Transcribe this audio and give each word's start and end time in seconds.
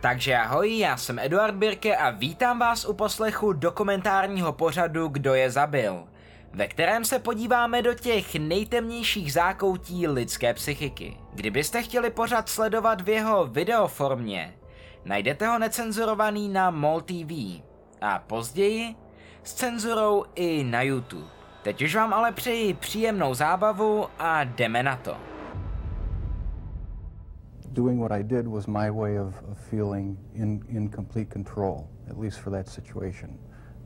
Takže 0.00 0.36
ahoj, 0.36 0.78
já 0.78 0.96
jsem 0.96 1.18
Eduard 1.18 1.54
Birke 1.54 1.96
a 1.96 2.10
vítám 2.10 2.58
vás 2.58 2.84
u 2.84 2.92
poslechu 2.92 3.52
dokumentárního 3.52 4.52
pořadu 4.52 5.08
Kdo 5.08 5.34
je 5.34 5.50
zabil, 5.50 6.04
ve 6.52 6.68
kterém 6.68 7.04
se 7.04 7.18
podíváme 7.18 7.82
do 7.82 7.94
těch 7.94 8.34
nejtemnějších 8.34 9.32
zákoutí 9.32 10.08
lidské 10.08 10.54
psychiky. 10.54 11.16
Kdybyste 11.32 11.82
chtěli 11.82 12.10
pořad 12.10 12.48
sledovat 12.48 13.00
v 13.00 13.08
jeho 13.08 13.46
videoformě, 13.46 14.54
najdete 15.04 15.46
ho 15.46 15.58
necenzurovaný 15.58 16.48
na 16.48 16.70
MOL 16.70 17.00
TV 17.00 17.62
a 18.00 18.18
později 18.26 18.94
s 19.42 19.54
cenzurou 19.54 20.24
i 20.34 20.64
na 20.64 20.82
YouTube. 20.82 21.28
Teď 21.62 21.82
už 21.82 21.94
vám 21.94 22.14
ale 22.14 22.32
přeji 22.32 22.74
příjemnou 22.74 23.34
zábavu 23.34 24.08
a 24.18 24.44
jdeme 24.44 24.82
na 24.82 24.96
to. 24.96 25.29
Doing 27.72 27.98
what 27.98 28.12
I 28.12 28.22
did 28.22 28.46
was 28.48 28.66
my 28.66 28.90
way 28.90 29.16
of, 29.16 29.34
of 29.50 29.58
feeling 29.70 30.16
in, 30.34 30.64
in 30.68 30.88
complete 30.88 31.30
control, 31.30 31.88
at 32.08 32.18
least 32.18 32.40
for 32.40 32.50
that 32.50 32.68
situation. 32.68 33.38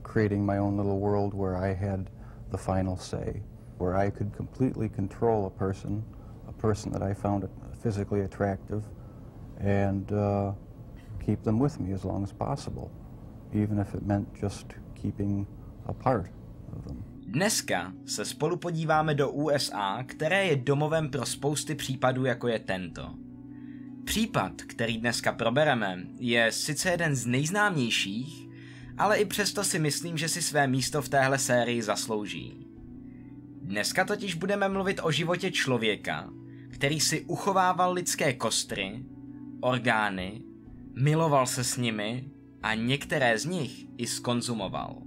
Creating 0.02 0.45
my 0.45 0.58
own 0.58 0.77
little 0.77 0.98
world 0.98 1.34
where 1.34 1.56
I 1.56 1.74
had 1.74 2.10
the 2.50 2.58
final 2.58 2.96
say, 2.96 3.42
where 3.78 3.96
I 3.96 4.10
could 4.10 4.32
completely 4.34 4.88
control 4.88 5.46
a 5.46 5.50
person, 5.50 6.05
a 6.48 6.52
person 6.52 6.92
that 6.92 7.02
I 7.02 7.14
found 7.14 7.48
physically 7.82 8.22
attractive, 8.22 8.82
and 9.60 10.10
uh, 10.12 10.52
keep 11.24 11.42
them 11.42 11.58
with 11.58 11.80
me 11.80 11.92
as 11.92 12.05
long 12.05 12.22
as 12.22 12.32
possible, 12.32 12.91
even 13.52 13.78
if 13.78 13.94
it 13.94 14.06
meant 14.06 14.28
just 14.34 14.66
keeping 14.94 15.46
a 15.86 15.92
part 15.92 16.30
of 16.77 16.84
them. 16.86 17.05
Dneska 17.27 17.92
se 18.06 18.24
spolu 18.24 18.56
podíváme 18.56 19.14
do 19.14 19.30
USA, 19.30 20.02
které 20.06 20.44
je 20.46 20.56
domovem 20.56 21.10
pro 21.10 21.27
spousty 21.27 21.74
případů, 21.74 22.24
jako 22.24 22.48
je 22.48 22.58
tento. 22.58 23.23
Případ, 24.04 24.62
který 24.62 24.98
dneska 24.98 25.32
probereme, 25.32 26.06
je 26.18 26.52
sice 26.52 26.90
jeden 26.90 27.16
z 27.16 27.26
nejznámějších, 27.26 28.48
ale 28.98 29.16
i 29.16 29.24
přesto 29.24 29.64
si 29.64 29.78
myslím, 29.78 30.19
že 30.19 30.28
si 30.28 30.42
své 30.42 30.66
místo 30.66 31.02
v 31.02 31.08
téhle 31.08 31.38
sérii 31.38 31.83
zaslouží. 31.83 32.66
Dneska 33.62 34.05
totiž 34.05 34.34
budeme 34.34 34.69
mluvit 34.69 35.00
o 35.02 35.10
životě 35.10 35.50
člověka, 35.50 36.30
který 36.70 37.00
si 37.00 37.20
uchovával 37.20 37.92
lidské 37.92 38.32
kostry, 38.32 39.02
orgány, 39.60 40.42
miloval 40.94 41.47
se 41.47 41.64
s 41.64 41.77
nimi 41.77 42.25
a 42.62 42.75
některé 42.75 43.38
z 43.38 43.44
nich 43.44 43.86
i 43.97 44.06
skonzumoval. 44.06 45.02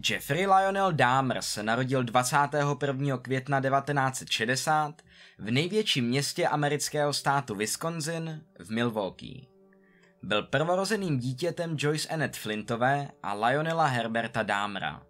Jeffrey 0.00 0.46
Lionel 0.46 0.92
Dahmer 0.92 1.42
se 1.42 1.62
narodil 1.62 2.04
21. 2.04 3.18
května 3.18 3.60
1960 3.60 5.02
v 5.38 5.50
největším 5.50 6.08
městě 6.08 6.48
amerického 6.48 7.12
státu 7.12 7.54
Wisconsin 7.54 8.44
v 8.58 8.70
Milwaukee. 8.70 9.46
Byl 10.22 10.42
prvorozeným 10.42 11.18
dítětem 11.18 11.76
Joyce 11.78 12.08
Annette 12.08 12.38
Flintové 12.38 13.10
a 13.22 13.34
Lionela 13.34 13.86
Herberta 13.86 14.42
Dahmera. 14.42 15.02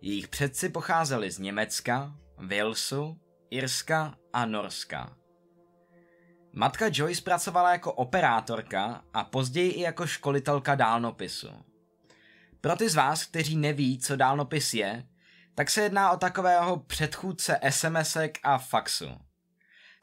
Jejich 0.00 0.28
předci 0.28 0.68
pocházeli 0.68 1.30
z 1.30 1.38
Německa, 1.38 2.14
Walesu, 2.36 3.18
Irska 3.50 4.14
a 4.32 4.46
Norska. 4.46 5.16
Matka 6.52 6.86
Joyce 6.92 7.22
pracovala 7.22 7.72
jako 7.72 7.92
operátorka 7.92 9.04
a 9.14 9.24
později 9.24 9.70
i 9.70 9.80
jako 9.80 10.06
školitelka 10.06 10.74
dálnopisu. 10.74 11.69
Pro 12.60 12.76
ty 12.76 12.88
z 12.88 12.94
vás, 12.94 13.24
kteří 13.24 13.56
neví, 13.56 13.98
co 13.98 14.16
dálnopis 14.16 14.74
je, 14.74 15.06
tak 15.54 15.70
se 15.70 15.82
jedná 15.82 16.10
o 16.10 16.16
takového 16.16 16.76
předchůdce 16.76 17.60
SMSek 17.70 18.38
a 18.42 18.58
faxu. 18.58 19.08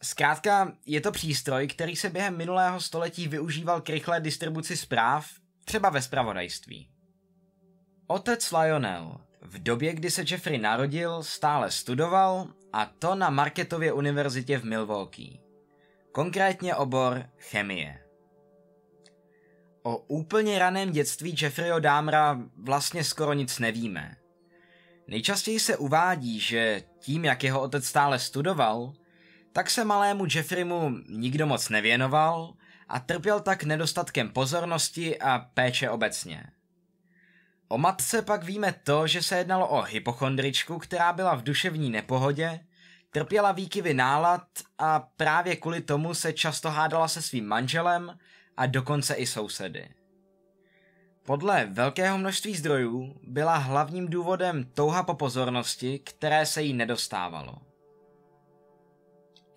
Zkrátka 0.01 0.71
je 0.85 1.01
to 1.01 1.11
přístroj, 1.11 1.67
který 1.67 1.95
se 1.95 2.09
během 2.09 2.37
minulého 2.37 2.81
století 2.81 3.27
využíval 3.27 3.81
k 3.81 3.89
rychlé 3.89 4.19
distribuci 4.19 4.77
zpráv, 4.77 5.27
třeba 5.65 5.89
ve 5.89 6.01
spravodajství. 6.01 6.89
Otec 8.07 8.51
Lionel 8.51 9.21
v 9.41 9.63
době, 9.63 9.93
kdy 9.93 10.11
se 10.11 10.23
Jeffrey 10.27 10.57
narodil, 10.57 11.23
stále 11.23 11.71
studoval 11.71 12.47
a 12.73 12.85
to 12.85 13.15
na 13.15 13.29
Marketově 13.29 13.93
univerzitě 13.93 14.57
v 14.57 14.63
Milwaukee. 14.65 15.39
Konkrétně 16.11 16.75
obor 16.75 17.29
chemie. 17.37 18.06
O 19.87 19.97
úplně 19.97 20.59
raném 20.59 20.91
dětství 20.91 21.35
Jeffreyho 21.41 21.79
Dahmera 21.79 22.39
vlastně 22.57 23.03
skoro 23.03 23.33
nic 23.33 23.59
nevíme. 23.59 24.15
Nejčastěji 25.07 25.59
se 25.59 25.77
uvádí, 25.77 26.39
že 26.39 26.83
tím, 26.99 27.25
jak 27.25 27.43
jeho 27.43 27.61
otec 27.61 27.85
stále 27.85 28.19
studoval, 28.19 28.93
tak 29.53 29.69
se 29.69 29.85
malému 29.85 30.25
Jeffreymu 30.35 30.91
nikdo 31.09 31.47
moc 31.47 31.69
nevěnoval 31.69 32.53
a 32.87 32.99
trpěl 32.99 33.39
tak 33.39 33.63
nedostatkem 33.63 34.29
pozornosti 34.29 35.19
a 35.19 35.39
péče 35.53 35.89
obecně. 35.89 36.43
O 37.67 37.77
matce 37.77 38.21
pak 38.21 38.43
víme 38.43 38.75
to, 38.83 39.07
že 39.07 39.21
se 39.21 39.37
jednalo 39.37 39.67
o 39.67 39.81
hypochondričku, 39.81 40.77
která 40.77 41.13
byla 41.13 41.35
v 41.35 41.43
duševní 41.43 41.89
nepohodě, 41.89 42.59
trpěla 43.11 43.51
výkyvy 43.51 43.93
nálad 43.93 44.47
a 44.77 44.99
právě 44.99 45.55
kvůli 45.55 45.81
tomu 45.81 46.13
se 46.13 46.33
často 46.33 46.69
hádala 46.69 47.07
se 47.07 47.21
svým 47.21 47.47
manželem 47.47 48.17
a 48.57 48.65
dokonce 48.65 49.13
i 49.13 49.27
sousedy. 49.27 49.89
Podle 51.25 51.65
velkého 51.65 52.17
množství 52.17 52.55
zdrojů 52.55 53.19
byla 53.23 53.57
hlavním 53.57 54.07
důvodem 54.07 54.63
touha 54.63 55.03
po 55.03 55.13
pozornosti, 55.13 55.99
které 55.99 56.45
se 56.45 56.61
jí 56.61 56.73
nedostávalo. 56.73 57.55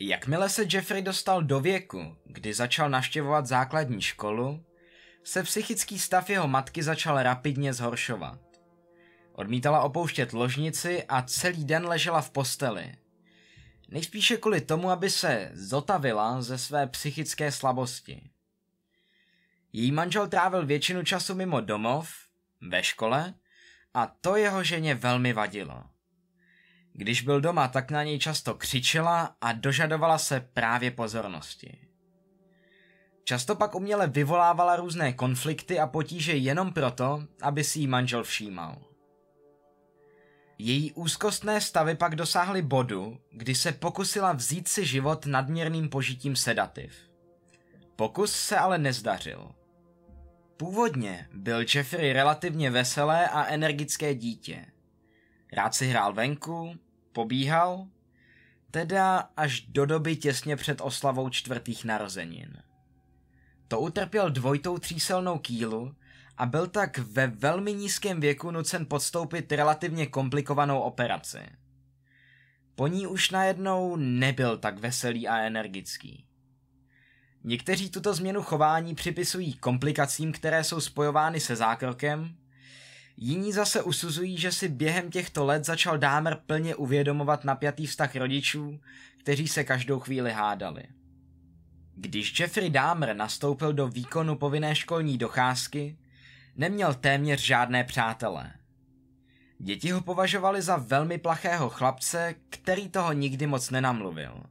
Jakmile 0.00 0.48
se 0.48 0.64
Jeffrey 0.72 1.02
dostal 1.02 1.42
do 1.42 1.60
věku, 1.60 2.16
kdy 2.24 2.54
začal 2.54 2.90
navštěvovat 2.90 3.46
základní 3.46 4.02
školu, 4.02 4.64
se 5.24 5.42
psychický 5.42 5.98
stav 5.98 6.30
jeho 6.30 6.48
matky 6.48 6.82
začal 6.82 7.22
rapidně 7.22 7.72
zhoršovat. 7.72 8.38
Odmítala 9.32 9.82
opouštět 9.82 10.32
ložnici 10.32 11.04
a 11.08 11.22
celý 11.22 11.64
den 11.64 11.86
ležela 11.86 12.20
v 12.20 12.30
posteli. 12.30 12.94
Nejspíše 13.88 14.36
kvůli 14.36 14.60
tomu, 14.60 14.90
aby 14.90 15.10
se 15.10 15.50
zotavila 15.54 16.42
ze 16.42 16.58
své 16.58 16.86
psychické 16.86 17.52
slabosti. 17.52 18.30
Její 19.72 19.92
manžel 19.92 20.28
trávil 20.28 20.66
většinu 20.66 21.04
času 21.04 21.34
mimo 21.34 21.60
domov, 21.60 22.10
ve 22.60 22.82
škole, 22.82 23.34
a 23.94 24.06
to 24.06 24.36
jeho 24.36 24.64
ženě 24.64 24.94
velmi 24.94 25.32
vadilo. 25.32 25.84
Když 26.92 27.22
byl 27.22 27.40
doma, 27.40 27.68
tak 27.68 27.90
na 27.90 28.02
něj 28.02 28.18
často 28.18 28.54
křičela 28.54 29.36
a 29.40 29.52
dožadovala 29.52 30.18
se 30.18 30.40
právě 30.40 30.90
pozornosti. 30.90 31.78
Často 33.24 33.56
pak 33.56 33.74
uměle 33.74 34.06
vyvolávala 34.06 34.76
různé 34.76 35.12
konflikty 35.12 35.80
a 35.80 35.86
potíže 35.86 36.36
jenom 36.36 36.72
proto, 36.72 37.22
aby 37.42 37.64
si 37.64 37.78
jí 37.78 37.86
manžel 37.86 38.24
všímal. 38.24 38.82
Její 40.58 40.92
úzkostné 40.92 41.60
stavy 41.60 41.94
pak 41.94 42.16
dosáhly 42.16 42.62
bodu, 42.62 43.20
kdy 43.32 43.54
se 43.54 43.72
pokusila 43.72 44.32
vzít 44.32 44.68
si 44.68 44.86
život 44.86 45.26
nadměrným 45.26 45.88
požitím 45.88 46.36
sedativ. 46.36 46.94
Pokus 47.96 48.32
se 48.32 48.58
ale 48.58 48.78
nezdařil. 48.78 49.59
Původně 50.60 51.28
byl 51.34 51.64
Jeffrey 51.74 52.12
relativně 52.12 52.70
veselé 52.70 53.28
a 53.28 53.46
energické 53.46 54.14
dítě. 54.14 54.66
Rád 55.52 55.74
si 55.74 55.86
hrál 55.86 56.12
venku, 56.12 56.74
pobíhal, 57.12 57.86
teda 58.70 59.30
až 59.36 59.60
do 59.60 59.86
doby 59.86 60.16
těsně 60.16 60.56
před 60.56 60.80
oslavou 60.80 61.28
čtvrtých 61.28 61.84
narozenin. 61.84 62.62
To 63.68 63.80
utrpěl 63.80 64.30
dvojitou 64.30 64.78
tříselnou 64.78 65.38
kýlu 65.38 65.94
a 66.36 66.46
byl 66.46 66.66
tak 66.66 66.98
ve 66.98 67.26
velmi 67.26 67.74
nízkém 67.74 68.20
věku 68.20 68.50
nucen 68.50 68.86
podstoupit 68.86 69.52
relativně 69.52 70.06
komplikovanou 70.06 70.80
operaci. 70.80 71.40
Po 72.74 72.86
ní 72.86 73.06
už 73.06 73.30
najednou 73.30 73.96
nebyl 73.96 74.58
tak 74.58 74.78
veselý 74.78 75.28
a 75.28 75.38
energický. 75.38 76.29
Někteří 77.44 77.90
tuto 77.90 78.14
změnu 78.14 78.42
chování 78.42 78.94
připisují 78.94 79.52
komplikacím, 79.52 80.32
které 80.32 80.64
jsou 80.64 80.80
spojovány 80.80 81.40
se 81.40 81.56
zákrokem, 81.56 82.34
jiní 83.16 83.52
zase 83.52 83.82
usuzují, 83.82 84.38
že 84.38 84.52
si 84.52 84.68
během 84.68 85.10
těchto 85.10 85.44
let 85.44 85.64
začal 85.64 85.98
Dámer 85.98 86.38
plně 86.46 86.74
uvědomovat 86.74 87.44
napjatý 87.44 87.86
vztah 87.86 88.16
rodičů, 88.16 88.80
kteří 89.18 89.48
se 89.48 89.64
každou 89.64 90.00
chvíli 90.00 90.32
hádali. 90.32 90.84
Když 91.94 92.40
Jeffrey 92.40 92.70
Dahmer 92.70 93.16
nastoupil 93.16 93.72
do 93.72 93.88
výkonu 93.88 94.36
povinné 94.36 94.74
školní 94.74 95.18
docházky, 95.18 95.98
neměl 96.56 96.94
téměř 96.94 97.40
žádné 97.40 97.84
přátelé. 97.84 98.52
Děti 99.58 99.90
ho 99.90 100.00
považovali 100.00 100.62
za 100.62 100.76
velmi 100.76 101.18
plachého 101.18 101.68
chlapce, 101.68 102.34
který 102.50 102.88
toho 102.88 103.12
nikdy 103.12 103.46
moc 103.46 103.70
nenamluvil. 103.70 104.42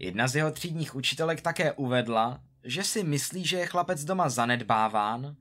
Jedna 0.00 0.28
z 0.28 0.36
jeho 0.36 0.50
třídních 0.50 0.94
učitelek 0.94 1.40
také 1.40 1.72
uvedla, 1.72 2.40
že 2.64 2.84
si 2.84 3.04
myslí, 3.04 3.46
že 3.46 3.56
je 3.56 3.66
chlapec 3.66 4.04
doma 4.04 4.28
zanedbáván, 4.28 5.36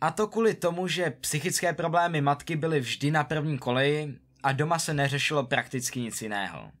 a 0.00 0.10
to 0.10 0.26
kvůli 0.26 0.54
tomu, 0.54 0.88
že 0.88 1.10
psychické 1.10 1.72
problémy 1.72 2.20
matky 2.20 2.56
byly 2.56 2.80
vždy 2.80 3.10
na 3.10 3.24
první 3.24 3.58
koleji 3.58 4.18
a 4.42 4.52
doma 4.52 4.78
se 4.78 4.94
neřešilo 4.94 5.46
prakticky 5.46 6.00
nic 6.00 6.22
jiného. 6.22 6.72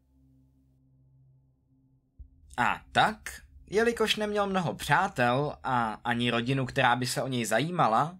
A 2.56 2.80
tak, 2.92 3.42
jelikož 3.66 4.16
neměl 4.16 4.46
mnoho 4.46 4.74
přátel 4.74 5.56
a 5.64 6.00
ani 6.04 6.30
rodinu, 6.30 6.66
která 6.66 6.96
by 6.96 7.06
se 7.06 7.22
o 7.22 7.28
něj 7.28 7.44
zajímala, 7.44 8.18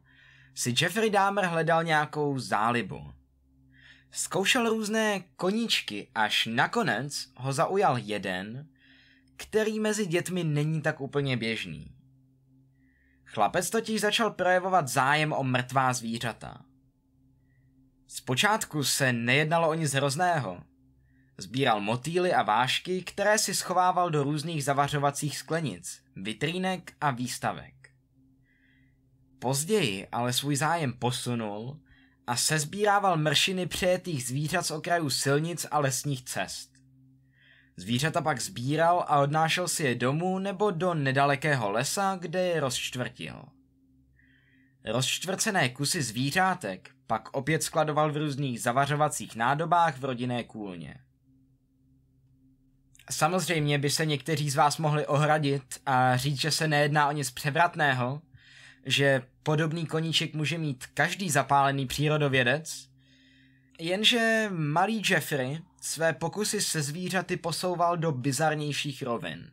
si 0.54 0.74
Jeffrey 0.80 1.10
Dahmer 1.10 1.44
hledal 1.44 1.84
nějakou 1.84 2.38
zálibu. 2.38 3.12
Zkoušel 4.10 4.68
různé 4.68 5.20
koníčky, 5.36 6.08
až 6.14 6.48
nakonec 6.52 7.28
ho 7.36 7.52
zaujal 7.52 7.98
jeden, 7.98 8.68
který 9.40 9.80
mezi 9.80 10.06
dětmi 10.06 10.44
není 10.44 10.82
tak 10.82 11.00
úplně 11.00 11.36
běžný. 11.36 11.94
Chlapec 13.24 13.70
totiž 13.70 14.00
začal 14.00 14.30
projevovat 14.30 14.88
zájem 14.88 15.32
o 15.32 15.44
mrtvá 15.44 15.92
zvířata. 15.92 16.64
Zpočátku 18.06 18.84
se 18.84 19.12
nejednalo 19.12 19.68
o 19.68 19.74
nic 19.74 19.92
hrozného. 19.92 20.62
Sbíral 21.38 21.80
motýly 21.80 22.32
a 22.32 22.42
vášky, 22.42 23.02
které 23.02 23.38
si 23.38 23.54
schovával 23.54 24.10
do 24.10 24.22
různých 24.22 24.64
zavařovacích 24.64 25.38
sklenic, 25.38 26.02
vitrínek 26.16 26.92
a 27.00 27.10
výstavek. 27.10 27.90
Později 29.38 30.08
ale 30.12 30.32
svůj 30.32 30.56
zájem 30.56 30.92
posunul 30.92 31.80
a 32.26 32.36
sezbírával 32.36 33.16
mršiny 33.16 33.66
přejetých 33.66 34.24
zvířat 34.24 34.66
z 34.66 34.70
okrajů 34.70 35.10
silnic 35.10 35.66
a 35.70 35.78
lesních 35.78 36.24
cest. 36.24 36.69
Zvířata 37.80 38.20
pak 38.20 38.40
sbíral 38.40 39.04
a 39.08 39.18
odnášel 39.18 39.68
si 39.68 39.84
je 39.84 39.94
domů 39.94 40.38
nebo 40.38 40.70
do 40.70 40.94
nedalekého 40.94 41.70
lesa, 41.70 42.16
kde 42.20 42.40
je 42.42 42.60
rozčtvrtil. 42.60 43.42
Rozčtvrcené 44.84 45.68
kusy 45.68 46.02
zvířátek 46.02 46.90
pak 47.06 47.36
opět 47.36 47.62
skladoval 47.62 48.12
v 48.12 48.16
různých 48.16 48.60
zavařovacích 48.60 49.36
nádobách 49.36 49.98
v 49.98 50.04
rodinné 50.04 50.44
kůlně. 50.44 50.96
Samozřejmě 53.10 53.78
by 53.78 53.90
se 53.90 54.06
někteří 54.06 54.50
z 54.50 54.56
vás 54.56 54.78
mohli 54.78 55.06
ohradit 55.06 55.62
a 55.86 56.16
říct, 56.16 56.40
že 56.40 56.50
se 56.50 56.68
nejedná 56.68 57.08
o 57.08 57.12
nic 57.12 57.30
převratného, 57.30 58.22
že 58.86 59.22
podobný 59.42 59.86
koníček 59.86 60.34
může 60.34 60.58
mít 60.58 60.86
každý 60.94 61.30
zapálený 61.30 61.86
přírodovědec, 61.86 62.88
jenže 63.78 64.48
malý 64.52 65.02
Jeffrey 65.10 65.60
své 65.80 66.12
pokusy 66.12 66.60
se 66.60 66.82
zvířaty 66.82 67.36
posouval 67.36 67.96
do 67.96 68.12
bizarnějších 68.12 69.02
rovin. 69.02 69.50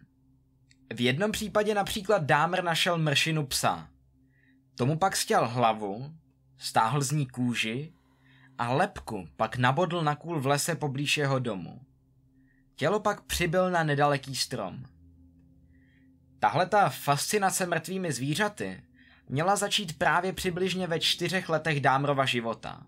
V 0.94 1.02
jednom 1.02 1.32
případě 1.32 1.74
například 1.74 2.24
Dámer 2.24 2.64
našel 2.64 2.98
mršinu 2.98 3.46
psa. 3.46 3.90
Tomu 4.76 4.98
pak 4.98 5.16
stěl 5.16 5.48
hlavu, 5.48 6.14
stáhl 6.58 7.02
z 7.02 7.12
ní 7.12 7.28
kůži 7.28 7.94
a 8.58 8.74
lepku 8.74 9.28
pak 9.36 9.58
nabodl 9.58 10.02
na 10.02 10.16
kůl 10.16 10.40
v 10.40 10.46
lese 10.46 10.76
poblíž 10.76 11.18
jeho 11.18 11.40
domu. 11.40 11.82
Tělo 12.76 13.00
pak 13.00 13.22
přibyl 13.22 13.72
na 13.72 13.84
nedaleký 13.84 14.36
strom. 14.36 14.86
Tahle 16.40 16.66
ta 16.66 16.90
fascinace 16.90 17.66
mrtvými 17.66 18.12
zvířaty 18.12 18.84
měla 19.30 19.56
začít 19.56 19.98
právě 19.98 20.34
přibližně 20.34 20.88
ve 20.88 21.00
čtyřech 21.00 21.50
letech 21.50 21.82
Dámrova 21.82 22.26
života. 22.26 22.86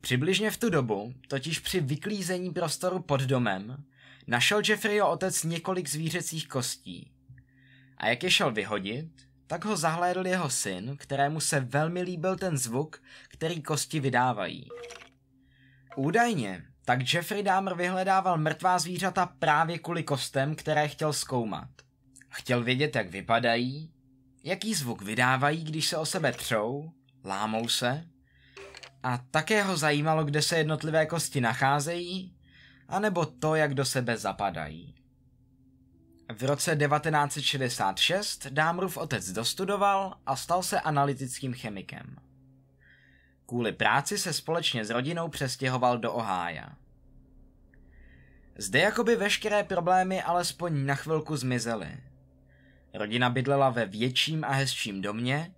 Přibližně 0.00 0.50
v 0.50 0.56
tu 0.56 0.70
dobu, 0.70 1.14
totiž 1.28 1.58
při 1.58 1.80
vyklízení 1.80 2.50
prostoru 2.50 3.02
pod 3.02 3.20
domem, 3.20 3.84
našel 4.26 4.62
Jeffreyho 4.68 5.10
otec 5.10 5.44
několik 5.44 5.88
zvířecích 5.88 6.48
kostí. 6.48 7.12
A 7.96 8.08
jak 8.08 8.22
je 8.22 8.30
šel 8.30 8.52
vyhodit, 8.52 9.10
tak 9.46 9.64
ho 9.64 9.76
zahlédl 9.76 10.26
jeho 10.26 10.50
syn, 10.50 10.96
kterému 10.96 11.40
se 11.40 11.60
velmi 11.60 12.02
líbil 12.02 12.36
ten 12.36 12.58
zvuk, 12.58 13.02
který 13.28 13.62
kosti 13.62 14.00
vydávají. 14.00 14.68
Údajně, 15.96 16.64
tak 16.84 17.14
Jeffrey 17.14 17.42
Dahmer 17.42 17.74
vyhledával 17.76 18.38
mrtvá 18.38 18.78
zvířata 18.78 19.26
právě 19.26 19.78
kvůli 19.78 20.02
kostem, 20.02 20.54
které 20.54 20.88
chtěl 20.88 21.12
zkoumat. 21.12 21.68
Chtěl 22.28 22.62
vědět, 22.62 22.96
jak 22.96 23.10
vypadají, 23.10 23.92
jaký 24.44 24.74
zvuk 24.74 25.02
vydávají, 25.02 25.64
když 25.64 25.88
se 25.88 25.96
o 25.96 26.06
sebe 26.06 26.32
třou, 26.32 26.92
lámou 27.24 27.68
se, 27.68 28.06
a 29.06 29.18
také 29.30 29.62
ho 29.62 29.76
zajímalo, 29.76 30.24
kde 30.24 30.42
se 30.42 30.58
jednotlivé 30.58 31.06
kosti 31.06 31.40
nacházejí, 31.40 32.34
anebo 32.88 33.26
to, 33.26 33.54
jak 33.54 33.74
do 33.74 33.84
sebe 33.84 34.16
zapadají. 34.16 34.94
V 36.38 36.42
roce 36.42 36.76
1966 36.76 38.46
Dámrův 38.46 38.96
otec 38.96 39.32
dostudoval 39.32 40.14
a 40.26 40.36
stal 40.36 40.62
se 40.62 40.80
analytickým 40.80 41.54
chemikem. 41.54 42.16
Kvůli 43.46 43.72
práci 43.72 44.18
se 44.18 44.32
společně 44.32 44.84
s 44.84 44.90
rodinou 44.90 45.28
přestěhoval 45.28 45.98
do 45.98 46.12
Ohája. 46.12 46.68
Zde 48.58 48.78
jakoby 48.78 49.16
veškeré 49.16 49.64
problémy 49.64 50.22
alespoň 50.22 50.86
na 50.86 50.94
chvilku 50.94 51.36
zmizely. 51.36 52.00
Rodina 52.94 53.30
bydlela 53.30 53.70
ve 53.70 53.86
větším 53.86 54.44
a 54.44 54.52
hezčím 54.52 55.02
domě, 55.02 55.54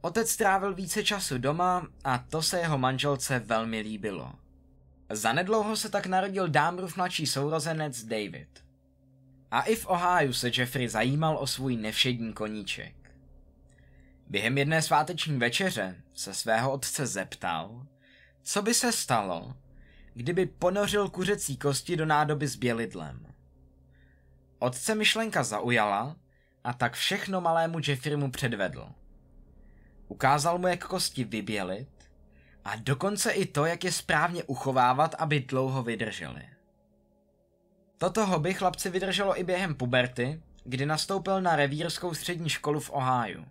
otec 0.00 0.30
strávil 0.30 0.74
více 0.74 1.04
času 1.04 1.38
doma 1.38 1.86
a 2.04 2.18
to 2.18 2.42
se 2.42 2.58
jeho 2.58 2.78
manželce 2.78 3.38
velmi 3.38 3.80
líbilo. 3.80 4.32
Zanedlouho 5.10 5.76
se 5.76 5.88
tak 5.88 6.06
narodil 6.06 6.48
Dámrův 6.48 6.96
mladší 6.96 7.26
sourozenec 7.26 8.04
David. 8.04 8.64
A 9.50 9.62
i 9.62 9.76
v 9.76 9.86
Oháju 9.86 10.32
se 10.32 10.50
Jeffrey 10.56 10.88
zajímal 10.88 11.36
o 11.36 11.46
svůj 11.46 11.76
nevšední 11.76 12.32
koníček. 12.32 12.94
Během 14.26 14.58
jedné 14.58 14.82
sváteční 14.82 15.38
večeře 15.38 15.96
se 16.14 16.34
svého 16.34 16.72
otce 16.72 17.06
zeptal, 17.06 17.86
co 18.42 18.62
by 18.62 18.74
se 18.74 18.92
stalo, 18.92 19.54
kdyby 20.14 20.46
ponořil 20.46 21.08
kuřecí 21.08 21.56
kosti 21.56 21.96
do 21.96 22.06
nádoby 22.06 22.46
s 22.46 22.56
bělidlem. 22.56 23.26
Otce 24.58 24.94
myšlenka 24.94 25.44
zaujala 25.44 26.16
a 26.64 26.72
tak 26.72 26.94
všechno 26.94 27.40
malému 27.40 27.78
Jeffreymu 27.86 28.30
předvedl. 28.30 28.88
Ukázal 30.08 30.58
mu, 30.58 30.66
jak 30.66 30.86
kosti 30.86 31.24
vybělit 31.24 31.88
a 32.64 32.76
dokonce 32.76 33.30
i 33.30 33.46
to, 33.46 33.64
jak 33.64 33.84
je 33.84 33.92
správně 33.92 34.44
uchovávat, 34.44 35.14
aby 35.18 35.40
dlouho 35.40 35.82
vydržely. 35.82 36.42
Toto 37.98 38.26
hobby 38.26 38.54
chlapci 38.54 38.90
vydrželo 38.90 39.40
i 39.40 39.44
během 39.44 39.74
puberty, 39.74 40.42
kdy 40.64 40.86
nastoupil 40.86 41.40
na 41.40 41.56
revírskou 41.56 42.14
střední 42.14 42.48
školu 42.48 42.80
v 42.80 42.90
Ohiu. 42.90 43.44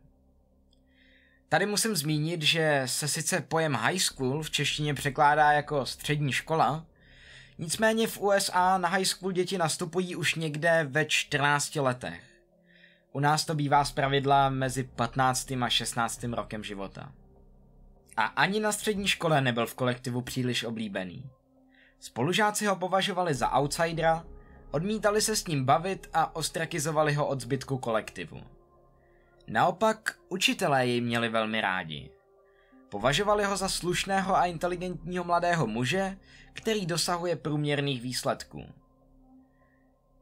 Tady 1.49 1.65
musím 1.65 1.95
zmínit, 1.95 2.41
že 2.41 2.83
se 2.85 3.07
sice 3.07 3.41
pojem 3.41 3.73
high 3.73 3.99
school 3.99 4.43
v 4.43 4.51
češtině 4.51 4.93
překládá 4.93 5.51
jako 5.51 5.85
střední 5.85 6.31
škola, 6.31 6.85
nicméně 7.57 8.07
v 8.07 8.17
USA 8.17 8.77
na 8.77 8.89
high 8.89 9.05
school 9.05 9.31
děti 9.31 9.57
nastupují 9.57 10.15
už 10.15 10.35
někde 10.35 10.87
ve 10.89 11.05
14 11.05 11.75
letech. 11.75 12.26
U 13.11 13.19
nás 13.19 13.45
to 13.45 13.55
bývá 13.55 13.83
pravidla 13.93 14.49
mezi 14.49 14.83
15. 14.83 15.51
a 15.51 15.69
16. 15.69 16.23
rokem 16.23 16.63
života. 16.63 17.11
A 18.17 18.23
ani 18.23 18.59
na 18.59 18.71
střední 18.71 19.07
škole 19.07 19.41
nebyl 19.41 19.65
v 19.65 19.75
kolektivu 19.75 20.21
příliš 20.21 20.63
oblíbený. 20.63 21.29
Spolužáci 21.99 22.65
ho 22.65 22.75
považovali 22.75 23.33
za 23.33 23.57
outsidera, 23.57 24.25
odmítali 24.71 25.21
se 25.21 25.35
s 25.35 25.47
ním 25.47 25.65
bavit 25.65 26.09
a 26.13 26.35
ostrakizovali 26.35 27.13
ho 27.13 27.27
od 27.27 27.41
zbytku 27.41 27.77
kolektivu. 27.77 28.41
Naopak, 29.47 30.19
učitelé 30.29 30.87
jej 30.87 31.01
měli 31.01 31.29
velmi 31.29 31.61
rádi. 31.61 32.09
Považovali 32.89 33.43
ho 33.43 33.57
za 33.57 33.69
slušného 33.69 34.35
a 34.35 34.45
inteligentního 34.45 35.23
mladého 35.23 35.67
muže, 35.67 36.17
který 36.53 36.85
dosahuje 36.85 37.35
průměrných 37.35 38.01
výsledků. 38.01 38.65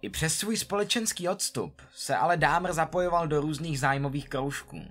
I 0.02 0.10
přes 0.10 0.38
svůj 0.38 0.58
společenský 0.58 1.28
odstup 1.28 1.82
se 1.96 2.16
ale 2.16 2.38
Dámr 2.38 2.74
zapojoval 2.74 3.28
do 3.28 3.42
různých 3.42 3.80
zájmových 3.80 4.30
kroužků. 4.30 4.82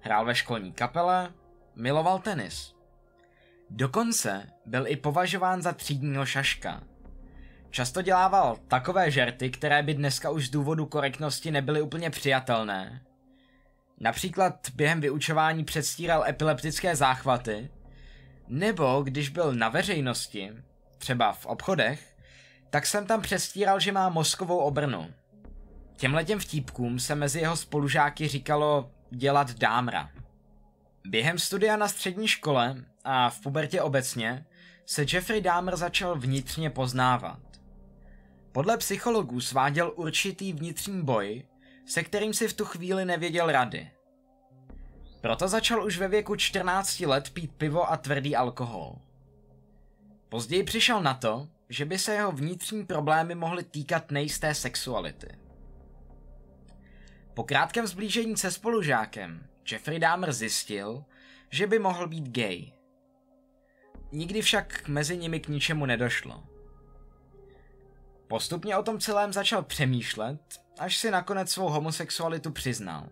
Hrál 0.00 0.24
ve 0.24 0.34
školní 0.34 0.72
kapele, 0.72 1.32
miloval 1.76 2.18
tenis. 2.18 2.74
Dokonce 3.70 4.50
byl 4.66 4.86
i 4.86 4.96
považován 4.96 5.62
za 5.62 5.72
třídního 5.72 6.26
šaška. 6.26 6.82
Často 7.70 8.02
dělával 8.02 8.56
takové 8.68 9.10
žerty, 9.10 9.50
které 9.50 9.82
by 9.82 9.94
dneska 9.94 10.30
už 10.30 10.46
z 10.46 10.50
důvodu 10.50 10.86
korektnosti 10.86 11.50
nebyly 11.50 11.82
úplně 11.82 12.10
přijatelné. 12.10 13.02
Například 14.00 14.70
během 14.74 15.00
vyučování 15.00 15.64
předstíral 15.64 16.24
epileptické 16.24 16.96
záchvaty, 16.96 17.70
nebo 18.48 19.02
když 19.02 19.28
byl 19.28 19.54
na 19.54 19.68
veřejnosti, 19.68 20.52
třeba 20.98 21.32
v 21.32 21.46
obchodech, 21.46 22.15
tak 22.70 22.86
jsem 22.86 23.06
tam 23.06 23.22
přestíral, 23.22 23.80
že 23.80 23.92
má 23.92 24.08
mozkovou 24.08 24.58
obrnu. 24.58 25.14
Těmhletěm 25.96 26.38
vtípkům 26.38 26.98
se 26.98 27.14
mezi 27.14 27.40
jeho 27.40 27.56
spolužáky 27.56 28.28
říkalo 28.28 28.90
dělat 29.10 29.50
dámra. 29.50 30.10
Během 31.06 31.38
studia 31.38 31.76
na 31.76 31.88
střední 31.88 32.28
škole 32.28 32.84
a 33.04 33.30
v 33.30 33.40
pubertě 33.40 33.82
obecně 33.82 34.46
se 34.86 35.04
Jeffrey 35.12 35.40
Dahmer 35.40 35.76
začal 35.76 36.18
vnitřně 36.18 36.70
poznávat. 36.70 37.38
Podle 38.52 38.76
psychologů 38.76 39.40
sváděl 39.40 39.92
určitý 39.96 40.52
vnitřní 40.52 41.02
boj, 41.02 41.42
se 41.86 42.02
kterým 42.02 42.34
si 42.34 42.48
v 42.48 42.52
tu 42.52 42.64
chvíli 42.64 43.04
nevěděl 43.04 43.52
rady. 43.52 43.90
Proto 45.20 45.48
začal 45.48 45.84
už 45.84 45.98
ve 45.98 46.08
věku 46.08 46.36
14 46.36 47.00
let 47.00 47.30
pít 47.30 47.52
pivo 47.52 47.92
a 47.92 47.96
tvrdý 47.96 48.36
alkohol. 48.36 48.98
Později 50.28 50.64
přišel 50.64 51.02
na 51.02 51.14
to, 51.14 51.48
že 51.68 51.84
by 51.84 51.98
se 51.98 52.14
jeho 52.14 52.32
vnitřní 52.32 52.86
problémy 52.86 53.34
mohly 53.34 53.64
týkat 53.64 54.10
nejisté 54.10 54.54
sexuality. 54.54 55.28
Po 57.34 57.44
krátkém 57.44 57.86
zblížení 57.86 58.36
se 58.36 58.50
spolužákem 58.50 59.46
Jeffrey 59.70 59.98
Dahmer 59.98 60.32
zjistil, 60.32 61.04
že 61.50 61.66
by 61.66 61.78
mohl 61.78 62.08
být 62.08 62.28
gay. 62.28 62.72
Nikdy 64.12 64.42
však 64.42 64.88
mezi 64.88 65.16
nimi 65.16 65.40
k 65.40 65.48
ničemu 65.48 65.86
nedošlo. 65.86 66.44
Postupně 68.28 68.76
o 68.76 68.82
tom 68.82 69.00
celém 69.00 69.32
začal 69.32 69.62
přemýšlet, 69.62 70.40
až 70.78 70.96
si 70.96 71.10
nakonec 71.10 71.50
svou 71.50 71.68
homosexualitu 71.68 72.50
přiznal. 72.50 73.08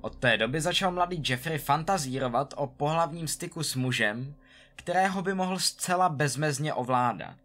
Od 0.00 0.16
té 0.16 0.36
doby 0.36 0.60
začal 0.60 0.92
mladý 0.92 1.22
Jeffrey 1.28 1.58
fantazírovat 1.58 2.54
o 2.56 2.66
pohlavním 2.66 3.28
styku 3.28 3.62
s 3.62 3.76
mužem, 3.76 4.34
kterého 4.76 5.22
by 5.22 5.34
mohl 5.34 5.58
zcela 5.58 6.08
bezmezně 6.08 6.74
ovládat. 6.74 7.36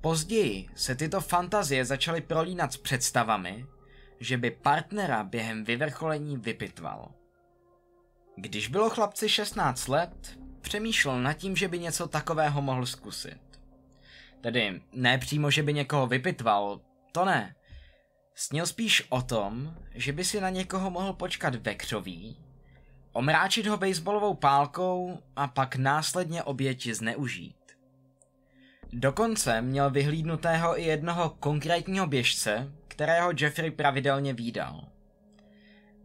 Později 0.00 0.68
se 0.74 0.94
tyto 0.94 1.20
fantazie 1.20 1.84
začaly 1.84 2.20
prolínat 2.20 2.72
s 2.72 2.76
představami, 2.76 3.66
že 4.20 4.38
by 4.38 4.50
partnera 4.50 5.24
během 5.24 5.64
vyvrcholení 5.64 6.36
vypitval. 6.36 7.12
Když 8.36 8.68
bylo 8.68 8.90
chlapci 8.90 9.28
16 9.28 9.88
let, 9.88 10.38
přemýšlel 10.60 11.22
nad 11.22 11.32
tím, 11.32 11.56
že 11.56 11.68
by 11.68 11.78
něco 11.78 12.08
takového 12.08 12.62
mohl 12.62 12.86
zkusit. 12.86 13.40
Tedy 14.40 14.82
ne 14.92 15.18
přímo, 15.18 15.50
že 15.50 15.62
by 15.62 15.74
někoho 15.74 16.06
vypitval, 16.06 16.80
to 17.12 17.24
ne. 17.24 17.54
Snil 18.34 18.66
spíš 18.66 19.06
o 19.08 19.22
tom, 19.22 19.76
že 19.94 20.12
by 20.12 20.24
si 20.24 20.40
na 20.40 20.50
někoho 20.50 20.90
mohl 20.90 21.12
počkat 21.12 21.54
ve 21.54 21.74
křoví, 21.74 22.45
omráčit 23.16 23.66
ho 23.66 23.76
baseballovou 23.76 24.34
pálkou 24.34 25.18
a 25.36 25.48
pak 25.48 25.76
následně 25.76 26.42
oběti 26.42 26.94
zneužít. 26.94 27.56
Dokonce 28.92 29.62
měl 29.62 29.90
vyhlídnutého 29.90 30.80
i 30.80 30.84
jednoho 30.84 31.30
konkrétního 31.30 32.06
běžce, 32.06 32.72
kterého 32.88 33.32
Jeffrey 33.40 33.70
pravidelně 33.70 34.32
výdal. 34.34 34.84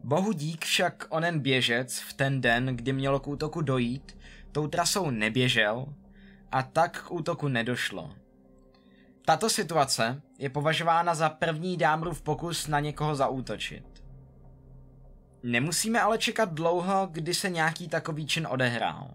Bohu 0.04 0.32
dík 0.32 0.64
však 0.64 1.06
onen 1.08 1.40
běžec 1.40 1.98
v 1.98 2.12
ten 2.12 2.40
den, 2.40 2.66
kdy 2.66 2.92
mělo 2.92 3.20
k 3.20 3.28
útoku 3.28 3.60
dojít, 3.60 4.18
tou 4.52 4.66
trasou 4.66 5.10
neběžel 5.10 5.86
a 6.52 6.62
tak 6.62 7.02
k 7.02 7.12
útoku 7.12 7.48
nedošlo. 7.48 8.10
Tato 9.24 9.50
situace 9.50 10.22
je 10.38 10.50
považována 10.50 11.14
za 11.14 11.28
první 11.28 11.76
dámrův 11.76 12.22
pokus 12.22 12.66
na 12.68 12.80
někoho 12.80 13.14
zaútočit. 13.14 13.91
Nemusíme 15.42 16.00
ale 16.00 16.18
čekat 16.18 16.52
dlouho, 16.52 17.08
kdy 17.10 17.34
se 17.34 17.50
nějaký 17.50 17.88
takový 17.88 18.26
čin 18.26 18.46
odehrál. 18.50 19.10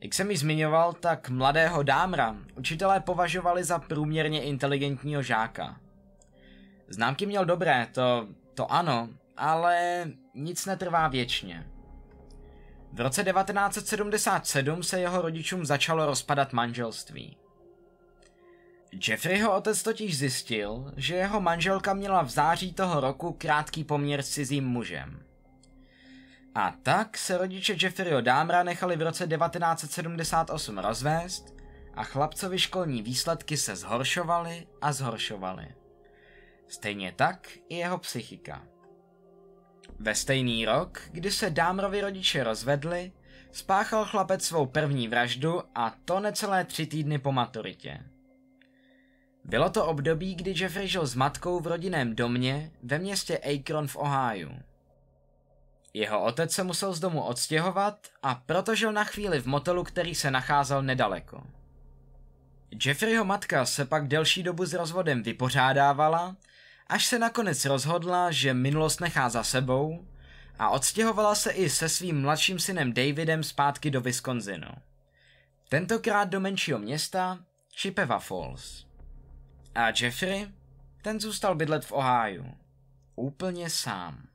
Jak 0.00 0.14
jsem 0.14 0.30
ji 0.30 0.36
zmiňoval, 0.36 0.92
tak 0.92 1.28
mladého 1.28 1.82
dámra 1.82 2.36
učitelé 2.56 3.00
považovali 3.00 3.64
za 3.64 3.78
průměrně 3.78 4.42
inteligentního 4.42 5.22
žáka. 5.22 5.80
Známky 6.88 7.26
měl 7.26 7.44
dobré, 7.44 7.86
to, 7.92 8.28
to 8.54 8.72
ano, 8.72 9.08
ale 9.36 10.04
nic 10.34 10.66
netrvá 10.66 11.08
věčně. 11.08 11.66
V 12.92 13.00
roce 13.00 13.24
1977 13.24 14.82
se 14.82 15.00
jeho 15.00 15.22
rodičům 15.22 15.66
začalo 15.66 16.06
rozpadat 16.06 16.52
manželství. 16.52 17.36
Jeffreyho 18.92 19.56
otec 19.56 19.82
totiž 19.82 20.18
zjistil, 20.18 20.92
že 20.96 21.14
jeho 21.14 21.40
manželka 21.40 21.94
měla 21.94 22.22
v 22.22 22.30
září 22.30 22.72
toho 22.72 23.00
roku 23.00 23.32
krátký 23.32 23.84
poměr 23.84 24.22
s 24.22 24.30
cizím 24.30 24.64
mužem. 24.64 25.22
A 26.54 26.74
tak 26.82 27.18
se 27.18 27.38
rodiče 27.38 27.76
Jeffreyho 27.82 28.20
Dámra 28.20 28.62
nechali 28.62 28.96
v 28.96 29.02
roce 29.02 29.26
1978 29.26 30.78
rozvést 30.78 31.54
a 31.94 32.04
chlapcovi 32.04 32.58
školní 32.58 33.02
výsledky 33.02 33.56
se 33.56 33.76
zhoršovaly 33.76 34.66
a 34.80 34.92
zhoršovaly. 34.92 35.74
Stejně 36.68 37.12
tak 37.16 37.48
i 37.68 37.76
jeho 37.76 37.98
psychika. 37.98 38.62
Ve 39.98 40.14
stejný 40.14 40.66
rok, 40.66 41.00
kdy 41.10 41.30
se 41.30 41.50
Dámrovi 41.50 42.00
rodiče 42.00 42.44
rozvedli, 42.44 43.12
spáchal 43.52 44.04
chlapec 44.04 44.44
svou 44.44 44.66
první 44.66 45.08
vraždu 45.08 45.62
a 45.74 45.94
to 46.04 46.20
necelé 46.20 46.64
tři 46.64 46.86
týdny 46.86 47.18
po 47.18 47.32
maturitě. 47.32 48.11
Bylo 49.44 49.70
to 49.70 49.86
období, 49.86 50.34
kdy 50.34 50.54
Jeffrey 50.56 50.88
žil 50.88 51.06
s 51.06 51.14
matkou 51.14 51.60
v 51.60 51.66
rodinném 51.66 52.14
domě 52.14 52.70
ve 52.82 52.98
městě 52.98 53.38
Akron 53.38 53.88
v 53.88 53.96
Ohio. 53.96 54.50
Jeho 55.94 56.24
otec 56.24 56.52
se 56.52 56.62
musel 56.62 56.92
z 56.92 57.00
domu 57.00 57.22
odstěhovat 57.22 58.08
a 58.22 58.34
proto 58.34 58.74
žil 58.74 58.92
na 58.92 59.04
chvíli 59.04 59.40
v 59.40 59.46
motelu, 59.46 59.84
který 59.84 60.14
se 60.14 60.30
nacházel 60.30 60.82
nedaleko. 60.82 61.42
Jeffreyho 62.84 63.24
matka 63.24 63.66
se 63.66 63.84
pak 63.84 64.08
delší 64.08 64.42
dobu 64.42 64.64
s 64.64 64.74
rozvodem 64.74 65.22
vypořádávala, 65.22 66.36
až 66.86 67.06
se 67.06 67.18
nakonec 67.18 67.64
rozhodla, 67.64 68.30
že 68.30 68.54
minulost 68.54 69.00
nechá 69.00 69.28
za 69.28 69.42
sebou 69.42 70.06
a 70.58 70.70
odstěhovala 70.70 71.34
se 71.34 71.50
i 71.50 71.70
se 71.70 71.88
svým 71.88 72.20
mladším 72.20 72.58
synem 72.58 72.92
Davidem 72.92 73.42
zpátky 73.42 73.90
do 73.90 74.00
Wisconsinu. 74.00 74.68
Tentokrát 75.68 76.24
do 76.24 76.40
menšího 76.40 76.78
města 76.78 77.38
Chippewa 77.76 78.18
Falls. 78.18 78.91
A 79.74 79.92
Jeffrey, 80.00 80.48
ten 81.02 81.20
zůstal 81.20 81.54
bydlet 81.54 81.84
v 81.84 81.92
Ohio. 81.92 82.44
Úplně 83.16 83.70
sám. 83.70 84.28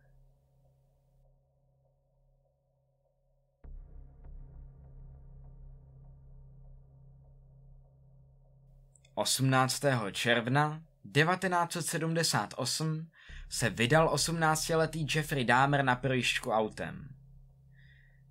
18. 9.17 9.82
června 10.12 10.82
1978 11.13 13.10
se 13.50 13.70
vydal 13.70 14.15
18-letý 14.15 15.08
Jeffrey 15.15 15.46
Dahmer 15.46 15.84
na 15.84 15.96
projišťku 15.96 16.51
autem. 16.51 17.10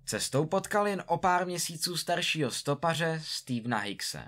Cestou 0.05 0.45
potkal 0.45 0.87
jen 0.87 1.03
o 1.05 1.17
pár 1.17 1.45
měsíců 1.45 1.97
staršího 1.97 2.51
stopaře 2.51 3.21
Stevena 3.23 3.77
Hickse. 3.77 4.27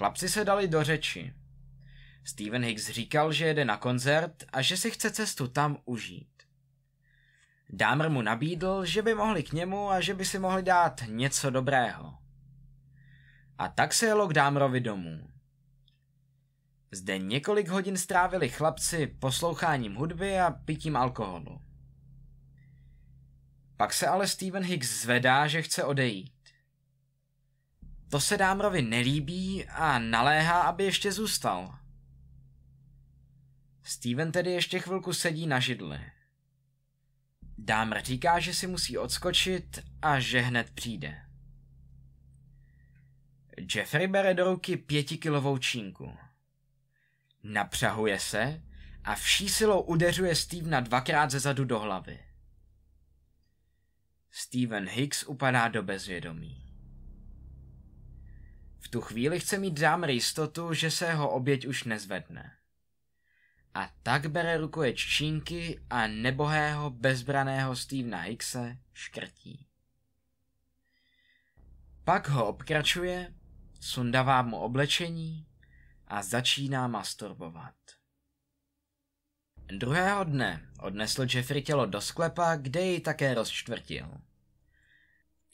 Chlapci 0.00 0.28
se 0.28 0.44
dali 0.44 0.68
do 0.68 0.84
řeči. 0.84 1.34
Steven 2.24 2.64
Hicks 2.64 2.90
říkal, 2.90 3.32
že 3.32 3.46
jede 3.46 3.64
na 3.64 3.76
koncert 3.76 4.44
a 4.52 4.62
že 4.62 4.76
si 4.76 4.90
chce 4.90 5.10
cestu 5.10 5.48
tam 5.48 5.78
užít. 5.84 6.42
Dahmer 7.70 8.10
mu 8.10 8.22
nabídl, 8.22 8.84
že 8.84 9.02
by 9.02 9.14
mohli 9.14 9.42
k 9.42 9.52
němu 9.52 9.90
a 9.90 10.00
že 10.00 10.14
by 10.14 10.24
si 10.24 10.38
mohli 10.38 10.62
dát 10.62 11.00
něco 11.06 11.50
dobrého. 11.50 12.14
A 13.58 13.68
tak 13.68 13.92
se 13.92 14.06
jelo 14.06 14.28
k 14.28 14.32
Dámrovi 14.32 14.80
domů. 14.80 15.28
Zde 16.92 17.18
několik 17.18 17.68
hodin 17.68 17.96
strávili 17.96 18.48
chlapci 18.48 19.06
posloucháním 19.06 19.94
hudby 19.94 20.40
a 20.40 20.50
pitím 20.50 20.96
alkoholu. 20.96 21.60
Pak 23.76 23.92
se 23.92 24.06
ale 24.06 24.28
Steven 24.28 24.62
Hicks 24.62 25.02
zvedá, 25.02 25.46
že 25.46 25.62
chce 25.62 25.84
odejít. 25.84 26.39
To 28.10 28.20
se 28.20 28.36
Dámrovi 28.36 28.82
nelíbí 28.82 29.64
a 29.64 29.98
naléhá, 29.98 30.62
aby 30.62 30.84
ještě 30.84 31.12
zůstal. 31.12 31.78
Steven 33.82 34.32
tedy 34.32 34.52
ještě 34.52 34.78
chvilku 34.78 35.12
sedí 35.12 35.46
na 35.46 35.60
židli. 35.60 36.00
Dámr 37.58 38.02
říká, 38.02 38.40
že 38.40 38.54
si 38.54 38.66
musí 38.66 38.98
odskočit 38.98 39.78
a 40.02 40.20
že 40.20 40.40
hned 40.40 40.70
přijde. 40.70 41.22
Jeffrey 43.74 44.06
bere 44.06 44.34
do 44.34 44.44
ruky 44.44 44.76
pětikilovou 44.76 45.58
čínku. 45.58 46.16
Napřahuje 47.42 48.20
se 48.20 48.62
a 49.04 49.14
vší 49.14 49.48
silou 49.48 49.80
udeřuje 49.80 50.34
Stevena 50.34 50.80
dvakrát 50.80 51.30
ze 51.30 51.40
zadu 51.40 51.64
do 51.64 51.78
hlavy. 51.78 52.24
Steven 54.30 54.88
Hicks 54.88 55.22
upadá 55.22 55.68
do 55.68 55.82
bezvědomí. 55.82 56.69
Tu 58.90 59.00
chvíli 59.00 59.40
chce 59.40 59.58
mít 59.58 59.80
Dahmer 59.80 60.10
jistotu, 60.10 60.74
že 60.74 60.90
se 60.90 61.06
jeho 61.06 61.30
oběť 61.30 61.66
už 61.66 61.84
nezvedne. 61.84 62.56
A 63.74 63.90
tak 64.02 64.26
bere 64.26 64.56
rukoječ 64.56 65.06
čínky 65.06 65.80
a 65.90 66.06
nebohého 66.06 66.90
bezbraného 66.90 67.76
Stevena 67.76 68.20
Hickse 68.20 68.78
škrtí. 68.92 69.66
Pak 72.04 72.28
ho 72.28 72.46
obkračuje 72.46 73.34
sundává 73.80 74.42
mu 74.42 74.56
oblečení 74.56 75.46
a 76.06 76.22
začíná 76.22 76.88
masturbovat. 76.88 77.74
Druhého 79.66 80.24
dne 80.24 80.68
odnesl 80.80 81.26
Jeffrey 81.34 81.62
tělo 81.62 81.86
do 81.86 82.00
sklepa, 82.00 82.56
kde 82.56 82.80
jej 82.80 83.00
také 83.00 83.34
rozčtvrtil. 83.34 84.10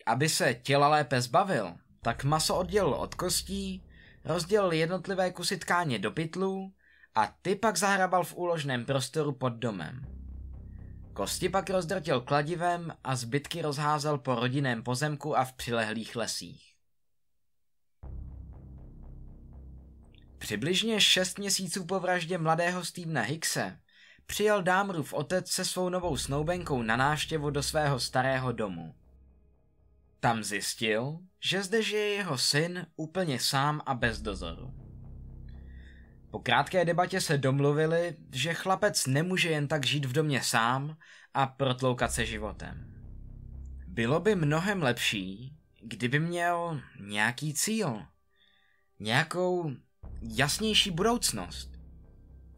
Aby 0.06 0.28
se 0.28 0.54
těla 0.54 0.88
lépe 0.88 1.20
zbavil, 1.20 1.76
tak 2.06 2.25
maso 2.25 2.56
oddělil 2.56 2.94
od 2.94 3.14
kostí, 3.14 3.82
rozdělil 4.25 4.72
jednotlivé 4.72 5.30
kusy 5.30 5.56
tkáně 5.58 5.98
do 5.98 6.10
pytlů 6.10 6.75
a 7.14 7.26
ty 7.42 7.54
pak 7.56 7.76
zahrabal 7.76 8.25
v 8.25 8.36
úložném 8.36 8.84
prostoru 8.84 9.32
pod 9.32 9.52
domem. 9.52 10.06
Kosti 11.12 11.48
pak 11.48 11.70
rozdrtil 11.70 12.20
kladivem 12.20 12.92
a 13.04 13.16
zbytky 13.16 13.62
rozházel 13.62 14.18
po 14.18 14.34
rodinném 14.34 14.82
pozemku 14.82 15.36
a 15.36 15.44
v 15.44 15.52
přilehlých 15.52 16.16
lesích. 16.16 16.75
Přibližně 20.38 21.00
šest 21.00 21.38
měsíců 21.38 21.84
po 21.84 22.00
vraždě 22.00 22.38
mladého 22.38 22.84
Stevena 22.84 23.22
Hickse 23.22 23.78
přijel 24.26 24.62
Dámrův 24.62 25.12
otec 25.12 25.50
se 25.50 25.64
svou 25.64 25.88
novou 25.88 26.16
snoubenkou 26.16 26.82
na 26.82 26.96
návštěvu 26.96 27.50
do 27.50 27.62
svého 27.62 28.00
starého 28.00 28.52
domu. 28.52 28.94
Tam 30.26 30.45
zjistil, 30.45 31.18
že 31.40 31.62
zde 31.62 31.83
žije 31.83 32.09
jeho 32.09 32.38
syn 32.38 32.87
úplně 32.97 33.40
sám 33.40 33.80
a 33.87 33.95
bez 33.95 34.21
dozoru. 34.21 34.75
Po 36.30 36.38
krátké 36.38 36.85
debatě 36.85 37.21
se 37.21 37.38
domluvili, 37.38 38.16
že 38.33 38.54
chlapec 38.54 39.06
nemůže 39.06 39.50
jen 39.50 39.68
tak 39.68 39.87
žít 39.87 40.04
v 40.04 40.12
domě 40.12 40.42
sám 40.42 40.97
a 41.35 41.47
protloukat 41.47 42.12
se 42.12 42.26
životem. 42.26 42.95
Bylo 43.87 44.21
by 44.21 44.35
mnohem 44.35 44.83
lepší, 44.83 45.56
kdyby 45.83 46.18
měl 46.18 46.80
nějaký 47.00 47.54
cíl, 47.54 48.02
nějakou 48.99 49.71
jasnější 50.23 50.90
budoucnost. 50.90 51.71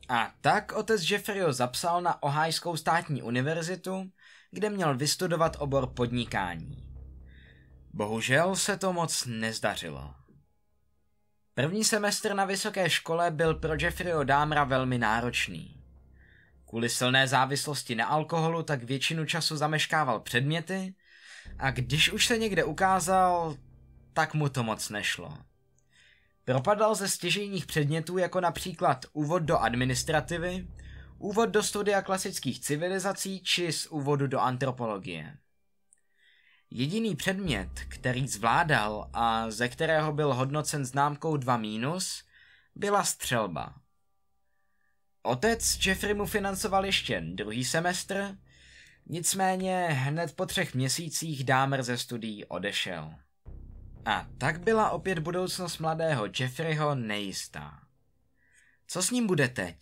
A 0.09 0.35
tak 0.41 0.73
otec 0.73 1.11
Jeffreyho 1.11 1.53
zapsal 1.53 2.03
na 2.03 2.23
Ohajskou 2.23 2.77
státní 2.77 3.23
univerzitu, 3.23 4.11
kde 4.51 4.71
měl 4.71 4.97
vystudovat 4.97 5.57
obor 5.59 5.87
podnikání. 5.87 6.88
Bohužel 7.99 8.57
se 8.57 8.77
to 8.77 8.93
moc 8.93 9.27
nezdařilo. 9.27 10.15
První 11.55 11.85
semestr 11.85 12.35
na 12.35 12.45
vysoké 12.45 12.91
škole 12.91 13.31
byl 13.31 13.55
pro 13.55 13.75
Jeffreyho 13.81 14.25
Dámra 14.25 14.65
velmi 14.65 14.99
náročný. 14.99 15.83
Kvůli 16.69 16.89
silné 16.89 17.29
závislosti 17.29 17.95
na 17.95 18.07
alkoholu 18.07 18.63
tak 18.63 18.83
většinu 18.83 19.25
času 19.25 19.57
zameškával 19.57 20.21
předměty 20.21 20.95
a 21.59 21.71
když 21.71 22.13
už 22.13 22.27
se 22.27 22.39
někde 22.39 22.65
ukázal, 22.65 23.57
tak 24.13 24.35
mu 24.35 24.49
to 24.49 24.63
moc 24.63 24.89
nešlo. 24.89 25.39
Propadal 26.45 26.95
ze 26.95 27.09
stěžejních 27.09 27.67
předmětů 27.67 28.19
jako 28.19 28.41
například 28.41 29.07
úvod 29.13 29.43
do 29.43 29.59
administrativy, 29.59 30.69
úvod 31.19 31.49
do 31.49 31.63
studia 31.63 32.03
klasických 32.03 32.61
civilizací 32.61 33.41
či 33.43 33.73
z 33.73 33.87
úvodu 33.87 34.27
do 34.27 34.41
antropologie. 34.41 35.37
Jediný 36.71 37.17
předmět, 37.17 37.71
který 37.89 38.29
zvládal 38.29 39.11
a 39.13 39.51
ze 39.51 39.69
kterého 39.69 40.13
byl 40.13 40.35
hodnocen 40.35 40.85
známkou 40.85 41.37
2 41.37 41.57
mínus, 41.57 42.25
byla 42.75 43.05
střelba. 43.05 43.75
Otec 45.23 45.87
Jeffrey 45.87 46.15
mu 46.15 46.27
financoval 46.27 46.85
ještě 46.85 47.21
druhý 47.21 47.65
semestr, 47.65 48.37
nicméně 49.07 49.89
hned 49.91 50.37
po 50.37 50.47
třech 50.47 50.75
měsících 50.75 51.45
Dámer 51.45 51.83
ze 51.83 51.99
studií 51.99 52.45
odešel. 52.45 53.15
A 54.05 54.27
tak 54.39 54.61
byla 54.61 54.91
opět 54.91 55.19
budoucnost 55.19 55.79
mladého 55.79 56.27
Jeffreyho 56.41 56.95
nejistá. 56.95 57.81
Co 58.87 59.03
s 59.03 59.11
ním 59.11 59.27
bude 59.27 59.49
teď? 59.49 59.79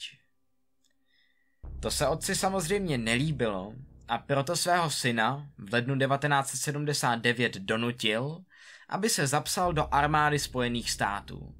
To 1.81 1.91
se 1.91 2.09
otci 2.09 2.35
samozřejmě 2.35 2.99
nelíbilo 2.99 3.75
a 4.09 4.19
proto 4.19 4.57
svého 4.57 4.91
syna 4.91 5.49
v 5.59 5.73
lednu 5.73 5.99
1979 5.99 7.57
donutil, 7.59 8.45
aby 8.89 9.11
se 9.11 9.27
zapsal 9.27 9.73
do 9.73 9.95
armády 9.95 10.39
Spojených 10.39 10.91
států. 10.91 11.55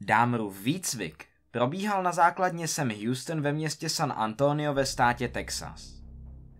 Dámrův 0.00 0.60
výcvik 0.60 1.26
probíhal 1.50 2.02
na 2.02 2.12
základně 2.12 2.68
Sam 2.68 2.90
Houston 2.90 3.40
ve 3.40 3.52
městě 3.52 3.88
San 3.88 4.12
Antonio 4.16 4.74
ve 4.74 4.86
státě 4.86 5.28
Texas. 5.28 6.02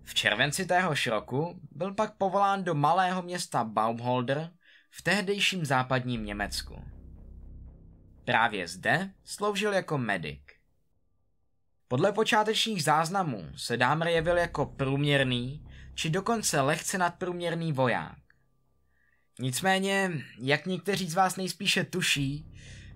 V 0.04 0.14
červenci 0.14 0.66
téhož 0.66 1.06
roku 1.06 1.60
byl 1.70 1.94
pak 1.94 2.16
povolán 2.16 2.64
do 2.64 2.74
malého 2.74 3.22
města 3.22 3.64
Baumholder 3.64 4.50
v 4.90 5.02
tehdejším 5.02 5.64
západním 5.64 6.24
Německu. 6.24 6.84
Právě 8.24 8.68
zde 8.68 9.10
sloužil 9.24 9.72
jako 9.72 9.98
medic. 9.98 10.47
Podle 11.88 12.12
počátečních 12.12 12.84
záznamů 12.84 13.48
se 13.56 13.76
Dámr 13.76 14.06
jevil 14.06 14.38
jako 14.38 14.66
průměrný, 14.66 15.66
či 15.94 16.10
dokonce 16.10 16.60
lehce 16.60 16.98
nadprůměrný 16.98 17.72
voják. 17.72 18.18
Nicméně, 19.40 20.12
jak 20.38 20.66
někteří 20.66 21.10
z 21.10 21.14
vás 21.14 21.36
nejspíše 21.36 21.84
tuší, 21.84 22.46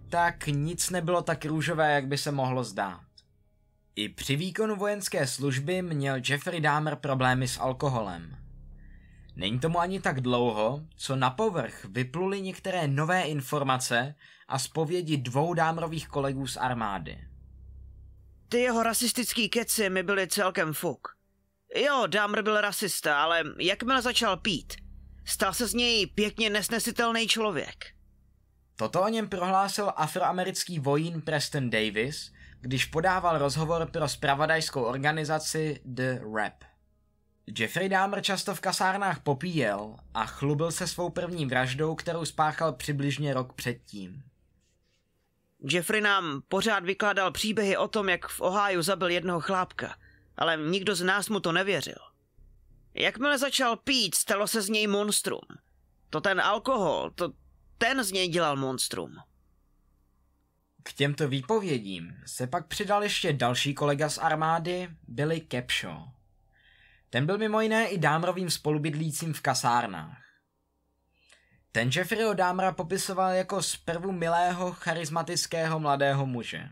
tak 0.08 0.46
nic 0.46 0.90
nebylo 0.90 1.22
tak 1.22 1.44
růžové, 1.44 1.94
jak 1.94 2.06
by 2.06 2.18
se 2.18 2.32
mohlo 2.32 2.64
zdát. 2.64 3.00
I 3.96 4.08
při 4.08 4.36
výkonu 4.36 4.76
vojenské 4.76 5.26
služby 5.26 5.82
měl 5.82 6.16
Jeffrey 6.28 6.60
Dahmer 6.60 6.96
problémy 6.96 7.48
s 7.48 7.60
alkoholem. 7.60 8.36
Není 9.36 9.58
tomu 9.60 9.80
ani 9.80 10.00
tak 10.00 10.20
dlouho, 10.20 10.82
co 10.96 11.16
na 11.16 11.30
povrch 11.30 11.84
vypluly 11.84 12.42
některé 12.42 12.88
nové 12.88 13.22
informace 13.22 14.14
a 14.48 14.58
zpovědi 14.58 15.16
dvou 15.16 15.54
dámrových 15.54 16.08
kolegů 16.08 16.46
z 16.46 16.56
armády. 16.56 17.31
Ty 18.52 18.58
jeho 18.60 18.82
rasistický 18.82 19.48
keci 19.48 19.90
mi 19.90 20.02
byly 20.02 20.28
celkem 20.28 20.72
fuk. 20.72 21.08
Jo, 21.76 22.06
Dámr 22.06 22.42
byl 22.42 22.60
rasista, 22.60 23.22
ale 23.22 23.44
jakmile 23.58 24.02
začal 24.02 24.36
pít, 24.36 24.74
stal 25.24 25.54
se 25.54 25.66
z 25.66 25.74
něj 25.74 26.06
pěkně 26.06 26.50
nesnesitelný 26.50 27.28
člověk. 27.28 27.84
Toto 28.76 29.02
o 29.02 29.08
něm 29.08 29.28
prohlásil 29.28 29.92
afroamerický 29.96 30.78
vojín 30.78 31.20
Preston 31.20 31.70
Davis, 31.70 32.32
když 32.60 32.84
podával 32.84 33.38
rozhovor 33.38 33.90
pro 33.90 34.08
spravodajskou 34.08 34.82
organizaci 34.82 35.80
The 35.84 36.18
Rap. 36.34 36.64
Jeffrey 37.58 37.88
Dahmer 37.88 38.22
často 38.22 38.54
v 38.54 38.60
kasárnách 38.60 39.22
popíjel 39.22 39.96
a 40.14 40.26
chlubil 40.26 40.70
se 40.72 40.86
svou 40.86 41.10
první 41.10 41.46
vraždou, 41.46 41.94
kterou 41.94 42.24
spáchal 42.24 42.72
přibližně 42.72 43.34
rok 43.34 43.52
předtím. 43.52 44.22
Jeffrey 45.70 46.00
nám 46.00 46.42
pořád 46.48 46.84
vykládal 46.84 47.32
příběhy 47.32 47.76
o 47.76 47.88
tom, 47.88 48.08
jak 48.08 48.28
v 48.28 48.40
Ohio 48.40 48.82
zabil 48.82 49.08
jednoho 49.08 49.40
chlápka, 49.40 49.96
ale 50.36 50.56
nikdo 50.56 50.94
z 50.94 51.02
nás 51.02 51.28
mu 51.28 51.40
to 51.40 51.52
nevěřil. 51.52 51.98
Jakmile 52.94 53.38
začal 53.38 53.76
pít, 53.76 54.14
stalo 54.14 54.46
se 54.48 54.62
z 54.62 54.68
něj 54.68 54.86
monstrum. 54.86 55.40
To 56.10 56.20
ten 56.20 56.40
alkohol, 56.40 57.10
to 57.10 57.32
ten 57.78 58.04
z 58.04 58.12
něj 58.12 58.28
dělal 58.28 58.56
monstrum. 58.56 59.16
K 60.82 60.92
těmto 60.92 61.28
výpovědím 61.28 62.16
se 62.26 62.46
pak 62.46 62.66
přidal 62.66 63.02
ještě 63.02 63.32
další 63.32 63.74
kolega 63.74 64.08
z 64.08 64.18
armády, 64.18 64.88
Billy 65.08 65.46
Capshaw. 65.50 66.02
Ten 67.10 67.26
byl 67.26 67.38
mimo 67.38 67.60
jiné 67.60 67.88
i 67.88 67.98
Dámrovým 67.98 68.50
spolubydlícím 68.50 69.32
v 69.32 69.40
kasárnách. 69.40 70.31
Ten 71.72 71.90
Jeffreyho 71.94 72.34
Dámra 72.34 72.72
popisoval 72.72 73.32
jako 73.32 73.62
zprvu 73.62 74.12
milého, 74.12 74.72
charismatického 74.72 75.80
mladého 75.80 76.26
muže. 76.26 76.68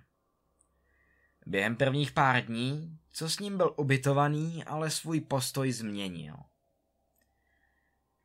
Během 1.46 1.76
prvních 1.76 2.12
pár 2.12 2.44
dní, 2.44 2.98
co 3.12 3.30
s 3.30 3.38
ním 3.38 3.56
byl 3.56 3.74
ubytovaný, 3.76 4.64
ale 4.64 4.90
svůj 4.90 5.20
postoj 5.20 5.72
změnil. 5.72 6.36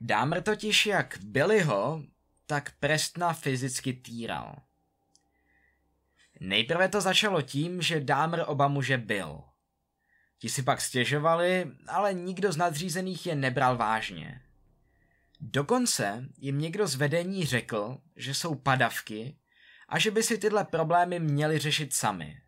Dámr 0.01 0.41
totiž 0.41 0.85
jak 0.85 1.17
Billyho, 1.23 2.03
tak 2.45 2.71
Prestna 2.79 3.33
fyzicky 3.33 3.93
týral. 3.93 4.55
Nejprve 6.39 6.89
to 6.89 7.01
začalo 7.01 7.41
tím, 7.41 7.81
že 7.81 8.01
Dámr 8.01 8.39
oba 8.45 8.67
muže 8.67 8.97
byl– 8.97 9.43
Ti 10.39 10.49
si 10.49 10.63
pak 10.63 10.81
stěžovali, 10.81 11.71
ale 11.87 12.13
nikdo 12.13 12.51
z 12.51 12.57
nadřízených 12.57 13.25
je 13.25 13.35
nebral 13.35 13.77
vážně. 13.77 14.41
Dokonce 15.47 16.25
jim 16.37 16.59
někdo 16.59 16.87
z 16.87 16.95
vedení 16.95 17.45
řekl, 17.45 17.97
že 18.15 18.33
jsou 18.33 18.55
padavky 18.55 19.37
a 19.89 19.99
že 19.99 20.11
by 20.11 20.23
si 20.23 20.37
tyhle 20.37 20.65
problémy 20.65 21.19
měli 21.19 21.59
řešit 21.59 21.93
sami. 21.93 22.41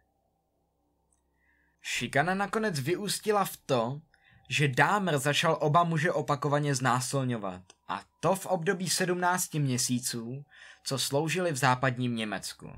Šikana 1.81 2.33
nakonec 2.33 2.79
vyústila 2.79 3.45
v 3.45 3.57
to, 3.57 4.01
že 4.49 4.67
Dámr 4.67 5.17
začal 5.17 5.57
oba 5.61 5.83
muže 5.83 6.11
opakovaně 6.11 6.75
znásilňovat 6.75 7.61
a 7.87 8.03
to 8.19 8.35
v 8.35 8.45
období 8.45 8.89
17 8.89 9.53
měsíců, 9.53 10.45
co 10.83 10.99
sloužili 10.99 11.51
v 11.51 11.57
západním 11.57 12.15
Německu. 12.15 12.71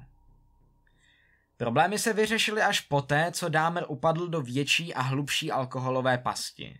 Problémy 1.58 2.00
se 2.00 2.14
vyřešily 2.14 2.62
až 2.62 2.82
poté, 2.82 3.32
co 3.32 3.50
Dámer 3.50 3.86
upadl 3.88 4.28
do 4.28 4.42
větší 4.42 4.94
a 4.94 5.02
hlubší 5.02 5.52
alkoholové 5.52 6.18
pasti. 6.18 6.80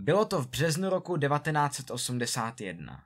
Bylo 0.00 0.24
to 0.24 0.42
v 0.42 0.48
březnu 0.48 0.90
roku 0.90 1.16
1981. 1.16 3.04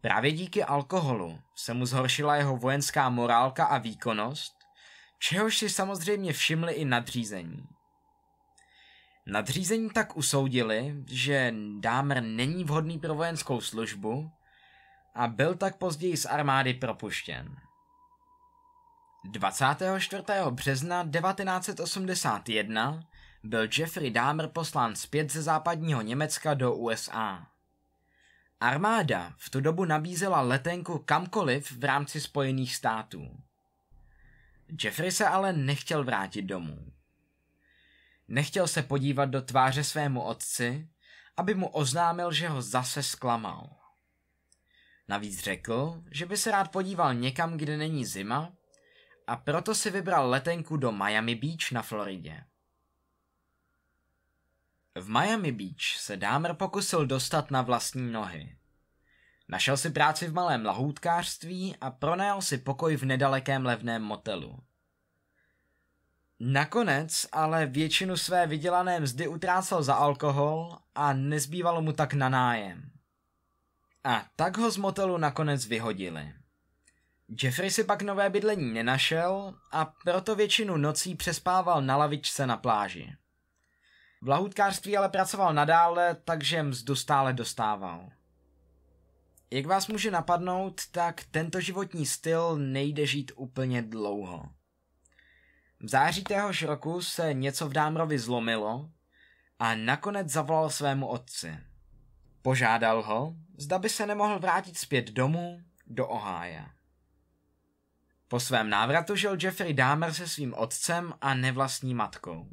Právě 0.00 0.32
díky 0.32 0.64
alkoholu 0.64 1.40
se 1.54 1.74
mu 1.74 1.86
zhoršila 1.86 2.36
jeho 2.36 2.56
vojenská 2.56 3.08
morálka 3.08 3.66
a 3.66 3.78
výkonnost, 3.78 4.52
čehož 5.18 5.58
si 5.58 5.68
samozřejmě 5.68 6.32
všimli 6.32 6.72
i 6.72 6.84
nadřízení. 6.84 7.68
Nadřízení 9.26 9.90
tak 9.90 10.16
usoudili, 10.16 10.94
že 11.06 11.54
Dámer 11.80 12.22
není 12.22 12.64
vhodný 12.64 12.98
pro 12.98 13.14
vojenskou 13.14 13.60
službu 13.60 14.30
a 15.14 15.26
byl 15.28 15.54
tak 15.54 15.76
později 15.76 16.16
z 16.16 16.26
armády 16.26 16.74
propuštěn. 16.74 17.56
24. 19.24 20.22
března 20.50 21.04
1981 21.04 23.00
byl 23.46 23.68
Jeffrey 23.78 24.10
Dahmer 24.10 24.48
poslán 24.48 24.96
zpět 24.96 25.32
ze 25.32 25.42
západního 25.42 26.02
Německa 26.02 26.54
do 26.54 26.74
USA. 26.74 27.46
Armáda 28.60 29.34
v 29.36 29.50
tu 29.50 29.60
dobu 29.60 29.84
nabízela 29.84 30.40
letenku 30.40 30.98
kamkoliv 30.98 31.72
v 31.72 31.84
rámci 31.84 32.20
Spojených 32.20 32.76
států. 32.76 33.36
Jeffrey 34.82 35.12
se 35.12 35.26
ale 35.26 35.52
nechtěl 35.52 36.04
vrátit 36.04 36.42
domů. 36.42 36.92
Nechtěl 38.28 38.68
se 38.68 38.82
podívat 38.82 39.24
do 39.24 39.42
tváře 39.42 39.84
svému 39.84 40.22
otci, 40.22 40.88
aby 41.36 41.54
mu 41.54 41.68
oznámil, 41.68 42.32
že 42.32 42.48
ho 42.48 42.62
zase 42.62 43.02
zklamal. 43.02 43.70
Navíc 45.08 45.40
řekl, 45.40 46.02
že 46.10 46.26
by 46.26 46.36
se 46.36 46.50
rád 46.50 46.70
podíval 46.70 47.14
někam, 47.14 47.56
kde 47.56 47.76
není 47.76 48.04
zima, 48.04 48.52
a 49.26 49.36
proto 49.36 49.74
si 49.74 49.90
vybral 49.90 50.30
letenku 50.30 50.76
do 50.76 50.92
Miami 50.92 51.34
Beach 51.34 51.72
na 51.72 51.82
Floridě. 51.82 52.44
V 54.98 55.08
Miami 55.08 55.52
Beach 55.52 55.98
se 55.98 56.16
Dámer 56.16 56.54
pokusil 56.54 57.06
dostat 57.06 57.50
na 57.50 57.62
vlastní 57.62 58.12
nohy. 58.12 58.56
Našel 59.48 59.76
si 59.76 59.90
práci 59.90 60.28
v 60.28 60.34
malém 60.34 60.64
lahůdkářství 60.64 61.76
a 61.80 61.90
pronajal 61.90 62.42
si 62.42 62.58
pokoj 62.58 62.96
v 62.96 63.04
nedalekém 63.04 63.66
levném 63.66 64.02
motelu. 64.02 64.58
Nakonec 66.40 67.26
ale 67.32 67.66
většinu 67.66 68.16
své 68.16 68.46
vydělané 68.46 69.00
mzdy 69.00 69.28
utrácel 69.28 69.82
za 69.82 69.94
alkohol 69.94 70.78
a 70.94 71.12
nezbývalo 71.12 71.82
mu 71.82 71.92
tak 71.92 72.14
na 72.14 72.28
nájem. 72.28 72.90
A 74.04 74.26
tak 74.36 74.58
ho 74.58 74.70
z 74.70 74.76
motelu 74.76 75.18
nakonec 75.18 75.66
vyhodili. 75.66 76.34
Jeffrey 77.42 77.70
si 77.70 77.84
pak 77.84 78.02
nové 78.02 78.30
bydlení 78.30 78.72
nenašel 78.72 79.54
a 79.72 79.84
proto 79.84 80.34
většinu 80.34 80.76
nocí 80.76 81.14
přespával 81.14 81.82
na 81.82 81.96
lavičce 81.96 82.46
na 82.46 82.56
pláži. 82.56 83.16
V 84.22 84.28
lahůdkářství 84.28 84.96
ale 84.96 85.08
pracoval 85.08 85.54
nadále, 85.54 86.16
takže 86.24 86.62
mzdu 86.62 86.96
stále 86.96 87.32
dostával. 87.32 88.08
Jak 89.50 89.66
vás 89.66 89.88
může 89.88 90.10
napadnout, 90.10 90.80
tak 90.90 91.24
tento 91.30 91.60
životní 91.60 92.06
styl 92.06 92.56
nejde 92.56 93.06
žít 93.06 93.32
úplně 93.36 93.82
dlouho. 93.82 94.48
V 95.80 95.88
září 95.88 96.24
téhož 96.24 96.62
roku 96.62 97.02
se 97.02 97.34
něco 97.34 97.68
v 97.68 97.72
Dámrovi 97.72 98.18
zlomilo 98.18 98.90
a 99.58 99.74
nakonec 99.74 100.28
zavolal 100.28 100.70
svému 100.70 101.06
otci. 101.06 101.58
Požádal 102.42 103.02
ho, 103.02 103.34
zda 103.58 103.78
by 103.78 103.88
se 103.88 104.06
nemohl 104.06 104.38
vrátit 104.38 104.78
zpět 104.78 105.10
domů 105.10 105.60
do 105.86 106.08
Ohája. 106.08 106.70
Po 108.28 108.40
svém 108.40 108.70
návratu 108.70 109.16
žil 109.16 109.36
Jeffrey 109.42 109.74
Dahmer 109.74 110.12
se 110.12 110.28
svým 110.28 110.54
otcem 110.54 111.14
a 111.20 111.34
nevlastní 111.34 111.94
matkou. 111.94 112.48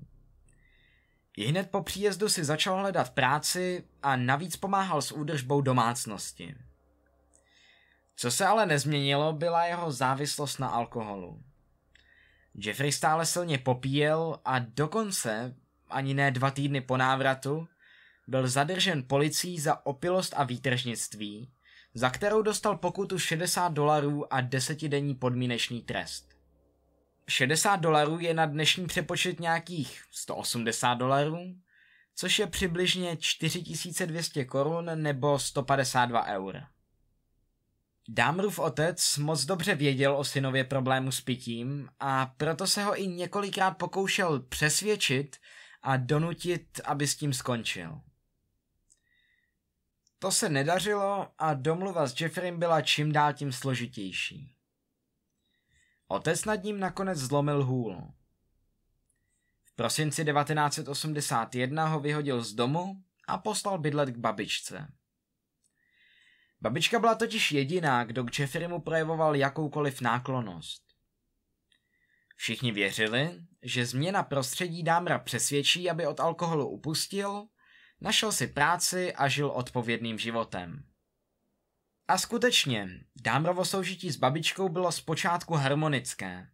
Hned 1.38 1.70
po 1.72 1.84
příjezdu 1.84 2.30
si 2.30 2.44
začal 2.44 2.78
hledat 2.78 3.10
práci 3.10 3.84
a 4.04 4.16
navíc 4.16 4.56
pomáhal 4.56 5.02
s 5.02 5.12
údržbou 5.12 5.62
domácnosti. 5.62 6.56
Co 8.16 8.32
se 8.32 8.46
ale 8.46 8.66
nezměnilo, 8.66 9.34
byla 9.34 9.66
jeho 9.66 9.92
závislost 9.92 10.60
na 10.60 10.68
alkoholu. 10.68 11.44
Jeffrey 12.56 12.92
stále 12.92 13.26
silně 13.26 13.58
popíjel 13.58 14.40
a 14.46 14.60
dokonce, 14.60 15.56
ani 15.90 16.14
ne 16.14 16.32
dva 16.32 16.52
týdny 16.52 16.82
po 16.82 16.98
návratu, 16.98 17.68
byl 18.28 18.48
zadržen 18.48 19.04
policií 19.04 19.60
za 19.60 19.86
opilost 19.86 20.34
a 20.38 20.44
výtržnictví, 20.44 21.52
za 21.94 22.10
kterou 22.10 22.42
dostal 22.42 22.78
pokutu 22.78 23.20
60 23.20 23.74
dolarů 23.74 24.34
a 24.34 24.42
desetidenní 24.42 25.16
podmínečný 25.16 25.82
trest. 25.82 26.33
60 27.28 27.76
dolarů 27.76 28.20
je 28.20 28.34
na 28.34 28.46
dnešní 28.46 28.88
přepočet 28.88 29.40
nějakých 29.40 30.04
180 30.12 30.94
dolarů, 30.94 31.56
což 32.16 32.40
je 32.40 32.48
přibližně 32.48 33.18
4200 33.18 34.46
korun 34.46 34.90
nebo 34.96 35.40
152 35.40 36.26
eur. 36.26 36.64
Dámrův 38.10 38.60
otec 38.60 39.18
moc 39.18 39.46
dobře 39.46 39.76
věděl 39.76 40.18
o 40.18 40.24
synově 40.24 40.64
problému 40.64 41.12
s 41.12 41.22
pitím 41.22 41.90
a 42.00 42.26
proto 42.26 42.68
se 42.68 42.84
ho 42.84 43.02
i 43.02 43.08
několikrát 43.08 43.72
pokoušel 43.72 44.40
přesvědčit 44.40 45.38
a 45.82 45.98
donutit, 45.98 46.82
aby 46.86 47.08
s 47.08 47.16
tím 47.16 47.34
skončil. 47.34 48.02
To 50.20 50.32
se 50.32 50.50
nedařilo 50.50 51.28
a 51.38 51.54
domluva 51.54 52.08
s 52.08 52.22
Jeffrem 52.22 52.60
byla 52.60 52.82
čím 52.82 53.12
dál 53.12 53.34
tím 53.34 53.52
složitější. 53.52 54.53
Otec 56.14 56.46
nad 56.46 56.64
ním 56.64 56.80
nakonec 56.80 57.18
zlomil 57.18 57.64
hůl. 57.64 58.14
V 59.64 59.76
prosinci 59.76 60.26
1981 60.26 61.88
ho 61.88 62.00
vyhodil 62.00 62.44
z 62.44 62.54
domu 62.54 63.04
a 63.28 63.38
poslal 63.38 63.78
bydlet 63.78 64.10
k 64.10 64.18
babičce. 64.18 64.94
Babička 66.62 67.00
byla 67.00 67.16
totiž 67.16 67.52
jediná, 67.52 68.04
kdo 68.04 68.24
k 68.24 68.40
Jeffreymu 68.40 68.82
projevoval 68.82 69.36
jakoukoliv 69.36 70.02
náklonost. 70.02 70.84
Všichni 72.36 72.72
věřili, 72.72 73.40
že 73.62 73.86
změna 73.86 74.24
prostředí 74.24 74.84
Dámra 74.84 75.20
přesvědčí, 75.20 75.90
aby 75.90 76.08
od 76.08 76.20
alkoholu 76.20 76.70
upustil, 76.70 77.48
našel 78.02 78.32
si 78.32 78.48
práci 78.48 79.14
a 79.14 79.28
žil 79.28 79.48
odpovědným 79.48 80.20
životem. 80.20 80.84
A 82.08 82.18
skutečně, 82.18 82.90
Dámrovo 83.22 83.66
soužití 83.66 84.12
s 84.12 84.18
babičkou 84.18 84.70
bylo 84.70 84.92
zpočátku 84.92 85.54
harmonické. 85.54 86.48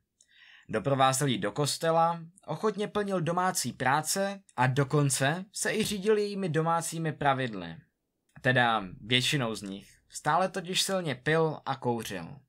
Doprovázel 0.70 1.28
ji 1.28 1.38
do 1.38 1.52
kostela, 1.52 2.24
ochotně 2.46 2.88
plnil 2.88 3.22
domácí 3.22 3.74
práce 3.74 4.42
a 4.56 4.68
dokonce 4.68 5.46
se 5.54 5.74
i 5.74 5.84
řídil 5.84 6.18
jejími 6.18 6.50
domácími 6.50 7.14
pravidly. 7.14 7.76
Teda 8.42 8.84
většinou 9.02 9.56
z 9.56 9.62
nich. 9.62 10.00
Stále 10.10 10.50
totiž 10.50 10.82
silně 10.82 11.16
pil 11.16 11.60
a 11.66 11.76
kouřil. 11.76 12.40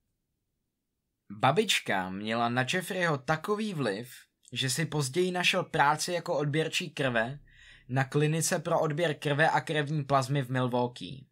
Babička 1.33 2.11
měla 2.11 2.49
na 2.49 2.65
Jeffreyho 2.73 3.19
takový 3.19 3.75
vliv, 3.75 4.15
že 4.53 4.71
si 4.71 4.87
později 4.87 5.31
našel 5.33 5.65
práci 5.65 6.13
jako 6.13 6.39
odběrčí 6.39 6.91
krve 6.91 7.39
na 7.89 8.05
klinice 8.05 8.59
pro 8.59 8.81
odběr 8.81 9.15
krve 9.15 9.51
a 9.51 9.61
krevní 9.61 10.05
plazmy 10.05 10.43
v 10.43 10.51
Milwaukee. 10.51 11.30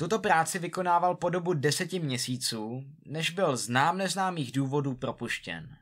Tuto 0.00 0.18
práci 0.18 0.58
vykonával 0.58 1.16
po 1.16 1.30
dobu 1.30 1.54
deseti 1.54 2.00
měsíců, 2.00 2.84
než 3.04 3.30
byl 3.30 3.56
znám 3.56 3.98
neznámých 3.98 4.52
důvodů 4.52 4.94
propuštěn. 4.94 5.76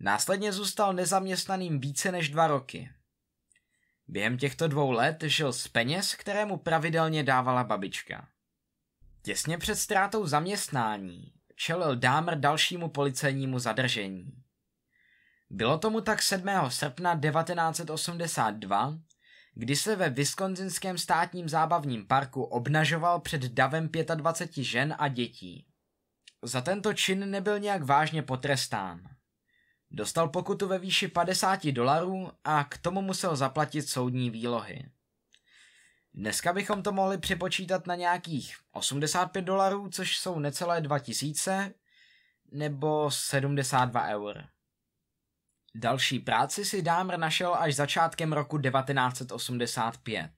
Následně 0.00 0.52
zůstal 0.52 0.92
nezaměstnaným 0.92 1.80
více 1.80 2.12
než 2.12 2.28
dva 2.28 2.46
roky. 2.46 2.90
Během 4.08 4.38
těchto 4.38 4.68
dvou 4.68 4.90
let 4.90 5.22
žil 5.22 5.52
z 5.52 5.68
peněz, 5.68 6.14
které 6.14 6.44
mu 6.44 6.56
pravidelně 6.56 7.22
dávala 7.22 7.64
babička. 7.64 8.28
Těsně 9.22 9.58
před 9.58 9.76
ztrátou 9.76 10.26
zaměstnání 10.26 11.32
čelil 11.56 11.96
Dámer 11.96 12.38
dalšímu 12.38 12.88
policejnímu 12.88 13.58
zadržení. 13.58 14.32
Bylo 15.50 15.78
tomu 15.78 16.00
tak 16.00 16.22
7. 16.22 16.48
srpna 16.68 17.20
1982, 17.20 18.98
kdy 19.54 19.76
se 19.76 19.96
ve 19.96 20.10
Wisconsinském 20.10 20.98
státním 20.98 21.48
zábavním 21.48 22.06
parku 22.06 22.42
obnažoval 22.42 23.20
před 23.20 23.44
davem 23.44 23.88
25 24.14 24.64
žen 24.64 24.94
a 24.98 25.08
dětí. 25.08 25.66
Za 26.42 26.60
tento 26.60 26.94
čin 26.94 27.30
nebyl 27.30 27.58
nějak 27.58 27.82
vážně 27.82 28.22
potrestán. 28.22 29.00
Dostal 29.90 30.28
pokutu 30.28 30.68
ve 30.68 30.78
výši 30.78 31.08
50 31.08 31.66
dolarů 31.66 32.30
a 32.44 32.64
k 32.64 32.78
tomu 32.78 33.02
musel 33.02 33.36
zaplatit 33.36 33.82
soudní 33.82 34.30
výlohy. 34.30 34.90
Dneska 36.14 36.52
bychom 36.52 36.82
to 36.82 36.92
mohli 36.92 37.18
připočítat 37.18 37.86
na 37.86 37.94
nějakých 37.94 38.56
85 38.72 39.42
dolarů, 39.42 39.88
což 39.88 40.18
jsou 40.18 40.38
necelé 40.38 40.80
2000, 40.80 41.74
nebo 42.52 43.10
72 43.10 44.08
eur. 44.08 44.44
Další 45.74 46.18
práci 46.18 46.64
si 46.64 46.82
Dámr 46.82 47.18
našel 47.18 47.54
až 47.54 47.74
začátkem 47.74 48.32
roku 48.32 48.58
1985. 48.58 50.30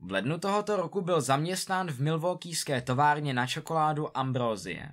V 0.00 0.12
lednu 0.12 0.38
tohoto 0.38 0.76
roku 0.76 1.00
byl 1.00 1.20
zaměstnán 1.20 1.90
v 1.90 2.00
milvokýské 2.00 2.82
továrně 2.82 3.34
na 3.34 3.46
čokoládu 3.46 4.18
Ambrozie. 4.18 4.92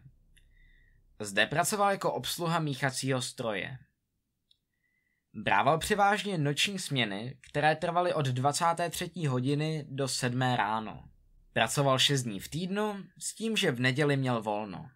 Zde 1.20 1.46
pracoval 1.46 1.92
jako 1.92 2.14
obsluha 2.14 2.60
míchacího 2.60 3.22
stroje. 3.22 3.78
Brával 5.34 5.78
převážně 5.78 6.38
noční 6.38 6.80
směny, 6.80 7.38
které 7.50 7.76
trvaly 7.76 8.14
od 8.14 8.26
23. 8.26 9.12
hodiny 9.28 9.86
do 9.90 10.08
7. 10.08 10.42
ráno. 10.42 11.04
Pracoval 11.54 12.00
6 12.00 12.24
dní 12.24 12.40
v 12.40 12.48
týdnu 12.48 13.04
s 13.20 13.36
tím, 13.36 13.58
že 13.58 13.72
v 13.72 13.80
neděli 13.80 14.18
měl 14.18 14.42
volno. 14.42 14.90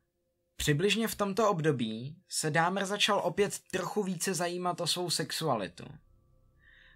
Přibližně 0.62 1.08
v 1.08 1.16
tomto 1.16 1.50
období 1.50 2.16
se 2.30 2.52
Dámer 2.52 2.86
začal 2.86 3.22
opět 3.24 3.60
trochu 3.72 4.04
více 4.04 4.34
zajímat 4.34 4.82
o 4.82 4.88
svou 4.88 5.10
sexualitu. 5.10 5.84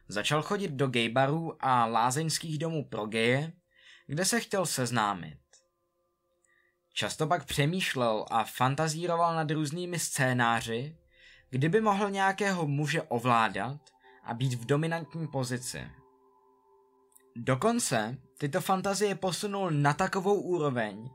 Začal 0.07 0.41
chodit 0.41 0.71
do 0.71 0.87
gaybarů 0.87 1.65
a 1.65 1.85
lázeňských 1.85 2.57
domů 2.57 2.85
pro 2.85 3.05
geje, 3.05 3.53
kde 4.07 4.25
se 4.25 4.39
chtěl 4.39 4.65
seznámit. 4.65 5.39
Často 6.93 7.27
pak 7.27 7.45
přemýšlel 7.45 8.25
a 8.29 8.43
fantazíroval 8.43 9.35
nad 9.35 9.51
různými 9.51 9.99
scénáři, 9.99 10.97
kdyby 11.49 11.81
mohl 11.81 12.09
nějakého 12.09 12.67
muže 12.67 13.01
ovládat 13.01 13.79
a 14.23 14.33
být 14.33 14.53
v 14.53 14.65
dominantní 14.65 15.27
pozici. 15.27 15.87
Dokonce 17.35 18.17
tyto 18.37 18.61
fantazie 18.61 19.15
posunul 19.15 19.71
na 19.71 19.93
takovou 19.93 20.41
úroveň, 20.41 21.09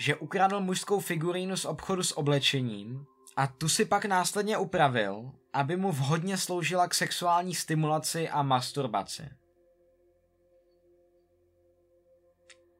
že 0.00 0.16
ukradl 0.16 0.60
mužskou 0.60 1.00
figurínu 1.00 1.56
z 1.56 1.64
obchodu 1.64 2.02
s 2.02 2.18
oblečením 2.18 3.06
a 3.36 3.46
tu 3.46 3.68
si 3.68 3.84
pak 3.84 4.04
následně 4.04 4.58
upravil, 4.58 5.32
aby 5.52 5.76
mu 5.76 5.92
vhodně 5.92 6.38
sloužila 6.38 6.88
k 6.88 6.94
sexuální 6.94 7.54
stimulaci 7.54 8.28
a 8.28 8.42
masturbaci. 8.42 9.28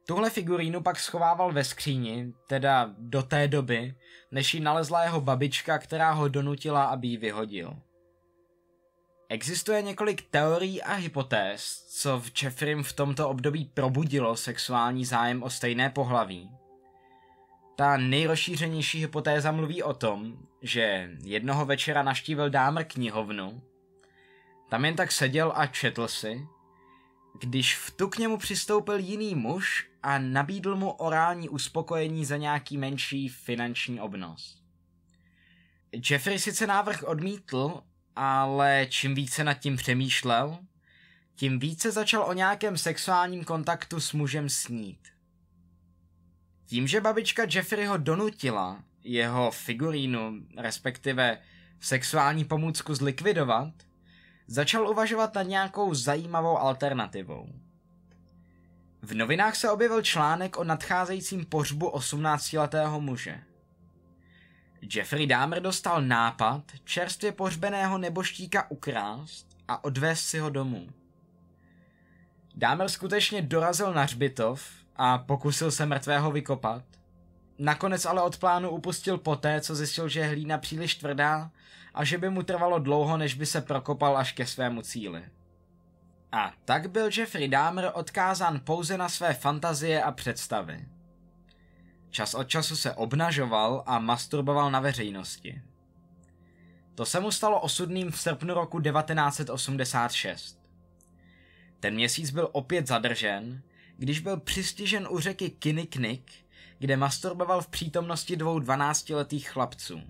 Tuhle 0.07 0.29
figurínu 0.29 0.81
pak 0.81 0.99
schovával 0.99 1.51
ve 1.53 1.63
skříni, 1.63 2.33
teda 2.47 2.95
do 2.97 3.23
té 3.23 3.47
doby, 3.47 3.95
než 4.31 4.53
ji 4.53 4.59
nalezla 4.59 5.03
jeho 5.03 5.21
babička, 5.21 5.77
která 5.77 6.11
ho 6.11 6.27
donutila, 6.27 6.83
aby 6.83 7.07
ji 7.07 7.17
vyhodil. 7.17 7.73
Existuje 9.29 9.81
několik 9.81 10.29
teorií 10.29 10.81
a 10.81 10.93
hypotéz, 10.93 11.85
co 11.89 12.19
v 12.19 12.31
Jeffrey 12.43 12.83
v 12.83 12.93
tomto 12.93 13.29
období 13.29 13.65
probudilo 13.65 14.37
sexuální 14.37 15.05
zájem 15.05 15.43
o 15.43 15.49
stejné 15.49 15.89
pohlaví. 15.89 16.60
Ta 17.81 17.97
nejrozšířenější 17.97 18.99
hypotéza 18.99 19.51
mluví 19.51 19.83
o 19.83 19.93
tom, 19.93 20.37
že 20.61 21.11
jednoho 21.23 21.65
večera 21.65 22.03
naštívil 22.03 22.49
dámr 22.49 22.83
knihovnu, 22.83 23.61
tam 24.69 24.85
jen 24.85 24.95
tak 24.95 25.11
seděl 25.11 25.53
a 25.55 25.67
četl 25.67 26.07
si, 26.07 26.47
když 27.39 27.77
v 27.77 27.91
tu 27.91 28.07
k 28.07 28.17
němu 28.17 28.37
přistoupil 28.37 28.99
jiný 28.99 29.35
muž 29.35 29.89
a 30.03 30.17
nabídl 30.17 30.75
mu 30.75 30.91
orální 30.91 31.49
uspokojení 31.49 32.25
za 32.25 32.37
nějaký 32.37 32.77
menší 32.77 33.29
finanční 33.29 34.01
obnos. 34.01 34.57
Jeffrey 36.09 36.39
sice 36.39 36.67
návrh 36.67 37.03
odmítl, 37.03 37.83
ale 38.15 38.87
čím 38.89 39.15
více 39.15 39.43
nad 39.43 39.53
tím 39.53 39.77
přemýšlel, 39.77 40.57
tím 41.35 41.59
více 41.59 41.91
začal 41.91 42.23
o 42.23 42.33
nějakém 42.33 42.77
sexuálním 42.77 43.43
kontaktu 43.43 43.99
s 43.99 44.13
mužem 44.13 44.49
snít. 44.49 45.20
Tím, 46.71 46.87
že 46.87 47.01
babička 47.01 47.43
Jeffreyho 47.53 47.97
donutila 47.97 48.83
jeho 49.03 49.51
figurínu, 49.51 50.33
respektive 50.57 51.37
sexuální 51.79 52.45
pomůcku 52.45 52.95
zlikvidovat, 52.95 53.73
začal 54.47 54.89
uvažovat 54.89 55.35
nad 55.35 55.43
nějakou 55.43 55.93
zajímavou 55.93 56.57
alternativou. 56.57 57.49
V 59.01 59.13
novinách 59.13 59.55
se 59.55 59.71
objevil 59.71 60.01
článek 60.01 60.57
o 60.57 60.63
nadcházejícím 60.63 61.45
pořbu 61.45 61.89
18-letého 61.89 63.01
muže. 63.01 63.43
Jeffrey 64.95 65.27
Dahmer 65.27 65.61
dostal 65.61 66.01
nápad 66.01 66.63
čerstvě 66.83 67.31
pohřbeného 67.31 67.97
neboštíka 67.97 68.71
ukrást 68.71 69.47
a 69.67 69.83
odvést 69.83 70.23
si 70.23 70.39
ho 70.39 70.49
domů. 70.49 70.87
Dahmer 72.55 72.89
skutečně 72.89 73.41
dorazil 73.41 73.93
na 73.93 74.03
hřbitov 74.03 74.80
a 75.03 75.17
pokusil 75.17 75.71
se 75.71 75.85
mrtvého 75.85 76.31
vykopat. 76.31 76.83
Nakonec 77.59 78.05
ale 78.05 78.21
od 78.21 78.37
plánu 78.37 78.69
upustil 78.69 79.17
poté, 79.17 79.61
co 79.61 79.75
zjistil, 79.75 80.09
že 80.09 80.19
je 80.19 80.27
hlína 80.27 80.57
příliš 80.57 80.95
tvrdá 80.95 81.51
a 81.93 82.03
že 82.03 82.17
by 82.17 82.29
mu 82.29 82.43
trvalo 82.43 82.79
dlouho, 82.79 83.17
než 83.17 83.33
by 83.33 83.45
se 83.45 83.61
prokopal 83.61 84.17
až 84.17 84.31
ke 84.31 84.45
svému 84.45 84.81
cíli. 84.81 85.23
A 86.31 86.53
tak 86.65 86.91
byl 86.91 87.09
Jeffrey 87.17 87.47
Dahmer 87.47 87.91
odkázán 87.93 88.59
pouze 88.59 88.97
na 88.97 89.09
své 89.09 89.33
fantazie 89.33 90.03
a 90.03 90.11
představy. 90.11 90.85
Čas 92.09 92.33
od 92.33 92.43
času 92.43 92.75
se 92.75 92.93
obnažoval 92.93 93.83
a 93.85 93.99
masturboval 93.99 94.71
na 94.71 94.79
veřejnosti. 94.79 95.61
To 96.95 97.05
se 97.05 97.19
mu 97.19 97.31
stalo 97.31 97.61
osudným 97.61 98.11
v 98.11 98.21
srpnu 98.21 98.53
roku 98.53 98.81
1986. 98.81 100.59
Ten 101.79 101.93
měsíc 101.93 102.31
byl 102.31 102.49
opět 102.51 102.87
zadržen, 102.87 103.61
když 104.01 104.19
byl 104.19 104.37
přistižen 104.37 105.07
u 105.09 105.19
řeky 105.19 105.49
Kinniknik, 105.49 106.31
kde 106.79 106.97
masturboval 106.97 107.61
v 107.61 107.67
přítomnosti 107.67 108.35
dvou 108.35 108.59
12-letých 108.59 109.49
chlapců. 109.49 110.01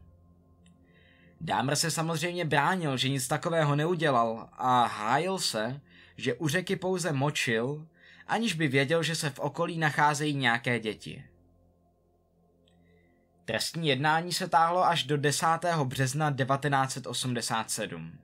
Dámr 1.42 1.76
se 1.76 1.92
samozřejmě 1.92 2.46
bránil, 2.46 2.98
že 2.98 3.10
nic 3.10 3.28
takového 3.28 3.76
neudělal 3.76 4.50
a 4.52 4.86
hájil 4.86 5.40
se, 5.40 5.82
že 6.18 6.34
u 6.34 6.48
řeky 6.48 6.76
pouze 6.76 7.12
močil, 7.12 7.88
aniž 8.28 8.54
by 8.54 8.68
věděl, 8.68 9.04
že 9.04 9.16
se 9.16 9.30
v 9.30 9.40
okolí 9.40 9.78
nacházejí 9.78 10.36
nějaké 10.36 10.80
děti. 10.80 11.24
Trestní 13.46 13.88
jednání 13.88 14.34
se 14.34 14.48
táhlo 14.48 14.86
až 14.86 15.04
do 15.04 15.18
10. 15.18 15.46
března 15.84 16.32
1987. 16.32 18.20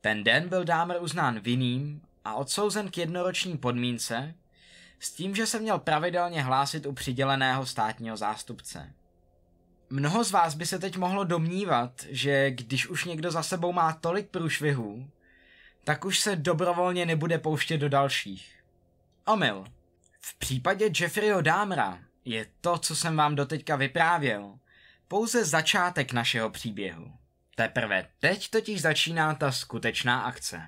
Ten 0.00 0.24
den 0.24 0.48
byl 0.48 0.64
Dámer 0.64 0.96
uznán 1.00 1.40
vinným 1.40 2.02
a 2.24 2.34
odsouzen 2.34 2.90
k 2.90 2.98
jednoroční 2.98 3.58
podmínce, 3.58 4.34
s 5.00 5.12
tím, 5.12 5.34
že 5.34 5.46
se 5.46 5.60
měl 5.60 5.78
pravidelně 5.78 6.42
hlásit 6.42 6.86
u 6.86 6.92
přiděleného 6.92 7.66
státního 7.66 8.16
zástupce. 8.16 8.92
Mnoho 9.90 10.24
z 10.24 10.30
vás 10.30 10.54
by 10.54 10.66
se 10.66 10.78
teď 10.78 10.96
mohlo 10.96 11.24
domnívat, 11.24 11.92
že 12.08 12.50
když 12.50 12.86
už 12.86 13.04
někdo 13.04 13.30
za 13.30 13.42
sebou 13.42 13.72
má 13.72 13.92
tolik 13.92 14.28
průšvihů, 14.28 15.10
tak 15.84 16.04
už 16.04 16.20
se 16.20 16.36
dobrovolně 16.36 17.06
nebude 17.06 17.38
pouštět 17.38 17.78
do 17.78 17.88
dalších. 17.88 18.64
Omyl. 19.26 19.64
V 20.20 20.38
případě 20.38 20.90
Jeffreyho 21.00 21.40
Dámra 21.40 21.98
je 22.24 22.46
to, 22.60 22.78
co 22.78 22.96
jsem 22.96 23.16
vám 23.16 23.34
doteďka 23.34 23.76
vyprávěl, 23.76 24.58
pouze 25.08 25.44
začátek 25.44 26.12
našeho 26.12 26.50
příběhu. 26.50 27.12
Teprve 27.54 28.06
teď 28.18 28.50
totiž 28.50 28.82
začíná 28.82 29.34
ta 29.34 29.52
skutečná 29.52 30.20
akce. 30.20 30.62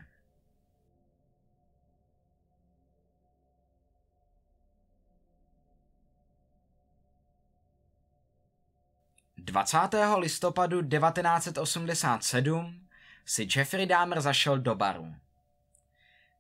20. 9.47 9.79
listopadu 10.19 10.83
1987 10.83 12.89
si 13.25 13.49
Jeffrey 13.57 13.87
Dahmer 13.87 14.21
zašel 14.21 14.59
do 14.59 14.75
baru. 14.75 15.15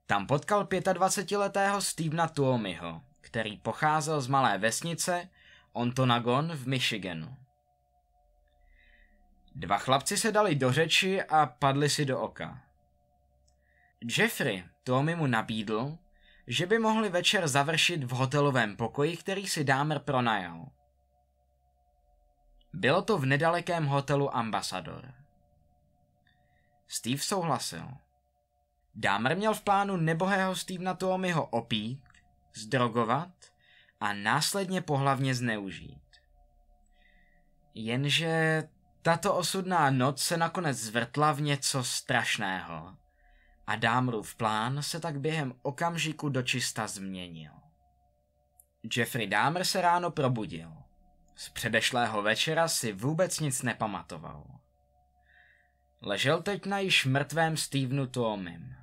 Tam 0.07 0.27
potkal 0.27 0.65
25-letého 0.65 1.81
Stevena 1.81 2.29
Tuomiho, 2.29 3.03
který 3.21 3.57
pocházel 3.57 4.21
z 4.21 4.27
malé 4.27 4.59
vesnice 4.59 5.29
Ontonagon 5.73 6.53
v 6.53 6.67
Michiganu. 6.67 7.37
Dva 9.55 9.79
chlapci 9.79 10.17
se 10.17 10.33
dali 10.33 10.55
do 10.55 10.73
řeči 10.73 11.23
a 11.23 11.47
padli 11.47 11.91
si 11.91 12.05
do 12.05 12.21
oka. 12.21 12.61
Jeffrey 14.19 14.65
Tuomi 14.85 15.15
mu 15.15 15.27
nabídl, 15.27 15.99
že 16.47 16.67
by 16.67 16.79
mohli 16.79 17.09
večer 17.09 17.49
završit 17.49 18.05
v 18.05 18.11
hotelovém 18.11 18.77
pokoji, 18.77 19.17
který 19.17 19.47
si 19.47 19.65
Dámer 19.65 19.99
pronajal. 19.99 20.67
Bylo 22.73 23.03
to 23.03 23.19
v 23.19 23.27
nedalekém 23.27 23.87
hotelu 23.87 24.37
Ambassador. 24.37 25.15
Steve 26.89 27.19
souhlasil. 27.19 27.89
Dámer 28.95 29.37
měl 29.37 29.55
v 29.55 29.63
plánu 29.63 29.97
nebohého 29.97 30.57
Stevena 30.57 30.95
Tuomiho 30.95 31.47
opít, 31.47 32.05
zdrogovat 32.55 33.35
a 34.01 34.13
následně 34.13 34.81
pohlavně 34.81 35.35
zneužít. 35.35 36.03
Jenže 37.75 38.69
tato 39.03 39.35
osudná 39.35 39.91
noc 39.91 40.23
se 40.23 40.37
nakonec 40.37 40.79
zvrtla 40.79 41.33
v 41.33 41.41
něco 41.41 41.85
strašného 41.85 42.97
a 43.67 43.77
Dámrův 43.77 44.35
plán 44.35 44.83
se 44.83 45.01
tak 45.01 45.21
během 45.21 45.55
okamžiku 45.63 46.29
dočista 46.29 46.87
změnil. 46.87 47.53
Jeffrey 48.97 49.27
Dahmer 49.27 49.65
se 49.65 49.81
ráno 49.81 50.11
probudil. 50.11 50.76
Z 51.37 51.49
předešlého 51.49 52.23
večera 52.23 52.69
si 52.69 52.93
vůbec 52.93 53.41
nic 53.41 53.63
nepamatoval. 53.63 54.45
Ležel 56.03 56.43
teď 56.43 56.67
na 56.67 56.79
již 56.79 57.05
mrtvém 57.05 57.57
Stevenu 57.57 58.07
Tuomim. 58.07 58.77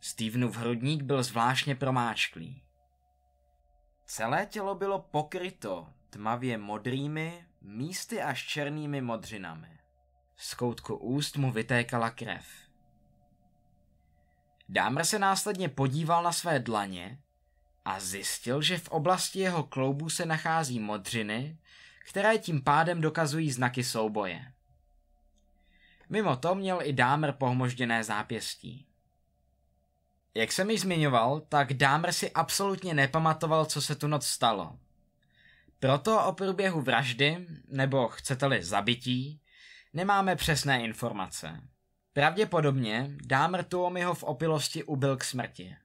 Stevenův 0.00 0.56
hrudník 0.56 1.02
byl 1.02 1.22
zvláštně 1.22 1.74
promáčklý. 1.74 2.62
Celé 4.06 4.46
tělo 4.46 4.74
bylo 4.74 4.98
pokryto 4.98 5.86
tmavě 6.10 6.58
modrými, 6.58 7.46
místy 7.60 8.22
až 8.22 8.46
černými 8.46 9.00
modřinami. 9.00 9.78
Z 10.36 10.54
koutku 10.54 10.96
úst 10.96 11.36
mu 11.36 11.52
vytékala 11.52 12.10
krev. 12.10 12.46
Dámr 14.68 15.04
se 15.04 15.18
následně 15.18 15.68
podíval 15.68 16.22
na 16.22 16.32
své 16.32 16.58
dlaně 16.58 17.18
a 17.84 18.00
zjistil, 18.00 18.62
že 18.62 18.78
v 18.78 18.88
oblasti 18.88 19.38
jeho 19.38 19.62
kloubu 19.62 20.10
se 20.10 20.26
nachází 20.26 20.80
modřiny, 20.80 21.58
které 22.08 22.38
tím 22.38 22.62
pádem 22.62 23.00
dokazují 23.00 23.52
znaky 23.52 23.84
souboje. 23.84 24.52
Mimo 26.08 26.36
to 26.36 26.54
měl 26.54 26.78
i 26.82 26.92
Dámer 26.92 27.32
pohmožděné 27.32 28.04
zápěstí. 28.04 28.86
Jak 30.34 30.52
jsem 30.52 30.70
již 30.70 30.80
zmiňoval, 30.80 31.40
tak 31.40 31.74
Dámer 31.74 32.12
si 32.12 32.30
absolutně 32.32 32.94
nepamatoval, 32.94 33.66
co 33.66 33.82
se 33.82 33.94
tu 33.94 34.06
noc 34.06 34.26
stalo. 34.26 34.78
Proto 35.78 36.24
o 36.24 36.32
průběhu 36.32 36.80
vraždy, 36.80 37.46
nebo 37.68 38.08
chcete-li 38.08 38.64
zabití, 38.64 39.40
nemáme 39.92 40.36
přesné 40.36 40.84
informace. 40.84 41.60
Pravděpodobně 42.12 43.10
Dámer 43.26 43.64
Tuomiho 43.64 44.14
v 44.14 44.22
opilosti 44.22 44.84
ubil 44.84 45.16
k 45.16 45.24
smrti. 45.24 45.76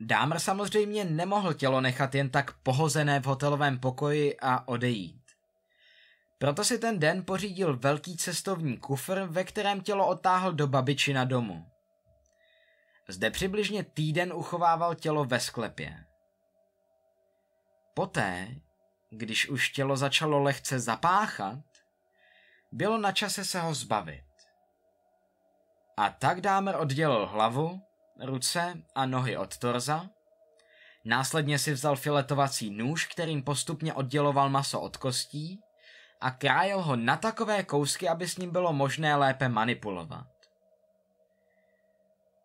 Dámr 0.00 0.38
samozřejmě 0.38 1.04
nemohl 1.04 1.54
tělo 1.54 1.80
nechat 1.80 2.14
jen 2.14 2.30
tak 2.30 2.52
pohozené 2.52 3.20
v 3.20 3.26
hotelovém 3.26 3.78
pokoji 3.78 4.36
a 4.40 4.68
odejít. 4.68 5.22
Proto 6.38 6.64
si 6.64 6.78
ten 6.78 6.98
den 6.98 7.24
pořídil 7.24 7.76
velký 7.76 8.16
cestovní 8.16 8.76
kufr, 8.76 9.20
ve 9.20 9.44
kterém 9.44 9.80
tělo 9.80 10.08
otáhl 10.08 10.52
do 10.52 10.66
babičina 10.66 11.24
domu. 11.24 11.66
Zde 13.08 13.30
přibližně 13.30 13.84
týden 13.84 14.32
uchovával 14.32 14.94
tělo 14.94 15.24
ve 15.24 15.40
sklepě. 15.40 16.04
Poté, 17.94 18.48
když 19.10 19.48
už 19.48 19.68
tělo 19.68 19.96
začalo 19.96 20.42
lehce 20.42 20.80
zapáchat, 20.80 21.58
bylo 22.72 22.98
na 22.98 23.12
čase 23.12 23.44
se 23.44 23.60
ho 23.60 23.74
zbavit. 23.74 24.24
A 25.96 26.10
tak 26.10 26.40
Dámer 26.40 26.76
oddělil 26.76 27.26
hlavu, 27.26 27.80
ruce 28.18 28.82
a 28.94 29.06
nohy 29.06 29.36
od 29.36 29.58
torza, 29.58 30.10
následně 31.04 31.58
si 31.58 31.72
vzal 31.72 31.96
filetovací 31.96 32.70
nůž, 32.70 33.06
kterým 33.06 33.42
postupně 33.42 33.94
odděloval 33.94 34.50
maso 34.50 34.80
od 34.80 34.96
kostí 34.96 35.60
a 36.20 36.30
krájel 36.30 36.82
ho 36.82 36.96
na 36.96 37.16
takové 37.16 37.62
kousky, 37.62 38.08
aby 38.08 38.28
s 38.28 38.36
ním 38.36 38.50
bylo 38.50 38.72
možné 38.72 39.16
lépe 39.16 39.48
manipulovat. 39.48 40.26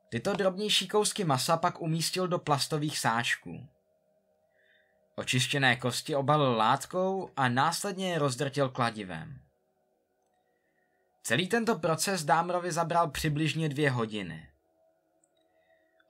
Tyto 0.09 0.33
drobnější 0.33 0.87
kousky 0.87 1.23
masa 1.23 1.57
pak 1.57 1.81
umístil 1.81 2.27
do 2.27 2.39
plastových 2.39 2.99
sáčků. 2.99 3.67
Očištěné 5.15 5.75
kosti 5.75 6.15
obalil 6.15 6.51
látkou 6.51 7.29
a 7.35 7.49
následně 7.49 8.11
je 8.11 8.19
rozdrtil 8.19 8.69
kladivem. 8.69 9.39
Celý 11.23 11.47
tento 11.47 11.79
proces 11.79 12.23
Dámrovi 12.23 12.71
zabral 12.71 13.09
přibližně 13.09 13.69
dvě 13.69 13.91
hodiny. 13.91 14.52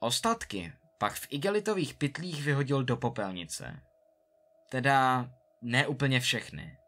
Ostatky 0.04 0.72
pak 0.98 1.14
v 1.14 1.26
igelitových 1.30 1.94
pytlích 1.94 2.42
vyhodil 2.42 2.84
do 2.84 2.96
popelnice. 2.96 3.80
Teda 4.70 5.30
ne 5.62 5.86
úplně 5.86 6.20
všechny. 6.20 6.78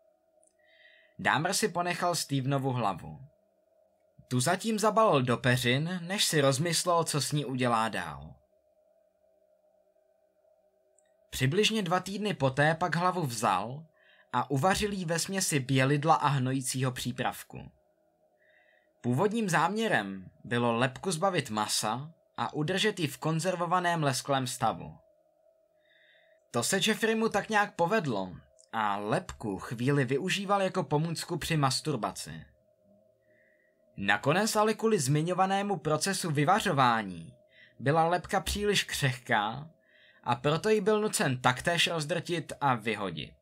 Dámr 1.18 1.52
si 1.52 1.68
ponechal 1.68 2.14
Stevenovu 2.14 2.72
hlavu. 2.72 3.20
Tu 4.28 4.40
zatím 4.40 4.78
zabalil 4.78 5.22
do 5.22 5.36
peřin, 5.36 6.00
než 6.02 6.24
si 6.24 6.40
rozmyslel, 6.40 7.04
co 7.04 7.20
s 7.20 7.32
ní 7.32 7.44
udělá 7.44 7.88
dál. 7.88 8.34
Přibližně 11.30 11.82
dva 11.82 12.00
týdny 12.00 12.34
poté 12.34 12.74
pak 12.74 12.96
hlavu 12.96 13.22
vzal 13.22 13.86
a 14.32 14.50
uvařil 14.50 14.92
jí 14.92 15.04
ve 15.04 15.18
směsi 15.18 15.60
bělidla 15.60 16.14
a 16.14 16.28
hnojícího 16.28 16.92
přípravku. 16.92 17.70
Původním 19.00 19.48
záměrem 19.48 20.30
bylo 20.44 20.72
lepku 20.72 21.10
zbavit 21.10 21.50
masa 21.50 22.12
a 22.36 22.54
udržet 22.54 23.00
ji 23.00 23.06
v 23.06 23.18
konzervovaném 23.18 24.02
lesklém 24.02 24.46
stavu. 24.46 24.98
To 26.50 26.62
se 26.62 26.80
Jeffreymu 26.86 27.28
tak 27.28 27.48
nějak 27.48 27.74
povedlo 27.74 28.32
a 28.72 28.96
lepku 28.96 29.58
chvíli 29.58 30.04
využíval 30.04 30.62
jako 30.62 30.84
pomůcku 30.84 31.38
při 31.38 31.56
masturbaci. 31.56 32.44
Nakonec 33.96 34.56
ale 34.56 34.74
kvůli 34.74 34.98
zmiňovanému 34.98 35.76
procesu 35.76 36.30
vyvařování 36.30 37.34
byla 37.78 38.08
lepka 38.08 38.40
příliš 38.40 38.84
křehká 38.84 39.70
a 40.24 40.34
proto 40.34 40.68
ji 40.68 40.80
byl 40.80 41.00
nucen 41.00 41.40
taktéž 41.40 41.86
rozdrtit 41.86 42.52
a 42.60 42.74
vyhodit. 42.74 43.34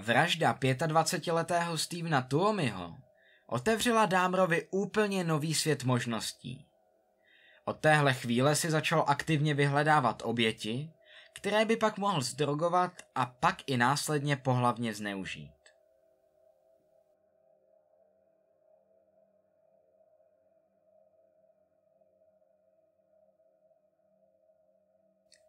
Vražda 0.00 0.54
25-letého 0.54 1.78
Stevena 1.78 2.22
Tuomiho 2.22 2.96
otevřela 3.46 4.06
Dámrovi 4.06 4.68
úplně 4.70 5.24
nový 5.24 5.54
svět 5.54 5.84
možností. 5.84 6.67
Od 7.68 7.80
téhle 7.80 8.14
chvíle 8.14 8.56
si 8.56 8.70
začal 8.70 9.04
aktivně 9.06 9.54
vyhledávat 9.54 10.22
oběti, 10.24 10.90
které 11.32 11.64
by 11.64 11.76
pak 11.76 11.98
mohl 11.98 12.20
zdrogovat 12.20 12.92
a 13.14 13.26
pak 13.26 13.56
i 13.66 13.76
následně 13.76 14.36
pohlavně 14.36 14.94
zneužít. 14.94 15.52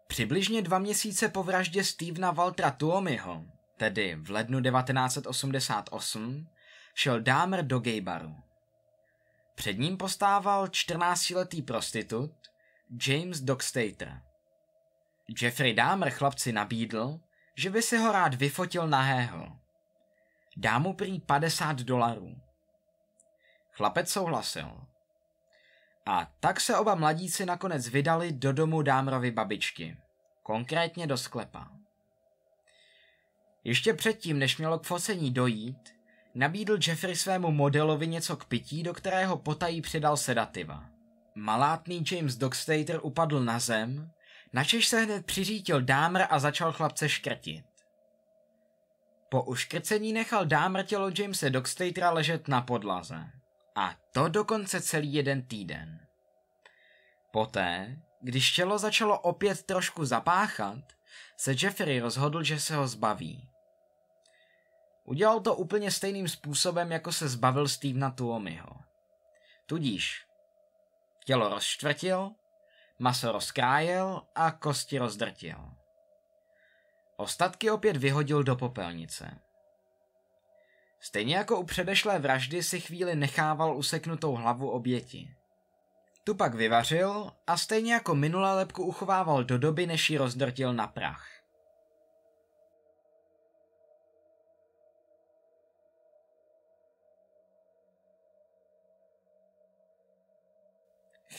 Přibližně 0.08 0.62
dva 0.62 0.80
měsíce 0.80 1.30
po 1.30 1.44
vraždě 1.44 1.84
Stevena 1.84 2.32
Waltera 2.32 2.72
Tuomiho, 2.72 3.46
tedy 3.78 4.16
v 4.16 4.30
lednu 4.30 4.62
1988, 4.62 6.48
šel 6.94 7.22
Dahmer 7.22 7.66
do 7.66 7.80
gaybaru. 7.80 8.49
Před 9.60 9.78
ním 9.78 9.98
postával 9.98 10.65
14-letý 10.65 11.62
prostitut 11.62 12.32
James 13.08 13.41
Dockstater. 13.41 14.22
Jeffrey 15.41 15.74
Dahmer 15.74 16.10
chlapci 16.10 16.52
nabídl, 16.52 17.19
že 17.56 17.69
by 17.69 17.82
si 17.82 17.98
ho 17.98 18.12
rád 18.12 18.34
vyfotil 18.34 18.88
nahého. 18.88 19.60
Dá 20.58 20.80
mu 20.80 20.93
prý 20.93 21.19
50 21.19 21.78
dolarů. 21.82 22.36
Chlapec 23.72 24.10
souhlasil. 24.10 24.82
A 26.06 26.32
tak 26.39 26.60
se 26.60 26.78
oba 26.78 26.95
mladíci 26.95 27.45
nakonec 27.45 27.88
vydali 27.88 28.32
do 28.32 28.54
domu 28.54 28.82
Dámrovy 28.82 29.32
babičky, 29.32 29.98
konkrétně 30.43 31.08
do 31.08 31.17
sklepa. 31.17 31.72
Ještě 33.63 33.93
předtím, 33.93 34.39
než 34.39 34.58
mělo 34.58 34.80
k 34.80 34.86
focení 34.86 35.32
dojít, 35.34 35.99
nabídl 36.36 36.78
Jeffrey 36.88 37.15
svému 37.15 37.52
modelovi 37.52 38.08
něco 38.08 38.38
k 38.38 38.46
pití, 38.46 38.84
do 38.84 38.94
kterého 38.94 39.38
potají 39.38 39.82
přidal 39.82 40.18
sedativa. 40.18 40.86
Malátný 41.36 42.04
James 42.12 42.36
Dockstater 42.36 43.00
upadl 43.04 43.44
na 43.44 43.60
zem, 43.60 44.12
načež 44.54 44.88
se 44.88 45.00
hned 45.02 45.26
přiřítil 45.26 45.82
Dámr 45.82 46.22
a 46.30 46.39
začal 46.39 46.72
chlapce 46.72 47.10
škrtit. 47.10 47.65
Po 49.30 49.44
uškrcení 49.44 50.13
nechal 50.13 50.46
Dámr 50.46 50.84
tělo 50.84 51.12
Jamese 51.20 51.50
Dockstatera 51.50 52.12
ležet 52.12 52.48
na 52.48 52.62
podlaze. 52.62 53.26
A 53.76 53.96
to 54.12 54.30
dokonce 54.30 54.82
celý 54.82 55.13
jeden 55.13 55.42
týden. 55.42 56.00
Poté, 57.32 57.98
když 58.22 58.52
tělo 58.52 58.78
začalo 58.78 59.20
opět 59.20 59.63
trošku 59.63 60.06
zapáchat, 60.06 60.80
se 61.38 61.56
Jeffrey 61.63 62.00
rozhodl, 62.00 62.44
že 62.44 62.60
se 62.60 62.76
ho 62.76 62.88
zbaví. 62.88 63.50
Udělal 65.10 65.39
to 65.39 65.56
úplně 65.56 65.91
stejným 65.91 66.28
způsobem, 66.28 66.91
jako 66.91 67.12
se 67.12 67.30
zbavil 67.30 67.67
Stevena 67.67 68.12
Tuomiho. 68.12 68.76
Tudíž 69.65 70.26
tělo 71.26 71.50
rozštvrtil, 71.50 72.32
maso 73.00 73.32
rozkrájel 73.32 74.22
a 74.36 74.52
kosti 74.52 74.98
rozdrtil. 74.98 75.58
Ostatky 77.17 77.72
opět 77.72 77.98
vyhodil 77.98 78.43
do 78.43 78.56
popelnice. 78.56 79.39
Stejně 81.00 81.36
jako 81.36 81.60
u 81.60 81.63
předešlé 81.63 82.19
vraždy 82.19 82.63
si 82.63 82.82
chvíli 82.82 83.15
nechával 83.15 83.78
useknutou 83.78 84.36
hlavu 84.36 84.69
oběti. 84.69 85.36
Tu 86.24 86.36
pak 86.36 86.54
vyvařil 86.54 87.32
a 87.48 87.58
stejně 87.58 87.93
jako 87.93 88.15
minulé 88.15 88.54
lepku 88.54 88.84
uchovával 88.84 89.43
do 89.43 89.58
doby, 89.58 89.88
než 89.88 90.10
ji 90.10 90.17
rozdrtil 90.17 90.74
na 90.74 90.88
prach. 90.88 91.38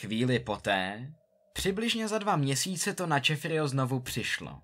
Chvíli 0.01 0.39
poté, 0.39 1.13
přibližně 1.53 2.09
za 2.09 2.19
dva 2.19 2.37
měsíce 2.37 2.95
to 2.95 3.07
na 3.07 3.21
Jeffreyho 3.29 3.69
znovu 3.69 4.01
přišlo. 4.01 4.63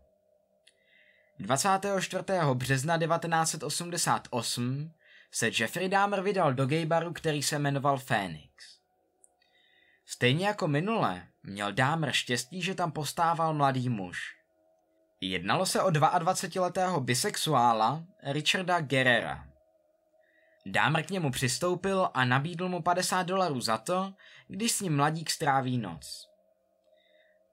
24. 1.38 2.25
března 2.55 2.99
1988 2.99 4.92
se 5.31 5.51
Jeffrey 5.59 5.88
Dahmer 5.88 6.22
vydal 6.22 6.55
do 6.55 6.66
gaybaru, 6.66 7.12
který 7.12 7.42
se 7.42 7.59
jmenoval 7.59 7.99
Phoenix. 7.99 8.78
Stejně 10.07 10.47
jako 10.47 10.68
minule, 10.68 11.26
měl 11.43 11.72
Dahmer 11.72 12.12
štěstí, 12.12 12.62
že 12.62 12.74
tam 12.74 12.93
postával 12.93 13.55
mladý 13.55 13.89
muž. 13.89 14.37
Jednalo 15.20 15.66
se 15.66 15.82
o 15.82 15.89
22-letého 15.89 17.01
bisexuála 17.01 18.05
Richarda 18.22 18.80
Guerrera. 18.80 19.45
Dámr 20.69 21.03
k 21.03 21.11
němu 21.11 21.31
přistoupil 21.31 22.11
a 22.14 22.25
nabídl 22.25 22.69
mu 22.69 22.83
50 22.83 23.23
dolarů 23.23 23.61
za 23.61 23.79
to, 23.79 24.12
když 24.49 24.73
s 24.73 24.81
ním 24.81 24.97
mladík 24.97 25.31
stráví 25.31 25.79
noc. 25.79 26.29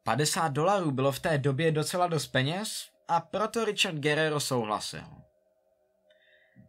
50 0.04 0.48
dolarů 0.48 0.92
bylo 0.92 1.12
v 1.12 1.20
té 1.20 1.38
době 1.38 1.72
docela 1.72 2.08
dost 2.08 2.28
peněz 2.28 2.90
a 3.08 3.20
proto 3.20 3.66
Richard 3.66 3.96
Guerrero 3.96 4.40
souhlasil. 4.40 5.04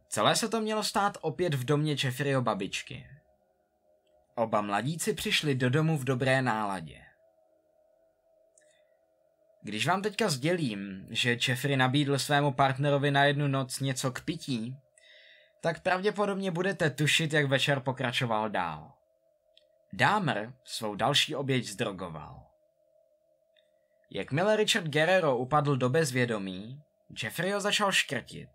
Celé 0.09 0.37
se 0.37 0.49
to 0.49 0.61
mělo 0.61 0.83
stát 0.83 1.19
opět 1.21 1.55
v 1.55 1.65
domě 1.65 1.97
Jeffreyho 2.05 2.43
babičky. 2.43 3.07
Oba 4.35 4.61
mladíci 4.61 5.15
přišli 5.15 5.55
do 5.55 5.71
domu 5.71 5.99
v 5.99 6.05
dobré 6.05 6.43
náladě. 6.43 7.01
Když 9.63 9.87
vám 9.87 10.03
teďka 10.03 10.29
sdělím, 10.29 11.07
že 11.11 11.39
Jeffrey 11.49 11.77
nabídl 11.77 12.19
svému 12.19 12.53
partnerovi 12.53 13.11
na 13.11 13.25
jednu 13.25 13.49
noc 13.49 13.81
něco 13.81 14.13
k 14.13 14.21
pití, 14.21 14.77
tak 15.65 15.81
pravděpodobně 15.81 16.51
budete 16.51 16.91
tušit, 16.91 17.33
jak 17.33 17.47
večer 17.47 17.81
pokračoval 17.81 18.51
dál. 18.51 18.93
Dámer 19.93 20.55
svou 20.65 20.95
další 20.95 21.35
oběť 21.35 21.67
zdrogoval. 21.67 22.47
Jakmile 24.11 24.57
Richard 24.57 24.87
Guerrero 24.87 25.37
upadl 25.37 25.77
do 25.77 25.89
bezvědomí, 25.89 26.83
Jeffrey 27.23 27.53
ho 27.53 27.61
začal 27.61 27.93
škrtit. 27.93 28.49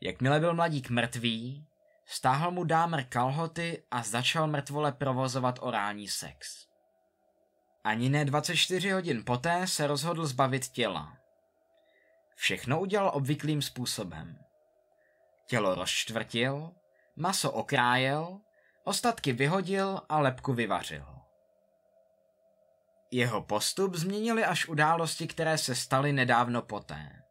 Jakmile 0.00 0.40
byl 0.40 0.54
mladík 0.54 0.90
mrtvý, 0.90 1.66
stáhl 2.06 2.50
mu 2.50 2.64
dámer 2.64 3.04
kalhoty 3.04 3.82
a 3.90 4.02
začal 4.02 4.46
mrtvole 4.46 4.92
provozovat 4.92 5.58
orální 5.62 6.08
sex. 6.08 6.66
Ani 7.84 8.08
ne 8.08 8.24
24 8.24 8.90
hodin 8.90 9.24
poté 9.24 9.66
se 9.66 9.86
rozhodl 9.86 10.26
zbavit 10.26 10.68
těla. 10.68 11.16
Všechno 12.34 12.80
udělal 12.80 13.10
obvyklým 13.14 13.62
způsobem. 13.62 14.39
Tělo 15.50 15.74
rozčtvrtil, 15.74 16.70
maso 17.16 17.52
okrájel, 17.52 18.40
ostatky 18.84 19.32
vyhodil 19.32 20.00
a 20.08 20.18
lepku 20.18 20.52
vyvařil. 20.52 21.06
Jeho 23.10 23.42
postup 23.42 23.94
změnili 23.94 24.44
až 24.44 24.68
události, 24.68 25.26
které 25.26 25.58
se 25.58 25.74
staly 25.74 26.12
nedávno 26.12 26.62
poté. 26.62 27.22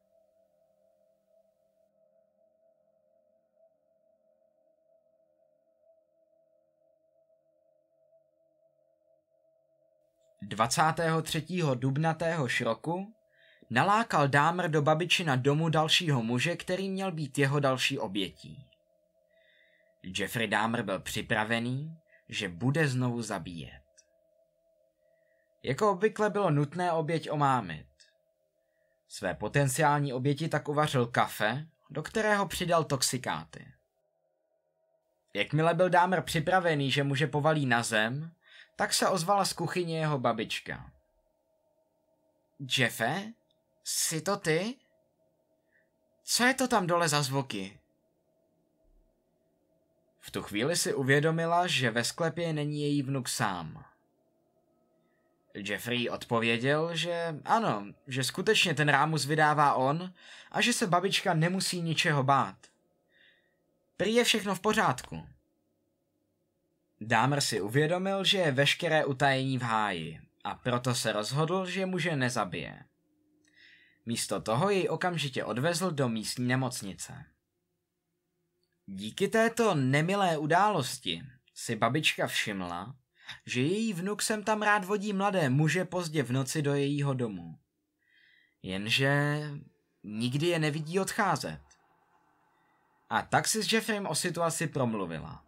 23. 10.41 11.45
dubna 11.75 12.13
téhož 12.13 12.61
roku 12.61 13.18
nalákal 13.69 14.27
Dámr 14.27 14.69
do 14.69 14.81
babičina 14.81 15.35
domu 15.35 15.69
dalšího 15.69 16.23
muže, 16.23 16.55
který 16.55 16.89
měl 16.89 17.11
být 17.11 17.37
jeho 17.37 17.59
další 17.59 17.99
obětí. 17.99 18.65
Jeffrey 20.03 20.47
Dahmer 20.47 20.83
byl 20.83 20.99
připravený, 20.99 21.97
že 22.29 22.49
bude 22.49 22.87
znovu 22.87 23.21
zabíjet. 23.21 23.81
Jako 25.63 25.91
obvykle 25.91 26.29
bylo 26.29 26.51
nutné 26.51 26.91
oběť 26.91 27.29
omámit. 27.29 27.87
Své 29.07 29.33
potenciální 29.33 30.13
oběti 30.13 30.49
tak 30.49 30.67
uvařil 30.67 31.05
kafe, 31.07 31.67
do 31.89 32.03
kterého 32.03 32.47
přidal 32.47 32.83
toxikáty. 32.83 33.73
Jakmile 35.33 35.73
byl 35.73 35.89
Dámer 35.89 36.21
připravený, 36.21 36.91
že 36.91 37.03
muže 37.03 37.27
povalí 37.27 37.65
na 37.65 37.83
zem, 37.83 38.31
tak 38.75 38.93
se 38.93 39.07
ozvala 39.07 39.45
z 39.45 39.53
kuchyně 39.53 39.99
jeho 39.99 40.19
babička. 40.19 40.91
Jeffe, 42.77 43.33
jsi 43.89 44.21
to 44.21 44.37
ty? 44.37 44.75
Co 46.23 46.43
je 46.43 46.53
to 46.53 46.67
tam 46.67 46.87
dole 46.87 47.09
za 47.09 47.21
zvuky? 47.21 47.79
V 50.19 50.31
tu 50.31 50.43
chvíli 50.43 50.75
si 50.75 50.93
uvědomila, 50.93 51.67
že 51.67 51.91
ve 51.91 52.03
sklepě 52.03 52.53
není 52.53 52.81
její 52.81 53.01
vnuk 53.01 53.29
sám. 53.29 53.85
Jeffrey 55.53 56.09
odpověděl, 56.09 56.95
že 56.95 57.39
ano, 57.45 57.85
že 58.07 58.23
skutečně 58.23 58.73
ten 58.73 58.89
rámus 58.89 59.25
vydává 59.25 59.73
on 59.73 60.13
a 60.51 60.61
že 60.61 60.73
se 60.73 60.87
babička 60.87 61.33
nemusí 61.33 61.81
ničeho 61.81 62.23
bát. 62.23 62.57
Prý 63.97 64.13
je 64.13 64.23
všechno 64.23 64.55
v 64.55 64.59
pořádku. 64.59 65.27
Dámr 67.01 67.41
si 67.41 67.61
uvědomil, 67.61 68.23
že 68.23 68.37
je 68.37 68.51
veškeré 68.51 69.05
utajení 69.05 69.57
v 69.57 69.61
háji 69.61 70.21
a 70.43 70.55
proto 70.55 70.95
se 70.95 71.11
rozhodl, 71.11 71.65
že 71.65 71.85
muže 71.85 72.15
nezabije. 72.15 72.88
Místo 74.09 74.41
toho 74.41 74.69
jej 74.69 74.89
okamžitě 74.89 75.43
odvezl 75.43 75.91
do 75.91 76.09
místní 76.09 76.47
nemocnice. 76.47 77.25
Díky 78.85 79.27
této 79.27 79.75
nemilé 79.75 80.37
události 80.37 81.21
si 81.53 81.75
babička 81.75 82.27
všimla, 82.27 82.95
že 83.45 83.61
její 83.61 83.93
vnuk 83.93 84.21
sem 84.21 84.43
tam 84.43 84.61
rád 84.61 84.85
vodí 84.85 85.13
mladé 85.13 85.49
muže 85.49 85.85
pozdě 85.85 86.23
v 86.23 86.31
noci 86.31 86.61
do 86.61 86.73
jejího 86.73 87.13
domu. 87.13 87.59
Jenže 88.63 89.41
nikdy 90.03 90.47
je 90.47 90.59
nevidí 90.59 90.99
odcházet. 90.99 91.61
A 93.09 93.21
tak 93.21 93.47
si 93.47 93.63
s 93.63 93.73
Jeffrem 93.73 94.07
o 94.07 94.15
situaci 94.15 94.67
promluvila. 94.67 95.45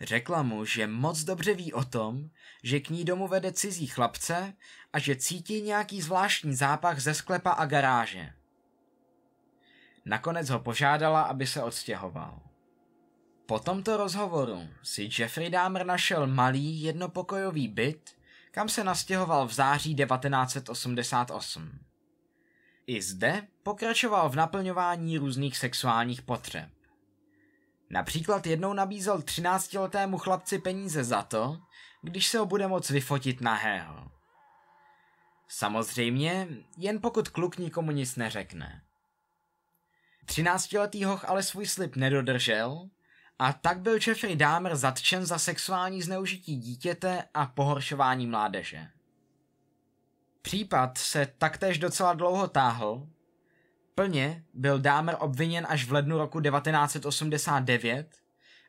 Řekla 0.00 0.42
mu, 0.42 0.64
že 0.64 0.86
moc 0.86 1.24
dobře 1.24 1.54
ví 1.54 1.72
o 1.72 1.84
tom, 1.84 2.30
že 2.62 2.80
k 2.80 2.90
ní 2.90 3.04
domů 3.04 3.28
vede 3.28 3.52
cizí 3.52 3.86
chlapce 3.86 4.54
a 4.92 4.98
že 4.98 5.16
cítí 5.16 5.62
nějaký 5.62 6.02
zvláštní 6.02 6.54
zápach 6.54 7.00
ze 7.00 7.14
sklepa 7.14 7.50
a 7.50 7.66
garáže. 7.66 8.32
Nakonec 10.04 10.48
ho 10.48 10.60
požádala, 10.60 11.22
aby 11.22 11.46
se 11.46 11.62
odstěhoval. 11.62 12.40
Po 13.46 13.58
tomto 13.58 13.96
rozhovoru 13.96 14.68
si 14.82 15.08
Jeffrey 15.18 15.50
Dahmer 15.50 15.86
našel 15.86 16.26
malý 16.26 16.82
jednopokojový 16.82 17.68
byt, 17.68 18.16
kam 18.50 18.68
se 18.68 18.84
nastěhoval 18.84 19.46
v 19.46 19.52
září 19.52 19.94
1988. 19.94 21.78
I 22.86 23.02
zde 23.02 23.46
pokračoval 23.62 24.30
v 24.30 24.36
naplňování 24.36 25.18
různých 25.18 25.56
sexuálních 25.56 26.22
potřeb. 26.22 26.77
Například 27.90 28.46
jednou 28.46 28.72
nabízel 28.72 29.18
13-letému 29.18 30.18
chlapci 30.18 30.58
peníze 30.58 31.04
za 31.04 31.22
to, 31.22 31.58
když 32.02 32.26
se 32.26 32.38
ho 32.38 32.46
bude 32.46 32.68
moc 32.68 32.90
vyfotit 32.90 33.40
nahého. 33.40 34.10
Samozřejmě, 35.48 36.48
jen 36.76 37.00
pokud 37.00 37.28
kluk 37.28 37.58
nikomu 37.58 37.90
nic 37.90 38.16
neřekne. 38.16 38.82
13-letý 40.26 41.04
hoch 41.04 41.24
ale 41.24 41.42
svůj 41.42 41.66
slib 41.66 41.96
nedodržel 41.96 42.88
a 43.38 43.52
tak 43.52 43.80
byl 43.80 43.98
Jeffrey 44.06 44.36
Dahmer 44.36 44.76
zatčen 44.76 45.26
za 45.26 45.38
sexuální 45.38 46.02
zneužití 46.02 46.56
dítěte 46.56 47.24
a 47.34 47.46
pohoršování 47.46 48.26
mládeže. 48.26 48.88
Případ 50.42 50.98
se 50.98 51.26
taktéž 51.38 51.78
docela 51.78 52.14
dlouho 52.14 52.48
táhl 52.48 53.08
Plně 53.98 54.44
byl 54.54 54.78
Dámer 54.78 55.16
obviněn 55.18 55.66
až 55.68 55.84
v 55.84 55.92
lednu 55.92 56.18
roku 56.18 56.40
1989, 56.40 58.16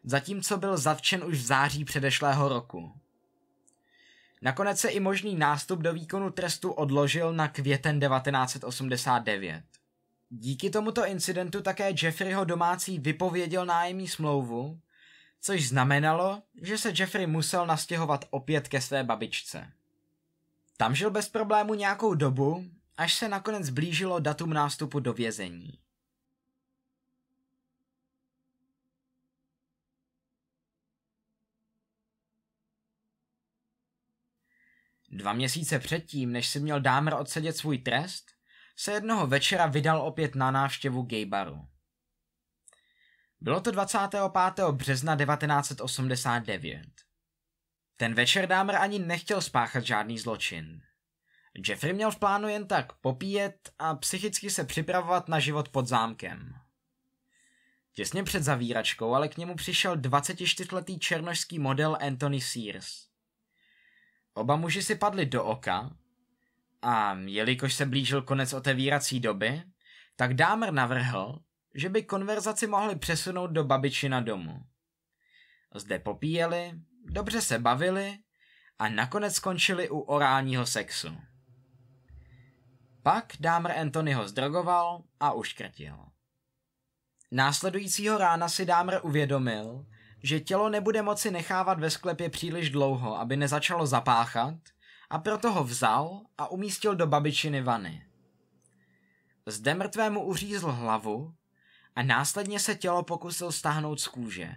zatímco 0.03 0.57
byl 0.57 0.77
zatčen 0.77 1.23
už 1.23 1.38
v 1.38 1.41
září 1.41 1.86
předešlého 1.86 2.49
roku. 2.49 2.93
Nakonec 4.41 4.80
se 4.80 4.89
i 4.89 4.99
možný 4.99 5.36
nástup 5.36 5.80
do 5.80 5.93
výkonu 5.93 6.32
trestu 6.32 6.71
odložil 6.71 7.34
na 7.34 7.47
květen 7.47 7.99
1989. 7.99 9.63
Díky 10.30 10.69
tomuto 10.69 11.05
incidentu 11.05 11.61
také 11.61 11.93
Jeffreyho 12.01 12.45
domácí 12.45 12.99
vypověděl 12.99 13.65
nájemní 13.65 14.07
smlouvu, 14.07 14.80
což 15.41 15.67
znamenalo, 15.67 16.41
že 16.61 16.77
se 16.77 16.93
Jeffrey 16.95 17.27
musel 17.27 17.65
nastěhovat 17.65 18.25
opět 18.30 18.67
ke 18.67 18.82
své 18.82 19.03
babičce. 19.03 19.71
Tam 20.77 20.95
žil 20.95 21.11
bez 21.11 21.30
problému 21.30 21.73
nějakou 21.73 22.13
dobu 22.13 22.65
až 23.00 23.14
se 23.14 23.28
nakonec 23.30 23.70
blížilo 23.70 24.20
datum 24.20 24.50
nástupu 24.50 25.00
do 25.00 25.14
vězení. 25.14 25.80
Dva 35.12 35.34
měsíce 35.34 35.80
předtím, 35.80 36.32
než 36.32 36.47
si 36.50 36.60
měl 36.60 36.82
Dámer 36.82 37.14
odsedět 37.14 37.58
svůj 37.58 37.78
trest, 37.78 38.32
se 38.76 38.91
jednoho 38.91 39.28
večera 39.28 39.68
vydal 39.68 40.02
opět 40.02 40.36
na 40.36 40.52
návštěvu 40.52 41.02
gaybaru. 41.02 41.68
Bylo 43.41 43.62
to 43.62 43.72
25. 43.72 44.22
března 44.72 45.16
1989. 45.16 46.88
Ten 47.97 48.14
večer 48.14 48.47
Dámer 48.47 48.76
ani 48.76 49.00
nechtěl 49.00 49.41
spáchat 49.41 49.84
žádný 49.84 50.20
zločin. 50.20 50.89
Jeffrey 51.68 51.93
měl 51.93 52.12
v 52.12 52.20
plánu 52.20 52.47
jen 52.47 52.68
tak 52.68 52.93
popíjet 52.93 53.70
a 53.80 53.95
psychicky 53.95 54.50
se 54.50 54.64
připravovat 54.64 55.28
na 55.28 55.39
život 55.39 55.70
pod 55.70 55.88
zámkem. 55.88 56.54
Těsně 57.93 58.24
před 58.24 58.43
zavíračkou 58.43 59.14
ale 59.14 59.28
k 59.28 59.38
němu 59.38 59.56
přišel 59.56 59.97
24-letý 59.97 61.00
černožský 61.00 61.60
model 61.60 61.97
Anthony 62.02 62.41
Sears. 62.41 63.08
Oba 64.34 64.56
muži 64.56 64.84
si 64.84 64.95
padli 64.95 65.26
do 65.26 65.43
oka 65.43 65.95
a 66.82 67.14
jelikož 67.14 67.74
se 67.74 67.86
blížil 67.86 68.22
konec 68.22 68.54
otevírací 68.54 69.20
doby, 69.20 69.64
tak 70.16 70.34
Dámer 70.34 70.74
navrhl, 70.74 71.39
že 71.76 71.89
by 71.89 72.04
konverzaci 72.04 72.68
mohli 72.68 72.95
přesunout 72.95 73.47
do 73.47 73.64
babičina 73.64 74.22
domu. 74.22 74.64
Zde 75.76 76.00
popíjeli, 76.00 76.72
dobře 77.06 77.41
se 77.41 77.60
bavili 77.60 78.18
a 78.80 78.89
nakonec 78.89 79.36
skončili 79.36 79.89
u 79.89 80.00
orálního 80.00 80.66
sexu. 80.66 81.18
Pak 83.04 83.34
Dámr 83.39 83.72
Anthony 83.72 84.14
ho 84.14 84.28
zdrogoval 84.28 85.04
a 85.20 85.32
uškrtil. 85.32 85.95
Následujícího 87.32 88.18
rána 88.18 88.50
si 88.50 88.66
Dámr 88.66 88.93
uvědomil, 89.02 89.86
že 90.24 90.39
tělo 90.39 90.70
nebude 90.70 91.02
moci 91.02 91.32
nechávat 91.32 91.80
ve 91.80 91.89
sklepě 91.89 92.30
příliš 92.30 92.70
dlouho, 92.70 93.20
aby 93.20 93.38
nezačalo 93.38 93.88
zapáchat, 93.88 94.56
a 95.10 95.20
proto 95.20 95.52
ho 95.52 95.64
vzal 95.64 96.22
a 96.38 96.47
umístil 96.47 96.95
do 96.95 97.08
babičiny 97.08 97.62
vany. 97.62 98.06
Zde 99.45 99.74
mrtvému 99.74 100.24
uřízl 100.24 100.72
hlavu 100.72 101.34
a 101.95 102.04
následně 102.04 102.60
se 102.60 102.76
tělo 102.76 103.04
pokusil 103.04 103.52
stáhnout 103.52 104.00
z 104.00 104.08
kůže. 104.08 104.56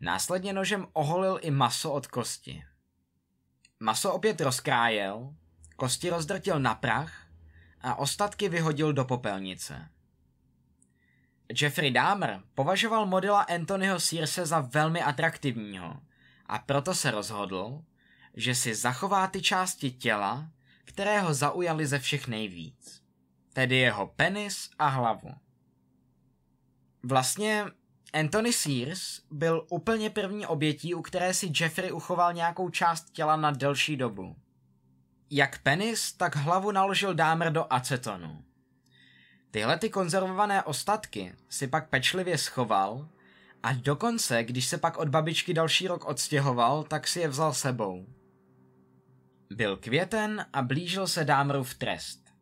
Následně 0.00 0.52
nožem 0.52 0.86
oholil 0.92 1.38
i 1.42 1.50
maso 1.50 1.92
od 1.92 2.06
kosti. 2.06 2.64
Maso 3.80 4.12
opět 4.12 4.40
rozkrájel, 4.40 5.34
kosti 5.76 6.10
rozdrtil 6.10 6.60
na 6.60 6.74
prach 6.74 7.26
a 7.80 7.94
ostatky 7.94 8.48
vyhodil 8.48 8.92
do 8.92 9.04
popelnice. 9.04 9.88
Jeffrey 11.60 11.90
Dahmer 11.90 12.40
považoval 12.54 13.06
modela 13.06 13.42
Anthonyho 13.42 14.00
Searse 14.00 14.46
za 14.46 14.60
velmi 14.60 15.02
atraktivního 15.02 16.00
a 16.46 16.58
proto 16.58 16.94
se 16.94 17.10
rozhodl, 17.10 17.82
že 18.34 18.54
si 18.54 18.74
zachová 18.74 19.26
ty 19.26 19.42
části 19.42 19.90
těla, 19.90 20.48
které 20.84 21.20
ho 21.20 21.34
zaujaly 21.34 21.86
ze 21.86 21.98
všech 21.98 22.28
nejvíc. 22.28 23.02
Tedy 23.52 23.76
jeho 23.76 24.06
penis 24.06 24.70
a 24.78 24.88
hlavu. 24.88 25.34
Vlastně 27.02 27.64
Anthony 28.12 28.52
Sears 28.52 29.20
byl 29.30 29.66
úplně 29.70 30.10
první 30.10 30.46
obětí, 30.46 30.94
u 30.94 31.02
které 31.02 31.34
si 31.34 31.52
Jeffrey 31.60 31.92
uchoval 31.92 32.32
nějakou 32.32 32.70
část 32.70 33.10
těla 33.10 33.36
na 33.36 33.50
delší 33.50 33.96
dobu. 33.96 34.36
Jak 35.34 35.62
penis, 35.62 36.12
tak 36.12 36.36
hlavu 36.36 36.70
naložil 36.70 37.14
Dahmer 37.14 37.52
do 37.52 37.72
acetonu. 37.72 38.44
Tyhle 39.50 39.78
ty 39.78 39.90
konzervované 39.90 40.62
ostatky 40.62 41.34
si 41.48 41.66
pak 41.66 41.88
pečlivě 41.88 42.38
schoval 42.38 43.08
a 43.62 43.72
dokonce, 43.72 44.44
když 44.44 44.66
se 44.66 44.78
pak 44.78 44.96
od 44.96 45.08
babičky 45.08 45.54
další 45.54 45.88
rok 45.88 46.04
odstěhoval, 46.04 46.82
tak 46.82 47.08
si 47.08 47.20
je 47.20 47.28
vzal 47.28 47.54
sebou. 47.54 48.06
Byl 49.50 49.76
květen 49.76 50.46
a 50.52 50.62
blížil 50.62 51.06
se 51.06 51.24
Dámrův 51.24 51.74
trest. 51.74 52.34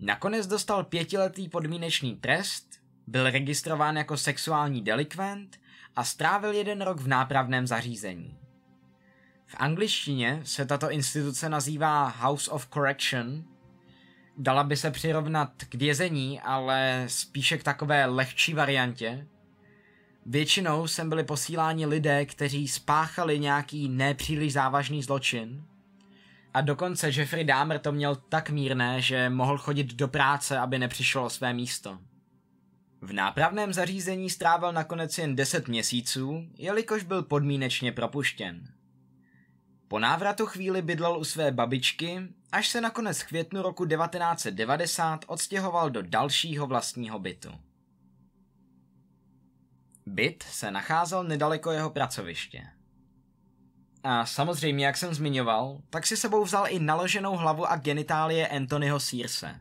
Nakonec 0.00 0.46
dostal 0.46 0.84
pětiletý 0.84 1.48
podmínečný 1.48 2.16
trest, 2.16 2.68
byl 3.06 3.30
registrován 3.30 3.96
jako 3.96 4.16
sexuální 4.16 4.82
delikvent 4.82 5.60
a 5.96 6.04
strávil 6.04 6.52
jeden 6.52 6.82
rok 6.82 7.00
v 7.00 7.08
nápravném 7.08 7.66
zařízení. 7.66 8.43
Angličtině 9.54 10.40
se 10.44 10.66
tato 10.66 10.90
instituce 10.90 11.48
nazývá 11.48 12.08
House 12.08 12.50
of 12.50 12.68
Correction. 12.74 13.44
Dala 14.38 14.64
by 14.64 14.76
se 14.76 14.90
přirovnat 14.90 15.52
k 15.68 15.74
vězení, 15.74 16.40
ale 16.40 17.04
spíše 17.08 17.58
k 17.58 17.62
takové 17.62 18.06
lehčí 18.06 18.54
variantě. 18.54 19.26
Většinou 20.26 20.86
sem 20.86 21.08
byli 21.08 21.24
posíláni 21.24 21.86
lidé, 21.86 22.26
kteří 22.26 22.68
spáchali 22.68 23.38
nějaký 23.38 23.88
nepříliš 23.88 24.52
závažný 24.52 25.02
zločin. 25.02 25.64
A 26.54 26.60
dokonce 26.60 27.10
Jeffrey 27.10 27.44
Dahmer 27.44 27.78
to 27.78 27.92
měl 27.92 28.16
tak 28.16 28.50
mírné, 28.50 29.00
že 29.00 29.30
mohl 29.30 29.58
chodit 29.58 29.94
do 29.94 30.08
práce, 30.08 30.58
aby 30.58 30.78
nepřišel 30.78 31.24
o 31.24 31.30
své 31.30 31.52
místo. 31.52 31.98
V 33.00 33.12
nápravném 33.12 33.72
zařízení 33.72 34.30
strávil 34.30 34.72
nakonec 34.72 35.18
jen 35.18 35.36
10 35.36 35.68
měsíců, 35.68 36.48
jelikož 36.58 37.02
byl 37.02 37.22
podmínečně 37.22 37.92
propuštěn. 37.92 38.73
Po 39.94 39.98
návratu 39.98 40.46
chvíli 40.46 40.82
bydlel 40.82 41.18
u 41.18 41.24
své 41.24 41.52
babičky, 41.52 42.22
až 42.52 42.68
se 42.68 42.80
nakonec 42.80 43.20
v 43.20 43.26
květnu 43.26 43.62
roku 43.62 43.86
1990 43.86 45.24
odstěhoval 45.26 45.90
do 45.90 46.02
dalšího 46.02 46.66
vlastního 46.66 47.18
bytu. 47.18 47.48
Byt 50.06 50.42
se 50.42 50.70
nacházel 50.70 51.24
nedaleko 51.24 51.70
jeho 51.70 51.90
pracoviště. 51.90 52.66
A 54.02 54.26
samozřejmě, 54.26 54.86
jak 54.86 54.96
jsem 54.96 55.14
zmiňoval, 55.14 55.78
tak 55.90 56.06
si 56.06 56.16
sebou 56.16 56.44
vzal 56.44 56.64
i 56.68 56.78
naloženou 56.78 57.36
hlavu 57.36 57.66
a 57.66 57.76
genitálie 57.76 58.48
Anthonyho 58.48 59.00
Searse. 59.00 59.60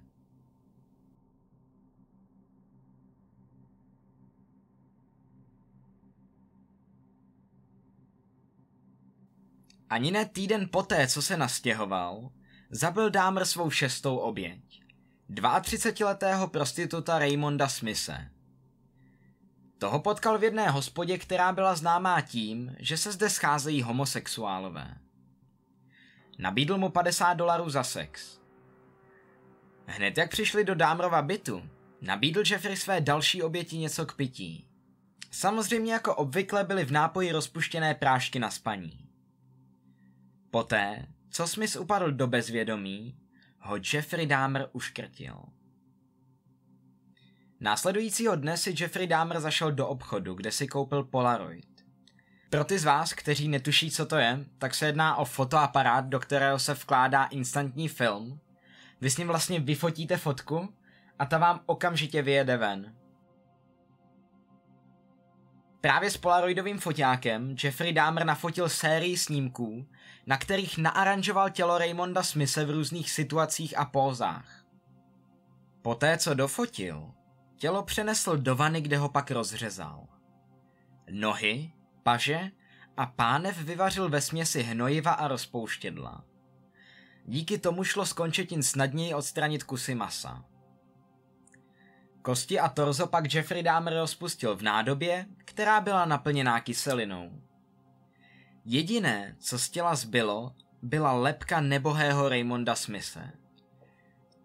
Ani 9.94 10.12
ne 10.12 10.26
týden 10.26 10.70
poté, 10.72 11.08
co 11.08 11.22
se 11.22 11.38
nastěhoval, 11.38 12.30
zabil 12.70 13.10
Dámr 13.10 13.46
svou 13.46 13.70
šestou 13.70 14.18
oběť. 14.18 14.84
32-letého 15.30 16.48
prostituta 16.48 17.20
Raymonda 17.20 17.68
Smise. 17.68 18.30
Toho 19.78 20.00
potkal 20.00 20.38
v 20.38 20.44
jedné 20.44 20.70
hospodě, 20.70 21.18
která 21.18 21.52
byla 21.52 21.76
známá 21.76 22.22
tím, 22.22 22.76
že 22.80 22.98
se 22.98 23.12
zde 23.12 23.30
scházejí 23.30 23.82
homosexuálové. 23.82 24.98
Nabídl 26.40 26.78
mu 26.78 26.90
50 26.90 27.34
dolarů 27.34 27.70
za 27.70 27.84
sex. 27.84 28.40
Hned 29.86 30.18
jak 30.18 30.30
přišli 30.30 30.64
do 30.64 30.76
Dámrova 30.76 31.22
bytu, 31.22 31.70
nabídl 32.02 32.44
Jeffrey 32.52 32.78
své 32.78 33.02
další 33.02 33.44
oběti 33.44 33.78
něco 33.78 34.06
k 34.06 34.16
pití. 34.16 34.68
Samozřejmě 35.32 35.94
jako 35.94 36.16
obvykle 36.16 36.64
byly 36.64 36.86
v 36.86 36.92
nápoji 36.92 37.32
rozpuštěné 37.32 37.96
prášky 37.96 38.40
na 38.40 38.50
spaní. 38.50 39.03
Poté, 40.54 41.06
co 41.30 41.48
Smith 41.48 41.76
upadl 41.76 42.12
do 42.12 42.28
bezvědomí, 42.28 43.18
ho 43.60 43.76
Jeffrey 43.94 44.26
Dahmer 44.26 44.70
uškrtil. 44.72 45.36
Následujícího 47.60 48.36
dne 48.36 48.58
si 48.58 48.76
Jeffrey 48.80 49.08
Dahmer 49.08 49.40
zašel 49.40 49.72
do 49.72 49.88
obchodu, 49.88 50.34
kde 50.34 50.52
si 50.52 50.68
koupil 50.68 51.04
Polaroid. 51.04 51.66
Pro 52.50 52.64
ty 52.64 52.80
z 52.80 52.84
vás, 52.84 53.14
kteří 53.14 53.48
netuší, 53.48 53.92
co 53.92 54.06
to 54.06 54.16
je, 54.16 54.46
tak 54.58 54.76
se 54.76 54.86
jedná 54.86 55.16
o 55.16 55.26
fotoaparát, 55.26 56.06
do 56.06 56.20
kterého 56.20 56.60
se 56.60 56.74
vkládá 56.74 57.26
instantní 57.26 57.88
film. 57.88 58.40
Vy 59.02 59.10
s 59.10 59.18
ním 59.18 59.28
vlastně 59.28 59.60
vyfotíte 59.60 60.18
fotku 60.18 60.74
a 61.20 61.26
ta 61.26 61.38
vám 61.38 61.62
okamžitě 61.66 62.22
vyjede 62.22 62.58
ven. 62.58 62.96
Právě 65.82 66.12
s 66.12 66.18
polaroidovým 66.18 66.80
foťákem 66.80 67.56
Jeffrey 67.64 67.94
Dahmer 67.94 68.26
nafotil 68.26 68.70
sérii 68.70 69.18
snímků, 69.18 69.88
na 70.26 70.38
kterých 70.38 70.78
naaranžoval 70.78 71.50
tělo 71.50 71.78
Raymonda 71.78 72.24
Smise 72.24 72.66
v 72.66 72.70
různých 72.70 73.12
situacích 73.12 73.78
a 73.78 73.86
pózách. 73.86 74.66
Poté, 75.82 76.18
co 76.18 76.34
dofotil, 76.34 77.12
tělo 77.56 77.84
přenesl 77.84 78.38
do 78.38 78.56
vany, 78.56 78.82
kde 78.82 78.98
ho 78.98 79.10
pak 79.10 79.32
rozřezal. 79.32 80.08
Nohy, 81.12 81.72
paže 82.04 82.52
a 82.98 83.06
pánev 83.06 83.58
vyvařil 83.58 84.10
ve 84.10 84.22
směsi 84.22 84.64
hnojiva 84.64 85.12
a 85.12 85.28
rozpouštědla. 85.28 86.24
Díky 87.26 87.58
tomu 87.58 87.84
šlo 87.84 88.06
z 88.06 88.14
končetin 88.14 88.64
snadněji 88.64 89.14
odstranit 89.14 89.64
kusy 89.64 89.96
masa. 89.96 90.46
Kosti 92.22 92.60
a 92.60 92.70
torzo 92.70 93.08
pak 93.08 93.34
Jeffrey 93.34 93.64
Dahmer 93.64 93.94
rozpustil 93.94 94.56
v 94.56 94.62
nádobě, 94.62 95.26
která 95.46 95.82
byla 95.82 96.06
naplněná 96.06 96.60
kyselinou. 96.60 97.43
Jediné, 98.66 99.36
co 99.40 99.60
z 99.60 99.70
těla 99.70 99.96
zbylo, 99.96 100.56
byla 100.82 101.14
lepka 101.14 101.62
nebohého 101.62 102.30
Raymonda 102.30 102.76
Smise. 102.76 103.32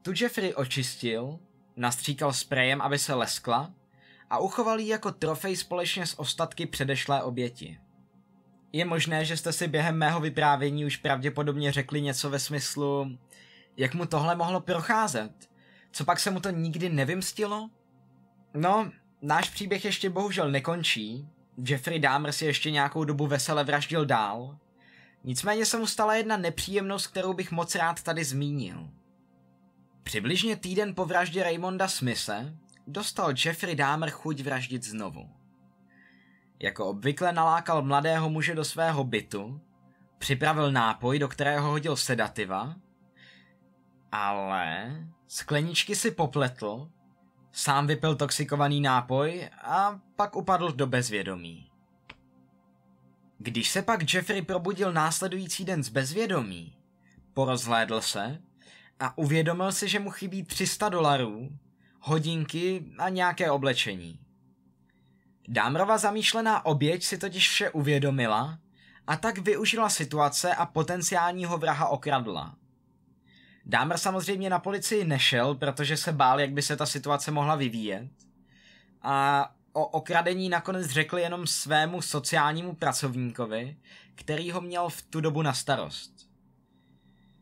Tu 0.03 0.13
Jeffrey 0.21 0.55
očistil, 0.55 1.39
nastříkal 1.77 2.33
sprejem, 2.33 2.81
aby 2.81 2.99
se 2.99 3.15
leskla 3.15 3.75
a 4.31 4.39
uchoval 4.39 4.81
ji 4.81 4.89
jako 4.89 5.13
trofej 5.13 5.57
společně 5.57 6.07
s 6.07 6.19
ostatky 6.19 6.67
předešlé 6.67 7.23
oběti. 7.23 7.81
Je 8.73 8.85
možné, 8.85 9.25
že 9.25 9.37
jste 9.37 9.53
si 9.53 9.69
během 9.69 9.99
mého 9.99 10.21
vyprávění 10.21 10.85
už 10.85 10.97
pravděpodobně 10.97 11.73
řekli 11.73 12.03
něco 12.03 12.31
ve 12.31 12.39
smyslu, 12.39 13.19
jak 13.77 13.95
mu 13.95 14.07
tohle 14.07 14.37
mohlo 14.37 14.61
procházet. 14.61 15.51
Co 15.93 16.05
pak 16.05 16.21
se 16.21 16.31
mu 16.31 16.41
to 16.41 16.51
nikdy 16.51 16.89
nevymstilo? 16.89 17.71
No, 18.55 18.91
náš 19.23 19.51
příběh 19.51 19.85
ještě 19.85 20.11
bohužel 20.11 20.51
nekončí. 20.51 21.29
Jeffrey 21.65 21.99
Dahmer 21.99 22.33
si 22.33 22.45
ještě 22.45 22.71
nějakou 22.71 23.05
dobu 23.05 23.27
vesele 23.27 23.65
vraždil 23.65 24.07
dál. 24.07 24.59
Nicméně 25.25 25.67
se 25.67 25.79
mu 25.79 25.87
stala 25.87 26.15
jedna 26.15 26.37
nepříjemnost, 26.37 27.07
kterou 27.07 27.33
bych 27.33 27.53
moc 27.53 27.75
rád 27.75 28.03
tady 28.03 28.25
zmínil. 28.25 28.91
Přibližně 30.03 30.57
týden 30.57 30.95
po 30.95 31.05
vraždě 31.05 31.43
Raymonda 31.43 31.89
Smise 31.89 32.55
dostal 32.87 33.35
Jeffrey 33.45 33.75
Dahmer 33.75 34.11
chuť 34.11 34.41
vraždit 34.41 34.83
znovu. 34.83 35.31
Jako 36.59 36.87
obvykle 36.87 37.33
nalákal 37.33 37.83
mladého 37.83 38.31
muže 38.31 38.55
do 38.55 38.65
svého 38.65 39.05
bytu, 39.05 39.61
připravil 40.19 40.73
nápoj, 40.73 41.19
do 41.19 41.29
kterého 41.29 41.71
hodil 41.71 41.97
sedativa, 41.97 42.77
ale 44.13 44.97
skleničky 45.27 45.97
si 45.97 46.11
popletl 46.11 46.91
Sám 47.53 47.87
vypil 47.87 48.15
toxikovaný 48.15 48.81
nápoj 48.81 49.49
a 49.63 50.01
pak 50.17 50.37
upadl 50.37 50.73
do 50.73 50.87
bezvědomí. 50.87 51.71
Když 53.39 53.71
se 53.71 53.83
pak 53.83 54.15
Jeffrey 54.15 54.43
probudil 54.43 54.93
následující 54.93 55.65
den 55.65 55.85
z 55.85 55.89
bezvědomí, 55.89 56.77
porozhlédl 57.35 58.01
se 58.01 58.43
a 59.01 59.19
uvědomil 59.19 59.73
si, 59.73 59.89
že 59.89 59.99
mu 59.99 60.11
chybí 60.11 60.45
300 60.45 60.89
dolarů, 60.89 61.59
hodinky 62.01 62.85
a 62.99 63.09
nějaké 63.09 63.51
oblečení. 63.51 64.19
Dámrova 65.49 65.99
zamýšlená 65.99 66.67
oběť 66.67 67.05
si 67.05 67.19
totiž 67.19 67.49
vše 67.49 67.71
uvědomila 67.71 68.59
a 69.07 69.17
tak 69.17 69.39
využila 69.39 69.89
situace 69.89 70.55
a 70.55 70.67
potenciálního 70.67 71.59
vraha 71.59 71.89
okradla. 71.89 72.55
Dámer 73.69 73.99
samozřejmě 73.99 74.51
na 74.51 74.59
policii 74.59 75.05
nešel, 75.05 75.55
protože 75.55 75.97
se 75.97 76.13
bál, 76.13 76.41
jak 76.41 76.53
by 76.53 76.63
se 76.63 76.77
ta 76.77 76.87
situace 76.87 77.31
mohla 77.31 77.57
vyvíjet. 77.57 78.11
A 79.03 79.49
o 79.73 79.87
okradení 79.87 80.49
nakonec 80.49 80.87
řekl 80.87 81.19
jenom 81.19 81.47
svému 81.47 82.03
sociálnímu 82.03 82.75
pracovníkovi, 82.75 83.77
který 84.15 84.51
ho 84.51 84.61
měl 84.61 84.89
v 84.89 85.03
tu 85.03 85.21
dobu 85.21 85.43
na 85.43 85.53
starost. 85.53 86.13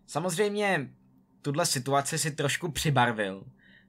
Samozřejmě 0.07 0.91
tuhle 1.43 1.67
situaci 1.67 2.19
si 2.19 2.31
trošku 2.31 2.71
přibarvil, 2.71 3.45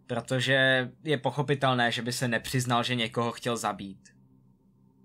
protože 0.08 0.90
je 1.04 1.18
pochopitelné, 1.18 1.92
že 1.92 2.02
by 2.02 2.14
se 2.14 2.28
nepřiznal, 2.28 2.84
že 2.84 2.96
někoho 2.96 3.32
chtěl 3.32 3.58
zabít. 3.58 4.10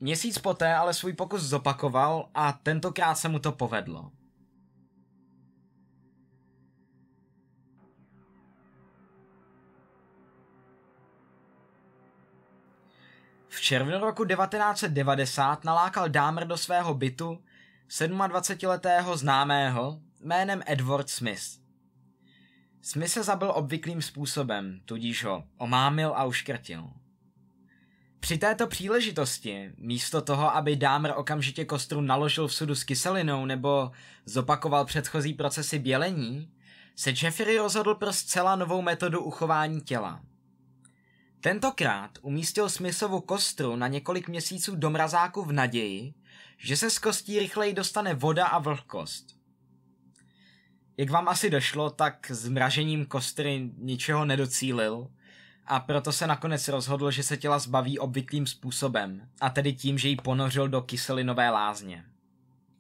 Měsíc 0.00 0.38
poté 0.38 0.74
ale 0.74 0.94
svůj 0.94 1.12
pokus 1.12 1.42
zopakoval 1.42 2.28
a 2.34 2.52
tentokrát 2.52 3.14
se 3.14 3.28
mu 3.28 3.38
to 3.38 3.52
povedlo. 3.52 4.10
V 13.52 13.60
červnu 13.60 13.98
roku 13.98 14.24
1990 14.24 15.64
nalákal 15.64 16.08
Dahmer 16.08 16.46
do 16.46 16.56
svého 16.56 16.94
bytu 16.94 17.38
27-letého 17.88 19.16
známého 19.16 20.00
jménem 20.20 20.62
Edward 20.66 21.10
Smith. 21.10 21.42
Smith 22.82 23.10
se 23.10 23.22
zabil 23.22 23.52
obvyklým 23.54 24.02
způsobem, 24.02 24.80
tudíž 24.84 25.24
ho 25.24 25.44
omámil 25.58 26.12
a 26.16 26.24
uškrtil. 26.24 26.90
Při 28.20 28.38
této 28.38 28.66
příležitosti, 28.66 29.72
místo 29.76 30.22
toho, 30.22 30.56
aby 30.56 30.76
Dámr 30.76 31.10
okamžitě 31.16 31.64
kostru 31.64 32.00
naložil 32.00 32.48
v 32.48 32.54
sudu 32.54 32.74
s 32.74 32.84
kyselinou 32.84 33.46
nebo 33.46 33.90
zopakoval 34.24 34.84
předchozí 34.84 35.34
procesy 35.34 35.78
bělení, 35.78 36.52
se 36.96 37.10
Jeffrey 37.22 37.58
rozhodl 37.58 37.94
pro 37.94 38.12
zcela 38.12 38.56
novou 38.56 38.82
metodu 38.82 39.20
uchování 39.20 39.80
těla. 39.80 40.20
Tentokrát 41.42 42.10
umístil 42.22 42.68
Smithovu 42.68 43.20
kostru 43.20 43.76
na 43.76 43.88
několik 43.88 44.28
měsíců 44.28 44.76
do 44.76 44.90
mrazáku 44.90 45.42
v 45.42 45.52
naději, 45.52 46.14
že 46.58 46.76
se 46.76 46.90
z 46.90 46.98
kostí 46.98 47.38
rychleji 47.38 47.74
dostane 47.74 48.14
voda 48.14 48.46
a 48.46 48.58
vlhkost. 48.58 49.26
Jak 50.96 51.10
vám 51.10 51.28
asi 51.28 51.50
došlo, 51.50 51.90
tak 51.90 52.26
zmražením 52.30 53.06
kostry 53.06 53.70
ničeho 53.78 54.24
nedocílil 54.24 55.08
a 55.66 55.80
proto 55.80 56.12
se 56.12 56.26
nakonec 56.26 56.68
rozhodl, 56.68 57.10
že 57.10 57.22
se 57.22 57.36
těla 57.36 57.58
zbaví 57.58 57.98
obvyklým 57.98 58.46
způsobem, 58.46 59.28
a 59.40 59.50
tedy 59.50 59.72
tím, 59.72 59.98
že 59.98 60.08
ji 60.08 60.16
ponořil 60.16 60.68
do 60.68 60.82
kyselinové 60.82 61.50
lázně. 61.50 62.04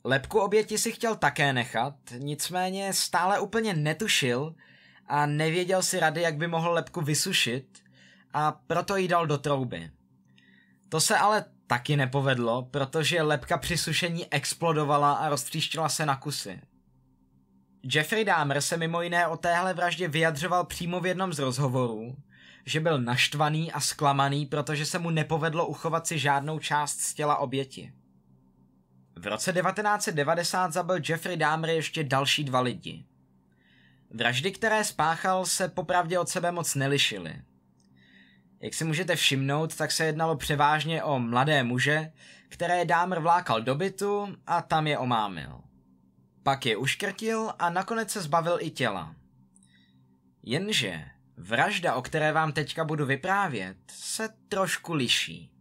Lepku 0.04 0.38
oběti 0.38 0.78
si 0.78 0.92
chtěl 0.92 1.16
také 1.16 1.52
nechat, 1.52 1.94
nicméně 2.18 2.92
stále 2.92 3.40
úplně 3.40 3.74
netušil 3.74 4.54
a 5.06 5.26
nevěděl 5.26 5.82
si 5.82 6.00
rady, 6.00 6.22
jak 6.22 6.36
by 6.36 6.48
mohl 6.48 6.72
lepku 6.72 7.00
vysušit 7.00 7.82
a 8.32 8.52
proto 8.52 8.96
ji 8.96 9.08
dal 9.08 9.26
do 9.26 9.38
trouby. 9.38 9.90
To 10.88 11.00
se 11.00 11.18
ale 11.18 11.44
taky 11.66 11.96
nepovedlo, 11.96 12.62
protože 12.62 13.22
lepka 13.22 13.58
při 13.58 13.78
sušení 13.78 14.32
explodovala 14.32 15.12
a 15.12 15.28
roztříštila 15.28 15.88
se 15.88 16.06
na 16.06 16.16
kusy. 16.16 16.60
Jeffrey 17.84 18.24
Dahmer 18.24 18.60
se 18.60 18.76
mimo 18.76 19.02
jiné 19.02 19.26
o 19.26 19.36
téhle 19.36 19.74
vraždě 19.74 20.08
vyjadřoval 20.08 20.64
přímo 20.64 21.00
v 21.00 21.06
jednom 21.06 21.32
z 21.32 21.38
rozhovorů, 21.38 22.16
že 22.64 22.80
byl 22.80 23.00
naštvaný 23.00 23.72
a 23.72 23.80
zklamaný, 23.80 24.46
protože 24.46 24.86
se 24.86 24.98
mu 24.98 25.10
nepovedlo 25.10 25.66
uchovat 25.66 26.06
si 26.06 26.18
žádnou 26.18 26.58
část 26.58 27.00
z 27.00 27.14
těla 27.14 27.36
oběti. 27.36 27.92
V 29.16 29.26
roce 29.26 29.52
1990 29.52 30.72
zabil 30.72 30.96
Jeffrey 31.08 31.36
Dahmer 31.36 31.70
ještě 31.70 32.04
další 32.04 32.44
dva 32.44 32.60
lidi. 32.60 33.04
Vraždy, 34.10 34.52
které 34.52 34.84
spáchal, 34.84 35.46
se 35.46 35.68
popravdě 35.68 36.18
od 36.18 36.28
sebe 36.28 36.52
moc 36.52 36.74
nelišily. 36.74 37.42
Jak 38.62 38.74
si 38.74 38.84
můžete 38.84 39.16
všimnout, 39.16 39.76
tak 39.76 39.92
se 39.92 40.04
jednalo 40.04 40.36
převážně 40.36 41.02
o 41.02 41.18
mladé 41.18 41.62
muže, 41.62 42.12
které 42.48 42.84
Dámr 42.84 43.18
vlákal 43.18 43.62
do 43.62 43.74
bytu 43.74 44.36
a 44.46 44.62
tam 44.62 44.86
je 44.86 44.98
omámil. 44.98 45.60
Pak 46.42 46.66
je 46.66 46.76
uškrtil 46.76 47.52
a 47.58 47.70
nakonec 47.70 48.10
se 48.10 48.20
zbavil 48.20 48.58
i 48.60 48.70
těla. 48.70 49.14
Jenže 50.42 51.04
vražda, 51.36 51.94
o 51.94 52.02
které 52.02 52.32
vám 52.32 52.52
teďka 52.52 52.84
budu 52.84 53.06
vyprávět, 53.06 53.76
se 53.90 54.28
trošku 54.48 54.94
liší. 54.94 55.51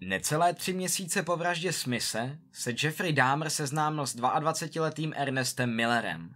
Necelé 0.00 0.54
tři 0.54 0.72
měsíce 0.72 1.22
po 1.22 1.36
vraždě 1.36 1.72
Smise 1.72 2.38
se 2.52 2.72
Jeffrey 2.82 3.12
Dahmer 3.12 3.50
seznámil 3.50 4.06
s 4.06 4.16
22-letým 4.16 5.12
Ernestem 5.16 5.76
Millerem. 5.76 6.34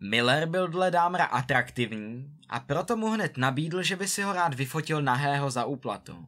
Miller 0.00 0.48
byl 0.48 0.68
dle 0.68 0.90
Dahmera 0.90 1.24
atraktivní 1.24 2.38
a 2.48 2.60
proto 2.60 2.96
mu 2.96 3.10
hned 3.10 3.36
nabídl, 3.36 3.82
že 3.82 3.96
by 3.96 4.08
si 4.08 4.22
ho 4.22 4.32
rád 4.32 4.54
vyfotil 4.54 5.02
nahého 5.02 5.50
za 5.50 5.64
úplatu. 5.64 6.26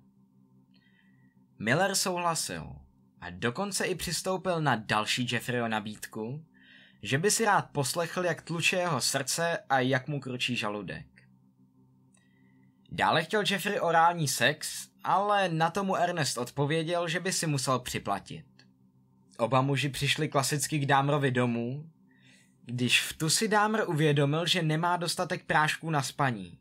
Miller 1.59 1.95
souhlasil 1.95 2.77
a 3.21 3.31
dokonce 3.31 3.85
i 3.85 3.95
přistoupil 3.95 4.61
na 4.61 4.77
další 4.77 5.27
Jeffreyho 5.31 5.69
nabídku, 5.69 6.45
že 7.03 7.19
by 7.19 7.31
si 7.31 7.45
rád 7.45 7.71
poslechl, 7.73 8.25
jak 8.25 8.43
tluče 8.43 8.77
jeho 8.77 9.01
srdce 9.01 9.59
a 9.69 9.81
jak 9.81 10.09
mu 10.09 10.21
kručí 10.21 10.57
žaludek. 10.57 11.07
Dále 12.91 13.25
chtěl 13.25 13.43
Jeffrey 13.51 13.81
orální 13.81 14.29
sex, 14.29 14.89
ale 15.05 15.49
na 15.49 15.71
tomu 15.71 15.97
Ernest 15.97 16.39
odpověděl, 16.39 17.09
že 17.09 17.21
by 17.21 17.33
si 17.33 17.47
musel 17.47 17.79
připlatit. 17.79 18.45
Oba 19.39 19.63
muži 19.63 19.89
přišli 19.89 20.29
klasicky 20.29 20.79
k 20.79 20.87
Dámrovi 20.87 21.31
domů, 21.31 21.91
když 22.65 23.01
v 23.01 23.13
tu 23.13 23.31
si 23.31 23.49
Dámr 23.49 23.81
uvědomil, 23.87 24.47
že 24.47 24.63
nemá 24.63 24.97
dostatek 24.97 25.45
prášků 25.45 25.91
na 25.91 26.03
spaní. 26.03 26.59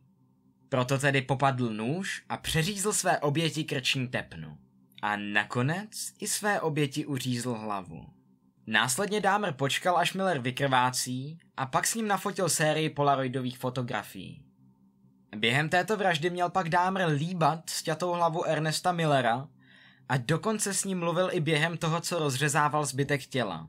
Proto 0.69 0.97
tedy 0.97 1.21
popadl 1.21 1.69
nůž 1.69 2.23
a 2.29 2.37
přeřízl 2.37 2.93
své 2.93 3.19
oběti 3.19 3.63
krční 3.63 4.07
tepnu. 4.07 4.57
A 5.01 5.15
nakonec 5.15 5.89
i 6.19 6.27
své 6.27 6.61
oběti 6.61 7.05
uřízl 7.05 7.53
hlavu. 7.53 8.05
Následně 8.67 9.21
Dámr 9.21 9.53
počkal, 9.53 9.97
až 9.97 10.13
Miller 10.13 10.39
vykrvácí 10.39 11.39
a 11.57 11.65
pak 11.65 11.87
s 11.87 11.95
ním 11.95 12.07
nafotil 12.07 12.49
sérii 12.49 12.89
polaroidových 12.89 13.57
fotografií. 13.57 14.45
Během 15.35 15.69
této 15.69 15.97
vraždy 15.97 16.29
měl 16.29 16.49
pak 16.49 16.69
Dámr 16.69 17.01
líbat 17.01 17.69
stětou 17.69 18.11
hlavu 18.11 18.45
Ernesta 18.45 18.91
Millera 18.91 19.47
a 20.09 20.17
dokonce 20.17 20.73
s 20.73 20.83
ním 20.83 20.99
mluvil 20.99 21.29
i 21.31 21.39
během 21.39 21.77
toho, 21.77 22.01
co 22.01 22.19
rozřezával 22.19 22.85
zbytek 22.85 23.25
těla. 23.25 23.67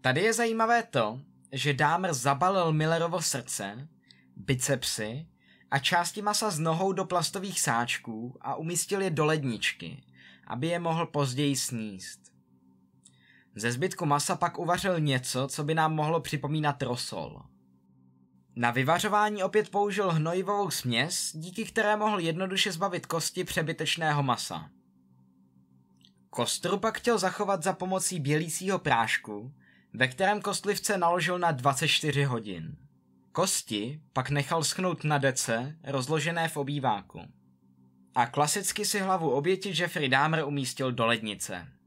Tady 0.00 0.20
je 0.20 0.32
zajímavé 0.32 0.82
to, 0.82 1.20
že 1.52 1.74
Dámr 1.74 2.12
zabalil 2.12 2.72
Millerovo 2.72 3.22
srdce, 3.22 3.88
bicepsy 4.36 5.26
a 5.70 5.78
části 5.78 6.22
masa 6.22 6.50
z 6.50 6.58
nohou 6.58 6.92
do 6.92 7.04
plastových 7.04 7.60
sáčků 7.60 8.38
a 8.40 8.54
umístil 8.54 9.00
je 9.00 9.10
do 9.10 9.24
ledničky, 9.24 10.02
aby 10.46 10.66
je 10.66 10.78
mohl 10.78 11.06
později 11.06 11.56
sníst. 11.56 12.20
Ze 13.54 13.72
zbytku 13.72 14.06
masa 14.06 14.36
pak 14.36 14.58
uvařil 14.58 15.00
něco, 15.00 15.48
co 15.48 15.64
by 15.64 15.74
nám 15.74 15.94
mohlo 15.94 16.20
připomínat 16.20 16.82
rosol. 16.82 17.42
Na 18.58 18.70
vyvařování 18.70 19.42
opět 19.42 19.68
použil 19.68 20.10
hnojivovou 20.10 20.70
směs, 20.70 21.30
díky 21.34 21.64
které 21.64 21.96
mohl 21.96 22.18
jednoduše 22.18 22.72
zbavit 22.72 23.06
kosti 23.06 23.44
přebytečného 23.44 24.22
masa. 24.22 24.70
Kostru 26.30 26.78
pak 26.78 26.98
chtěl 26.98 27.18
zachovat 27.18 27.62
za 27.62 27.72
pomocí 27.72 28.20
bělícího 28.20 28.78
prášku, 28.78 29.52
ve 29.94 30.08
kterém 30.08 30.42
kostlivce 30.42 30.98
naložil 30.98 31.38
na 31.38 31.52
24 31.52 32.24
hodin. 32.24 32.76
Kosti 33.32 34.00
pak 34.12 34.30
nechal 34.30 34.64
schnout 34.64 35.04
na 35.04 35.18
dece, 35.18 35.76
rozložené 35.84 36.48
v 36.48 36.56
obýváku. 36.56 37.20
A 38.14 38.26
klasicky 38.26 38.84
si 38.84 38.98
hlavu 38.98 39.30
oběti 39.30 39.72
Jeffrey 39.76 40.08
Dahmer 40.08 40.44
umístil 40.44 40.92
do 40.92 41.06
lednice. 41.06 41.77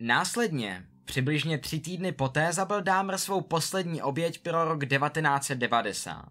Následně, 0.00 0.84
přibližně 1.04 1.58
tři 1.58 1.80
týdny 1.80 2.12
poté, 2.12 2.52
zabil 2.52 2.82
Dahmer 2.82 3.18
svou 3.18 3.40
poslední 3.40 4.02
oběť 4.02 4.42
pro 4.42 4.64
rok 4.64 4.86
1990. 4.86 6.28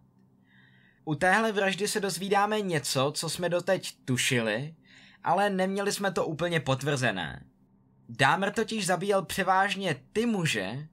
U 1.05 1.15
téhle 1.15 1.51
vraždy 1.51 1.87
se 1.87 1.99
dozvídáme 1.99 2.61
něco, 2.61 3.11
co 3.15 3.29
jsme 3.29 3.49
doteď 3.49 3.97
tušili, 4.05 4.75
ale 5.23 5.49
neměli 5.49 5.91
jsme 5.91 6.11
to 6.11 6.25
úplně 6.25 6.59
potvrzené. 6.59 7.45
Dámer 8.09 8.53
totiž 8.53 8.85
zabíjel 8.85 9.25
převážně 9.25 9.95
ty 10.13 10.25
muže, 10.25 10.87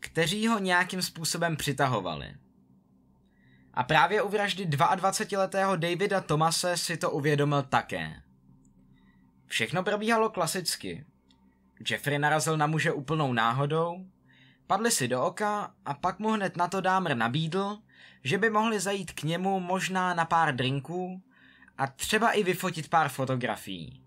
kteří 0.00 0.46
ho 0.46 0.58
nějakým 0.58 1.02
způsobem 1.02 1.56
přitahovali. 1.56 2.34
A 3.74 3.82
právě 3.82 4.22
u 4.22 4.28
vraždy 4.28 4.66
22-letého 4.66 5.76
Davida 5.76 6.20
Tomase 6.20 6.76
si 6.76 6.96
to 6.96 7.10
uvědomil 7.10 7.62
také. 7.62 8.22
Všechno 9.46 9.82
probíhalo 9.82 10.30
klasicky. 10.30 11.04
Jeffrey 11.90 12.18
narazil 12.18 12.56
na 12.56 12.66
muže 12.66 12.92
úplnou 12.92 13.32
náhodou, 13.32 14.06
Padli 14.66 14.90
si 14.90 15.08
do 15.08 15.22
oka 15.24 15.74
a 15.84 15.94
pak 15.94 16.18
mu 16.18 16.32
hned 16.32 16.56
na 16.56 16.68
to 16.68 16.80
Dámr 16.80 17.14
nabídl, 17.14 17.78
že 18.24 18.38
by 18.38 18.50
mohli 18.50 18.80
zajít 18.80 19.12
k 19.12 19.22
němu 19.22 19.60
možná 19.60 20.14
na 20.14 20.24
pár 20.24 20.56
drinků 20.56 21.22
a 21.78 21.86
třeba 21.86 22.32
i 22.32 22.42
vyfotit 22.42 22.88
pár 22.88 23.08
fotografií. 23.08 24.02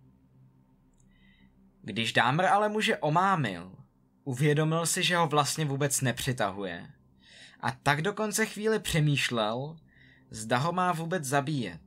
Když 1.81 2.13
Dámr 2.13 2.45
ale 2.45 2.69
muže 2.69 2.97
omámil, 2.97 3.75
uvědomil 4.23 4.85
si, 4.85 5.03
že 5.03 5.17
ho 5.17 5.27
vlastně 5.27 5.65
vůbec 5.65 6.01
nepřitahuje. 6.01 6.89
A 7.59 7.71
tak 7.71 8.01
dokonce 8.01 8.45
chvíli 8.45 8.79
přemýšlel, 8.79 9.77
zda 10.29 10.57
ho 10.57 10.71
má 10.71 10.91
vůbec 10.91 11.23
zabíjet. 11.23 11.81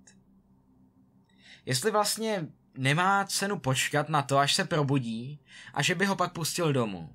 Jestli 1.66 1.90
vlastně 1.90 2.48
nemá 2.76 3.24
cenu 3.24 3.58
počkat 3.58 4.08
na 4.08 4.22
to, 4.22 4.38
až 4.38 4.54
se 4.54 4.64
probudí 4.64 5.40
a 5.74 5.82
že 5.82 5.94
by 5.94 6.06
ho 6.06 6.16
pak 6.16 6.32
pustil 6.32 6.72
domů. 6.72 7.10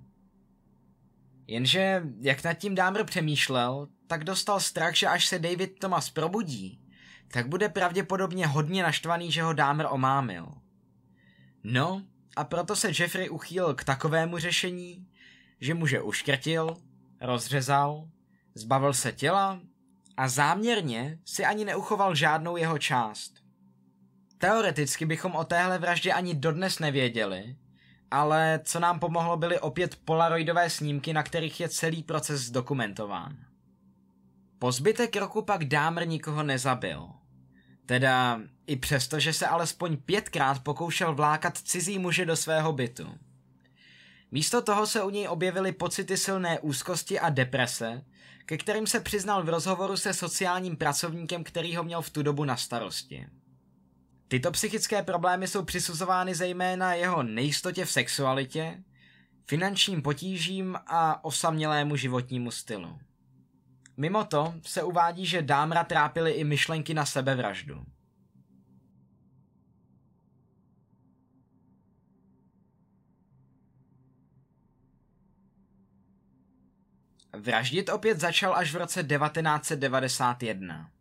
Jenže, 1.48 2.04
jak 2.20 2.44
nad 2.44 2.54
tím 2.54 2.76
Dámr 2.76 3.04
přemýšlel, 3.04 3.88
tak 4.08 4.24
dostal 4.24 4.60
strach, 4.60 4.96
že 4.96 5.08
až 5.08 5.28
se 5.28 5.40
David 5.40 5.80
Thomas 5.80 6.10
probudí, 6.10 6.82
tak 7.32 7.48
bude 7.48 7.70
pravděpodobně 7.70 8.48
hodně 8.48 8.84
naštvaný, 8.84 9.32
že 9.32 9.44
ho 9.44 9.54
Dámr 9.54 9.86
omámil. 9.90 10.48
No, 11.64 12.04
a 12.36 12.44
proto 12.44 12.76
se 12.76 12.92
Jeffrey 13.00 13.30
uchýlil 13.30 13.74
k 13.74 13.84
takovému 13.84 14.38
řešení, 14.38 15.08
že 15.60 15.74
muže 15.74 16.02
uškrtil, 16.02 16.78
rozřezal, 17.22 18.08
zbavil 18.56 18.94
se 18.94 19.12
těla 19.12 19.60
a 20.18 20.28
záměrně 20.28 21.20
si 21.26 21.46
ani 21.46 21.66
neuchoval 21.66 22.16
žádnou 22.16 22.58
jeho 22.58 22.78
část. 22.78 23.47
Teoreticky 24.38 25.06
bychom 25.06 25.36
o 25.36 25.44
téhle 25.44 25.78
vraždě 25.78 26.14
ani 26.14 26.36
dodnes 26.36 26.80
nevěděli, 26.80 27.56
ale 28.12 28.60
co 28.64 28.80
nám 28.80 29.00
pomohlo 29.00 29.38
byly 29.38 29.60
opět 29.60 29.96
polaroidové 29.96 30.70
snímky, 30.70 31.14
na 31.14 31.24
kterých 31.24 31.60
je 31.60 31.70
celý 31.70 32.04
proces 32.04 32.42
zdokumentován. 32.42 33.38
Po 34.60 34.72
zbytek 34.72 35.16
roku 35.16 35.42
pak 35.42 35.66
Dámr 35.66 36.08
nikoho 36.08 36.44
nezabil. 36.44 37.10
Teda 37.86 38.42
i 38.68 38.76
přesto, 38.76 39.20
že 39.20 39.34
se 39.34 39.48
alespoň 39.48 39.98
pětkrát 39.98 40.64
pokoušel 40.64 41.16
vlákat 41.16 41.58
cizí 41.58 42.00
muže 42.00 42.26
do 42.26 42.36
svého 42.36 42.74
bytu. 42.74 43.18
Místo 44.32 44.62
toho 44.62 44.88
se 44.88 45.04
u 45.04 45.10
něj 45.10 45.28
objevily 45.28 45.72
pocity 45.72 46.18
silné 46.18 46.60
úzkosti 46.60 47.20
a 47.20 47.30
deprese, 47.30 48.06
ke 48.46 48.58
kterým 48.58 48.88
se 48.88 49.00
přiznal 49.00 49.44
v 49.44 49.50
rozhovoru 49.50 49.98
se 49.98 50.14
sociálním 50.14 50.78
pracovníkem, 50.78 51.44
který 51.44 51.76
ho 51.76 51.84
měl 51.84 52.02
v 52.02 52.10
tu 52.10 52.24
dobu 52.24 52.46
na 52.46 52.58
starosti. 52.58 53.28
Tyto 54.28 54.52
psychické 54.52 55.04
problémy 55.04 55.48
jsou 55.48 55.64
přisuzovány 55.64 56.36
zejména 56.36 56.94
jeho 56.94 57.24
nejistotě 57.24 57.86
v 57.86 57.92
sexualitě, 57.92 58.84
finančním 59.46 60.02
potížím 60.02 60.78
a 60.88 61.26
osamělému 61.26 61.96
životnímu 61.96 62.52
stylu. 62.52 63.00
Mimo 63.98 64.26
to 64.26 64.54
se 64.66 64.84
uvádí, 64.84 65.26
že 65.26 65.42
Dámra 65.42 65.84
trápily 65.84 66.32
i 66.32 66.44
myšlenky 66.44 66.94
na 66.94 67.06
sebevraždu. 67.06 67.86
Vraždit 77.34 77.90
opět 77.90 78.20
začal 78.20 78.56
až 78.56 78.74
v 78.74 78.78
roce 78.78 79.04
1991. 79.04 80.92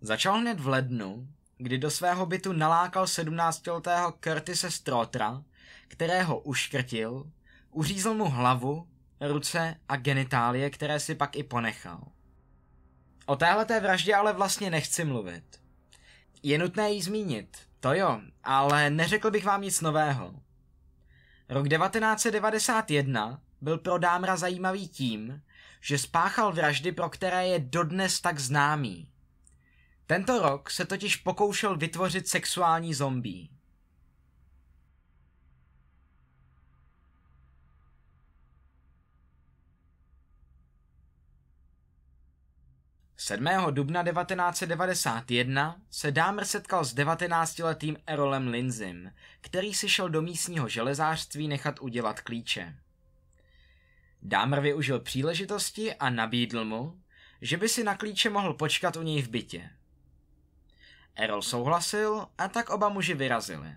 Začal 0.00 0.38
hned 0.38 0.60
v 0.60 0.68
lednu, 0.68 1.28
kdy 1.56 1.78
do 1.78 1.90
svého 1.90 2.26
bytu 2.26 2.52
nalákal 2.52 3.04
17-letého 3.04 4.14
Curtise 4.20 4.70
Strotra, 4.70 5.42
kterého 5.88 6.38
uškrtil, 6.38 7.30
uřízl 7.70 8.14
mu 8.14 8.24
hlavu, 8.24 8.88
ruce 9.20 9.76
a 9.88 9.96
genitálie, 9.96 10.70
které 10.70 11.00
si 11.00 11.14
pak 11.14 11.36
i 11.36 11.42
ponechal. 11.42 12.08
O 13.26 13.36
téhleté 13.36 13.80
vraždě 13.80 14.14
ale 14.14 14.32
vlastně 14.32 14.70
nechci 14.70 15.04
mluvit. 15.04 15.60
Je 16.42 16.58
nutné 16.58 16.90
jí 16.90 17.02
zmínit, 17.02 17.58
to 17.80 17.94
jo, 17.94 18.20
ale 18.44 18.90
neřekl 18.90 19.30
bych 19.30 19.44
vám 19.44 19.62
nic 19.62 19.80
nového. 19.80 20.34
Rok 21.48 21.68
1991 21.68 23.40
byl 23.60 23.78
pro 23.78 23.98
Dámra 23.98 24.36
zajímavý 24.36 24.88
tím, 24.88 25.42
že 25.80 25.98
spáchal 25.98 26.52
vraždy, 26.52 26.92
pro 26.92 27.08
které 27.08 27.46
je 27.46 27.58
dodnes 27.58 28.20
tak 28.20 28.38
známý. 28.38 29.08
Tento 30.06 30.42
rok 30.42 30.70
se 30.70 30.84
totiž 30.84 31.16
pokoušel 31.16 31.76
vytvořit 31.76 32.28
sexuální 32.28 32.94
zombie. 32.94 33.48
Sedmého 43.16 43.70
dubna 43.70 44.04
1991 44.04 45.80
se 45.90 46.12
Dámr 46.12 46.44
setkal 46.44 46.84
s 46.84 46.94
19-letým 46.94 47.96
Erolem 48.06 48.48
Linzim, 48.48 49.12
který 49.40 49.74
si 49.74 49.88
šel 49.88 50.08
do 50.08 50.22
místního 50.22 50.68
železářství 50.68 51.48
nechat 51.48 51.80
udělat 51.80 52.20
klíče. 52.20 52.76
Dámr 54.22 54.60
využil 54.60 55.00
příležitosti 55.00 55.94
a 55.94 56.10
nabídl 56.10 56.64
mu, 56.64 57.00
že 57.40 57.56
by 57.56 57.68
si 57.68 57.84
na 57.84 57.96
klíče 57.96 58.30
mohl 58.30 58.54
počkat 58.54 58.96
u 58.96 59.02
něj 59.02 59.22
v 59.22 59.28
bytě. 59.28 59.70
Errol 61.16 61.42
souhlasil 61.42 62.28
a 62.38 62.48
tak 62.48 62.70
oba 62.70 62.88
muži 62.88 63.14
vyrazili. 63.14 63.74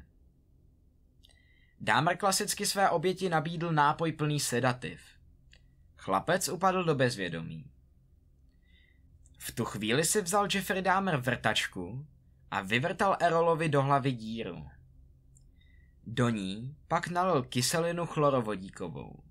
Dámr 1.81 2.17
klasicky 2.17 2.65
své 2.65 2.89
oběti 2.89 3.29
nabídl 3.29 3.71
nápoj 3.71 4.11
plný 4.11 4.39
sedativ. 4.39 5.01
Chlapec 5.97 6.49
upadl 6.49 6.83
do 6.83 6.95
bezvědomí. 6.95 7.65
V 9.37 9.51
tu 9.51 9.65
chvíli 9.65 10.05
si 10.05 10.21
vzal 10.21 10.47
Jeffrey 10.53 10.81
Dahmer 10.81 11.17
vrtačku 11.17 12.05
a 12.51 12.61
vyvrtal 12.61 13.17
Errolovi 13.19 13.69
do 13.69 13.81
hlavy 13.81 14.11
díru. 14.11 14.67
Do 16.07 16.29
ní 16.29 16.75
pak 16.87 17.07
nalil 17.07 17.43
kyselinu 17.43 18.05
chlorovodíkovou. 18.05 19.23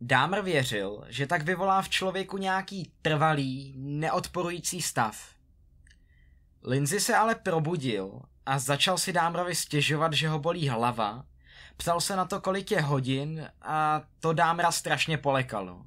Dámr 0.00 0.40
věřil, 0.40 1.04
že 1.08 1.26
tak 1.26 1.42
vyvolá 1.42 1.82
v 1.82 1.88
člověku 1.88 2.38
nějaký 2.38 2.92
trvalý, 3.02 3.74
neodporující 3.76 4.82
stav. 4.82 5.35
Lindsay 6.66 7.00
se 7.00 7.16
ale 7.16 7.34
probudil 7.34 8.20
a 8.46 8.58
začal 8.58 8.98
si 8.98 9.12
Dámrovi 9.12 9.54
stěžovat, 9.54 10.12
že 10.12 10.28
ho 10.28 10.38
bolí 10.38 10.68
hlava, 10.68 11.24
ptal 11.76 12.00
se 12.00 12.16
na 12.16 12.24
to, 12.24 12.40
kolik 12.40 12.70
je 12.70 12.80
hodin 12.80 13.48
a 13.62 14.02
to 14.20 14.32
Dámra 14.32 14.72
strašně 14.72 15.18
polekalo. 15.18 15.84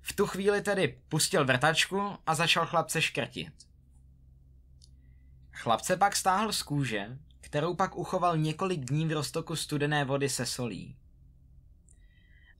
V 0.00 0.12
tu 0.12 0.26
chvíli 0.26 0.62
tedy 0.62 1.00
pustil 1.08 1.44
vrtačku 1.44 2.16
a 2.26 2.34
začal 2.34 2.66
chlapce 2.66 3.02
škrtit. 3.02 3.52
Chlapce 5.52 5.96
pak 5.96 6.16
stáhl 6.16 6.52
z 6.52 6.62
kůže, 6.62 7.18
kterou 7.40 7.74
pak 7.74 7.96
uchoval 7.96 8.36
několik 8.36 8.80
dní 8.84 9.06
v 9.06 9.12
roztoku 9.12 9.56
studené 9.56 10.04
vody 10.04 10.28
se 10.28 10.46
solí. 10.46 10.96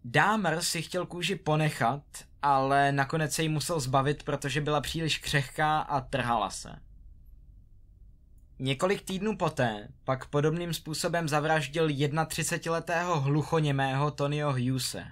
Dámr 0.05 0.61
si 0.61 0.83
chtěl 0.83 1.07
kůži 1.07 1.37
ponechat, 1.37 2.03
ale 2.43 2.93
nakonec 2.93 3.35
se 3.35 3.43
jí 3.43 3.49
musel 3.49 3.81
zbavit, 3.81 4.23
protože 4.23 4.61
byla 4.61 4.81
příliš 4.81 5.19
křehká 5.19 5.81
a 5.81 6.01
trhala 6.01 6.51
se. 6.51 6.88
Několik 8.61 9.03
týdnů 9.03 9.37
poté 9.37 9.89
pak 10.05 10.27
podobným 10.27 10.75
způsobem 10.75 11.29
zavraždil 11.29 11.89
31-letého 11.89 13.21
hluchoněmého 13.21 14.11
Tonyho 14.11 14.53
Hughese. 14.53 15.05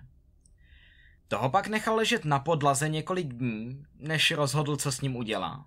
Toho 1.28 1.50
pak 1.50 1.68
nechal 1.68 1.96
ležet 1.96 2.24
na 2.24 2.38
podlaze 2.38 2.88
několik 2.88 3.26
dní, 3.26 3.86
než 3.98 4.30
rozhodl, 4.30 4.76
co 4.76 4.92
s 4.92 5.00
ním 5.00 5.16
udělá. 5.16 5.66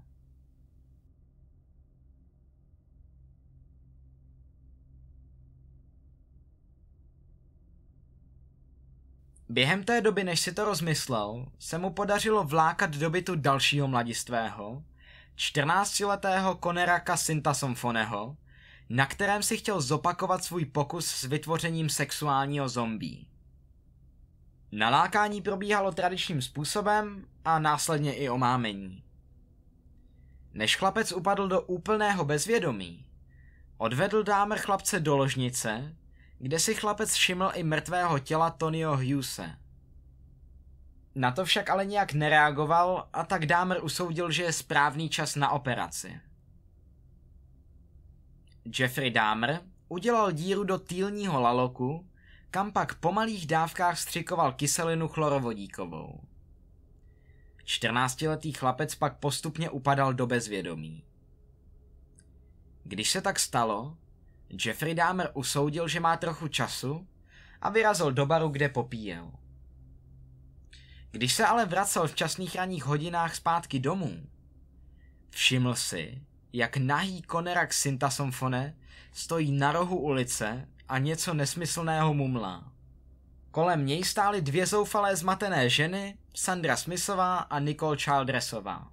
Během 9.49 9.83
té 9.83 10.01
doby, 10.01 10.23
než 10.23 10.39
si 10.39 10.53
to 10.53 10.65
rozmyslel, 10.65 11.45
se 11.59 11.77
mu 11.77 11.89
podařilo 11.89 12.43
vlákat 12.43 12.95
do 12.95 13.09
bytu 13.09 13.35
dalšího 13.35 13.87
mladistvého, 13.87 14.83
14-letého 15.39 16.55
Koneraka 16.55 17.17
Sintasomfoneho, 17.17 18.37
na 18.89 19.05
kterém 19.05 19.43
si 19.43 19.57
chtěl 19.57 19.81
zopakovat 19.81 20.43
svůj 20.43 20.65
pokus 20.65 21.05
s 21.05 21.23
vytvořením 21.23 21.89
sexuálního 21.89 22.69
zombie. 22.69 23.25
Nalákání 24.71 25.41
probíhalo 25.41 25.91
tradičním 25.91 26.41
způsobem 26.41 27.25
a 27.45 27.59
následně 27.59 28.13
i 28.13 28.29
omámení. 28.29 29.03
Než 30.53 30.75
chlapec 30.75 31.11
upadl 31.11 31.47
do 31.47 31.61
úplného 31.61 32.25
bezvědomí, 32.25 33.05
odvedl 33.77 34.23
dámer 34.23 34.59
chlapce 34.59 34.99
do 34.99 35.17
ložnice, 35.17 35.95
kde 36.39 36.59
si 36.59 36.75
chlapec 36.75 37.13
všiml 37.13 37.51
i 37.53 37.63
mrtvého 37.63 38.19
těla 38.19 38.49
Tonyho 38.49 38.97
Hughese. 38.97 39.57
Na 41.15 41.31
to 41.31 41.45
však 41.45 41.69
ale 41.69 41.85
nějak 41.85 42.13
nereagoval 42.13 43.09
a 43.13 43.23
tak 43.25 43.45
Dámer 43.45 43.83
usoudil, 43.83 44.31
že 44.31 44.43
je 44.43 44.53
správný 44.53 45.09
čas 45.09 45.35
na 45.35 45.49
operaci. 45.49 46.19
Jeffrey 48.79 49.11
Dahmer 49.11 49.61
udělal 49.87 50.31
díru 50.31 50.63
do 50.63 50.79
týlního 50.79 51.41
laloku, 51.41 52.09
kam 52.51 52.71
pak 52.71 52.95
po 52.95 53.11
malých 53.11 53.47
dávkách 53.47 53.99
střikoval 53.99 54.53
kyselinu 54.53 55.07
chlorovodíkovou. 55.07 56.21
14-letý 57.65 58.51
chlapec 58.51 58.95
pak 58.95 59.17
postupně 59.17 59.69
upadal 59.69 60.13
do 60.13 60.27
bezvědomí. 60.27 61.03
Když 62.83 63.09
se 63.09 63.21
tak 63.21 63.39
stalo, 63.39 63.97
Jeffrey 64.65 64.95
Dahmer 64.95 65.31
usoudil, 65.33 65.87
že 65.87 65.99
má 65.99 66.17
trochu 66.17 66.47
času 66.47 67.07
a 67.61 67.69
vyrazil 67.69 68.11
do 68.11 68.25
baru, 68.25 68.49
kde 68.49 68.69
popíjel. 68.69 69.31
Když 71.11 71.33
se 71.33 71.45
ale 71.45 71.65
vracel 71.65 72.07
v 72.07 72.15
časných 72.15 72.55
ranních 72.55 72.85
hodinách 72.85 73.35
zpátky 73.35 73.79
domů, 73.79 74.23
všiml 75.29 75.75
si, 75.75 76.21
jak 76.53 76.77
nahý 76.77 77.21
konerak 77.21 77.73
Syntasomfone 77.73 78.75
stojí 79.13 79.51
na 79.51 79.71
rohu 79.71 79.97
ulice 79.97 80.67
a 80.87 80.97
něco 80.97 81.33
nesmyslného 81.33 82.13
mumlá. 82.13 82.71
Kolem 83.51 83.85
něj 83.85 84.03
stály 84.03 84.41
dvě 84.41 84.65
zoufalé 84.65 85.15
zmatené 85.15 85.69
ženy, 85.69 86.17
Sandra 86.35 86.77
Smithová 86.77 87.37
a 87.37 87.59
Nicole 87.59 87.97
Childressová. 87.97 88.87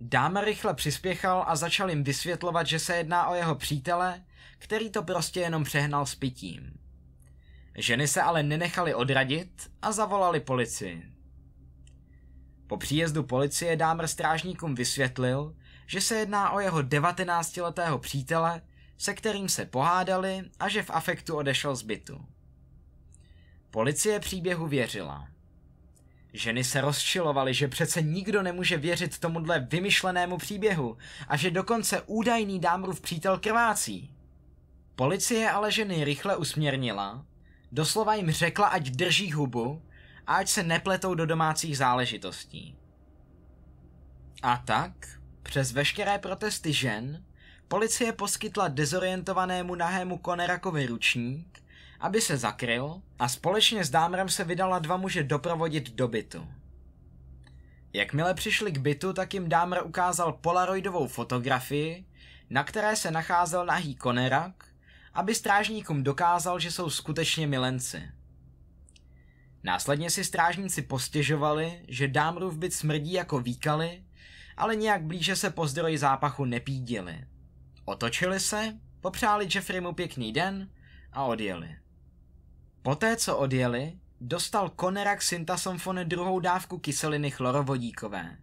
Dáma 0.00 0.40
rychle 0.40 0.74
přispěchal 0.74 1.44
a 1.46 1.56
začal 1.56 1.90
jim 1.90 2.04
vysvětlovat, 2.04 2.66
že 2.66 2.78
se 2.78 2.96
jedná 2.96 3.28
o 3.28 3.34
jeho 3.34 3.54
přítele, 3.54 4.24
který 4.58 4.90
to 4.90 5.02
prostě 5.02 5.40
jenom 5.40 5.64
přehnal 5.64 6.06
s 6.06 6.14
pitím. 6.14 6.78
Ženy 7.76 8.08
se 8.08 8.22
ale 8.22 8.42
nenechali 8.42 8.94
odradit 8.94 9.70
a 9.82 9.92
zavolali 9.92 10.40
policii. 10.40 11.12
Po 12.66 12.76
příjezdu 12.76 13.22
policie 13.22 13.76
Dámr 13.76 14.06
strážníkům 14.06 14.74
vysvětlil, 14.74 15.56
že 15.86 16.00
se 16.00 16.14
jedná 16.14 16.50
o 16.50 16.60
jeho 16.60 16.78
19-letého 16.78 17.98
přítele, 17.98 18.62
se 18.98 19.14
kterým 19.14 19.48
se 19.48 19.64
pohádali 19.64 20.42
a 20.60 20.68
že 20.68 20.82
v 20.82 20.90
afektu 20.90 21.36
odešel 21.36 21.76
z 21.76 21.82
bytu. 21.82 22.26
Policie 23.70 24.20
příběhu 24.20 24.66
věřila. 24.66 25.28
Ženy 26.32 26.64
se 26.64 26.80
rozčilovaly, 26.80 27.54
že 27.54 27.68
přece 27.68 28.02
nikdo 28.02 28.42
nemůže 28.42 28.76
věřit 28.76 29.18
tomuhle 29.18 29.60
vymyšlenému 29.60 30.38
příběhu 30.38 30.96
a 31.28 31.36
že 31.36 31.50
dokonce 31.50 32.02
údajný 32.06 32.60
Dámrův 32.60 33.00
přítel 33.00 33.38
krvácí. 33.38 34.14
Policie 34.96 35.50
ale 35.50 35.72
ženy 35.72 36.04
rychle 36.04 36.36
usměrnila, 36.36 37.26
doslova 37.72 38.14
jim 38.14 38.30
řekla, 38.30 38.66
ať 38.66 38.90
drží 38.90 39.32
hubu 39.32 39.82
a 40.26 40.34
ať 40.34 40.48
se 40.48 40.62
nepletou 40.62 41.14
do 41.14 41.26
domácích 41.26 41.78
záležitostí. 41.78 42.76
A 44.42 44.56
tak, 44.56 44.92
přes 45.42 45.72
veškeré 45.72 46.18
protesty 46.18 46.72
žen, 46.72 47.24
policie 47.68 48.12
poskytla 48.12 48.68
dezorientovanému 48.68 49.74
nahému 49.74 50.18
Konerakovi 50.18 50.86
ručník, 50.86 51.62
aby 52.00 52.20
se 52.20 52.36
zakryl 52.36 53.02
a 53.18 53.28
společně 53.28 53.84
s 53.84 53.90
Dámrem 53.90 54.28
se 54.28 54.44
vydala 54.44 54.78
dva 54.78 54.96
muže 54.96 55.22
doprovodit 55.22 55.90
do 55.90 56.08
bytu. 56.08 56.48
Jakmile 57.92 58.34
přišli 58.34 58.72
k 58.72 58.78
bytu, 58.78 59.12
tak 59.12 59.34
jim 59.34 59.48
Dámr 59.48 59.78
ukázal 59.84 60.32
polaroidovou 60.32 61.06
fotografii, 61.06 62.04
na 62.50 62.64
které 62.64 62.96
se 62.96 63.10
nacházel 63.10 63.66
nahý 63.66 63.94
Konerak, 63.94 64.69
aby 65.14 65.34
strážníkům 65.34 66.02
dokázal, 66.02 66.58
že 66.58 66.70
jsou 66.70 66.90
skutečně 66.90 67.46
milenci. 67.46 68.10
Následně 69.62 70.10
si 70.10 70.24
strážníci 70.24 70.82
postěžovali, 70.82 71.84
že 71.88 72.08
Dámrův 72.08 72.56
byt 72.56 72.74
smrdí 72.74 73.12
jako 73.12 73.40
výkaly, 73.40 74.04
ale 74.56 74.76
nějak 74.76 75.02
blíže 75.02 75.36
se 75.36 75.50
po 75.50 75.66
zdroji 75.66 75.98
zápachu 75.98 76.44
nepídili. 76.44 77.24
Otočili 77.84 78.40
se, 78.40 78.78
popřáli 79.00 79.48
Jeffreymu 79.54 79.92
pěkný 79.92 80.32
den 80.32 80.70
a 81.12 81.24
odjeli. 81.24 81.76
Poté, 82.82 83.16
co 83.16 83.36
odjeli, 83.36 83.98
dostal 84.20 84.68
Konerak 84.68 85.22
Syntasomfone 85.22 86.04
druhou 86.04 86.40
dávku 86.40 86.78
kyseliny 86.78 87.30
chlorovodíkové. 87.30 88.36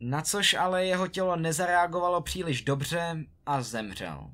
Na 0.00 0.22
což 0.22 0.54
ale 0.54 0.86
jeho 0.86 1.08
tělo 1.08 1.36
nezareagovalo 1.36 2.20
příliš 2.20 2.62
dobře 2.62 3.24
a 3.46 3.62
zemřel. 3.62 4.30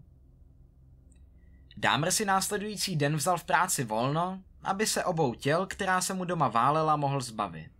Dámr 1.77 2.11
si 2.11 2.25
následující 2.25 2.97
den 2.97 3.16
vzal 3.16 3.39
v 3.39 3.45
práci 3.45 3.85
volno, 3.85 4.43
aby 4.62 4.87
se 4.87 5.05
obou 5.05 5.35
těl, 5.35 5.66
která 5.66 6.01
se 6.01 6.14
mu 6.14 6.25
doma 6.25 6.49
válela, 6.49 6.97
mohl 6.97 7.20
zbavit. 7.20 7.73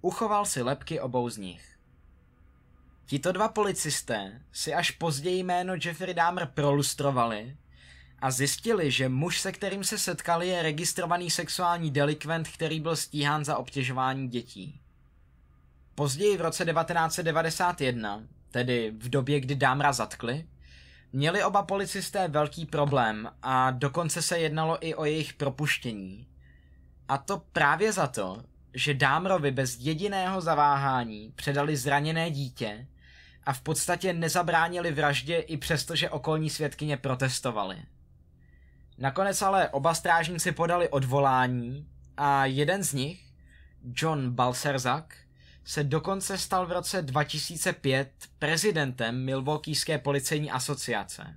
Uchoval 0.00 0.46
si 0.46 0.62
lepky 0.62 1.00
obou 1.00 1.28
z 1.28 1.36
nich. 1.36 1.78
Tito 3.06 3.32
dva 3.32 3.48
policisté 3.48 4.40
si 4.52 4.74
až 4.74 4.90
později 4.90 5.42
jméno 5.42 5.74
Jeffrey 5.84 6.14
Dahmer 6.14 6.46
prolustrovali 6.54 7.56
a 8.18 8.30
zjistili, 8.30 8.90
že 8.90 9.08
muž, 9.08 9.40
se 9.40 9.52
kterým 9.52 9.84
se 9.84 9.98
setkali, 9.98 10.48
je 10.48 10.62
registrovaný 10.62 11.30
sexuální 11.30 11.90
delikvent, 11.90 12.48
který 12.48 12.80
byl 12.80 12.96
stíhán 12.96 13.44
za 13.44 13.56
obtěžování 13.56 14.28
dětí. 14.28 14.80
Později 15.94 16.36
v 16.36 16.40
roce 16.40 16.64
1991, 16.64 18.22
tedy 18.50 18.92
v 18.98 19.08
době, 19.08 19.40
kdy 19.40 19.56
Dámra 19.56 19.92
zatkli, 19.92 20.46
měli 21.12 21.44
oba 21.44 21.62
policisté 21.62 22.28
velký 22.28 22.66
problém 22.66 23.30
a 23.42 23.70
dokonce 23.70 24.22
se 24.22 24.38
jednalo 24.38 24.86
i 24.86 24.94
o 24.94 25.04
jejich 25.04 25.34
propuštění. 25.34 26.26
A 27.08 27.18
to 27.18 27.42
právě 27.52 27.92
za 27.92 28.06
to, 28.06 28.42
že 28.74 28.94
Dámrovi 28.94 29.50
bez 29.50 29.76
jediného 29.80 30.40
zaváhání 30.40 31.32
předali 31.36 31.76
zraněné 31.76 32.30
dítě 32.30 32.86
a 33.44 33.52
v 33.52 33.60
podstatě 33.60 34.12
nezabránili 34.12 34.92
vraždě 34.92 35.36
i 35.36 35.56
přesto, 35.56 35.96
že 35.96 36.10
okolní 36.10 36.50
svědkyně 36.50 36.96
protestovali. 36.96 37.82
Nakonec 38.98 39.42
ale 39.42 39.68
oba 39.68 39.94
strážníci 39.94 40.52
podali 40.52 40.88
odvolání 40.88 41.88
a 42.16 42.46
jeden 42.46 42.82
z 42.82 42.92
nich, 42.92 43.20
John 43.96 44.30
Balserzak, 44.30 45.16
se 45.64 45.84
dokonce 45.84 46.38
stal 46.38 46.66
v 46.66 46.72
roce 46.72 47.02
2005 47.02 48.12
prezidentem 48.38 49.24
Milwaukeeské 49.24 49.98
policejní 49.98 50.50
asociace. 50.50 51.36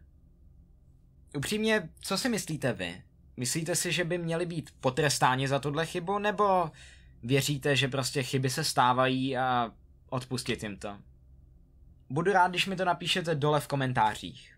Upřímně, 1.38 1.90
co 2.00 2.18
si 2.18 2.30
myslíte 2.30 2.74
vy? 2.74 3.04
Myslíte 3.38 3.76
si, 3.76 3.92
že 3.92 4.04
by 4.04 4.18
měli 4.18 4.46
být 4.46 4.70
potrestáni 4.80 5.48
za 5.48 5.60
tuhle 5.60 5.86
chybu, 5.86 6.20
nebo 6.20 6.72
věříte, 7.24 7.76
že 7.76 7.88
prostě 7.88 8.24
chyby 8.24 8.50
se 8.50 8.64
stávají 8.64 9.38
a 9.38 9.72
odpustit 10.10 10.64
jim 10.64 10.78
to? 10.78 10.98
Budu 12.10 12.32
rád, 12.34 12.48
když 12.48 12.68
mi 12.68 12.76
to 12.76 12.86
napíšete 12.86 13.36
dole 13.36 13.60
v 13.60 13.68
komentářích. 13.68 14.54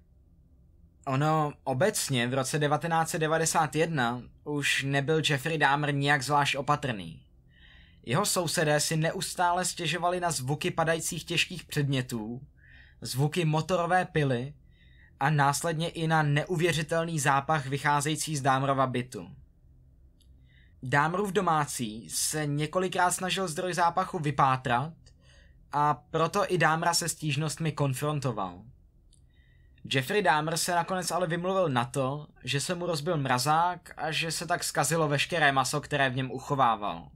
Ono 1.08 1.54
obecně 1.64 2.28
v 2.28 2.34
roce 2.34 2.60
1991 2.60 4.24
už 4.44 4.84
nebyl 4.84 5.22
Jeffrey 5.30 5.58
Dahmer 5.58 5.94
nijak 5.94 6.24
zvlášť 6.24 6.56
opatrný. 6.56 7.22
Jeho 8.06 8.26
sousedé 8.26 8.80
si 8.80 8.98
neustále 8.98 9.66
stěžovali 9.66 10.20
na 10.20 10.32
zvuky 10.32 10.72
padajících 10.72 11.24
těžkých 11.24 11.64
předmětů, 11.64 12.42
zvuky 13.02 13.46
motorové 13.46 14.06
pily 14.06 14.54
a 15.20 15.30
následně 15.30 15.90
i 15.90 16.08
na 16.08 16.24
neuvěřitelný 16.24 17.20
zápach 17.20 17.66
vycházející 17.66 18.38
z 18.38 18.42
Dámrova 18.42 18.88
bytu. 18.88 19.30
Dámrův 20.84 21.32
domácí 21.32 22.10
se 22.10 22.46
několikrát 22.46 23.12
snažil 23.12 23.48
zdroj 23.48 23.74
zápachu 23.74 24.20
vypátrat 24.20 24.94
a 25.72 25.94
proto 25.94 26.54
i 26.54 26.58
Dámra 26.58 26.94
se 26.94 27.10
stížnostmi 27.10 27.72
konfrontoval. 27.72 28.62
Jeffrey 29.94 30.22
Dahmer 30.22 30.58
se 30.58 30.76
nakonec 30.76 31.12
ale 31.12 31.28
vymluvil 31.28 31.70
na 31.70 31.86
to, 31.86 32.28
že 32.44 32.60
se 32.60 32.76
mu 32.76 32.86
rozbil 32.86 33.18
mrazák 33.18 33.94
a 33.98 34.12
že 34.12 34.32
se 34.32 34.48
tak 34.48 34.64
skazilo 34.64 35.08
veškeré 35.08 35.52
maso, 35.52 35.82
které 35.82 36.10
v 36.10 36.16
něm 36.16 36.32
uchovával. 36.32 37.10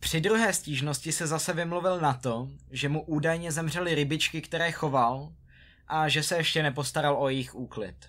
Při 0.00 0.20
druhé 0.20 0.52
stížnosti 0.52 1.12
se 1.12 1.26
zase 1.26 1.52
vymluvil 1.52 2.00
na 2.00 2.14
to, 2.14 2.48
že 2.70 2.88
mu 2.88 3.02
údajně 3.02 3.52
zemřely 3.52 3.94
rybičky, 3.94 4.42
které 4.42 4.72
choval 4.72 5.32
a 5.88 6.08
že 6.08 6.22
se 6.22 6.36
ještě 6.36 6.62
nepostaral 6.62 7.16
o 7.22 7.28
jejich 7.28 7.54
úklid. 7.54 8.06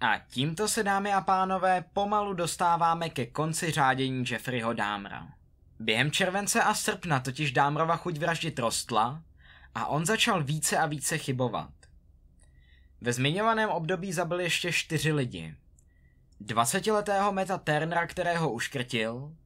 A 0.00 0.18
tímto 0.18 0.68
se, 0.68 0.82
dámy 0.82 1.12
a 1.12 1.20
pánové, 1.20 1.84
pomalu 1.92 2.34
dostáváme 2.34 3.10
ke 3.10 3.26
konci 3.26 3.70
řádění 3.70 4.24
Jeffreyho 4.30 4.72
Dámra. 4.72 5.28
Během 5.78 6.10
července 6.10 6.62
a 6.62 6.74
srpna 6.74 7.20
totiž 7.20 7.52
Dámrova 7.52 7.96
chuť 7.96 8.18
vraždit 8.18 8.58
rostla 8.58 9.22
a 9.74 9.86
on 9.86 10.06
začal 10.06 10.44
více 10.44 10.78
a 10.78 10.86
více 10.86 11.18
chybovat. 11.18 11.70
Ve 13.00 13.12
zmiňovaném 13.12 13.70
období 13.70 14.12
zabil 14.12 14.40
ještě 14.40 14.72
čtyři 14.72 15.12
lidi. 15.12 15.54
20-letého 16.40 17.32
Meta 17.32 17.58
Turnera, 17.58 18.06
kterého 18.06 18.52
uškrtil, 18.52 19.36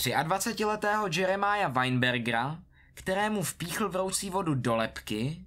23-letého 0.00 1.08
Jeremiah 1.12 1.72
Weinbergera, 1.72 2.58
kterému 2.94 3.42
vpíchl 3.42 3.88
vroucí 3.88 4.30
vodu 4.30 4.54
do 4.54 4.76
lepky, 4.76 5.44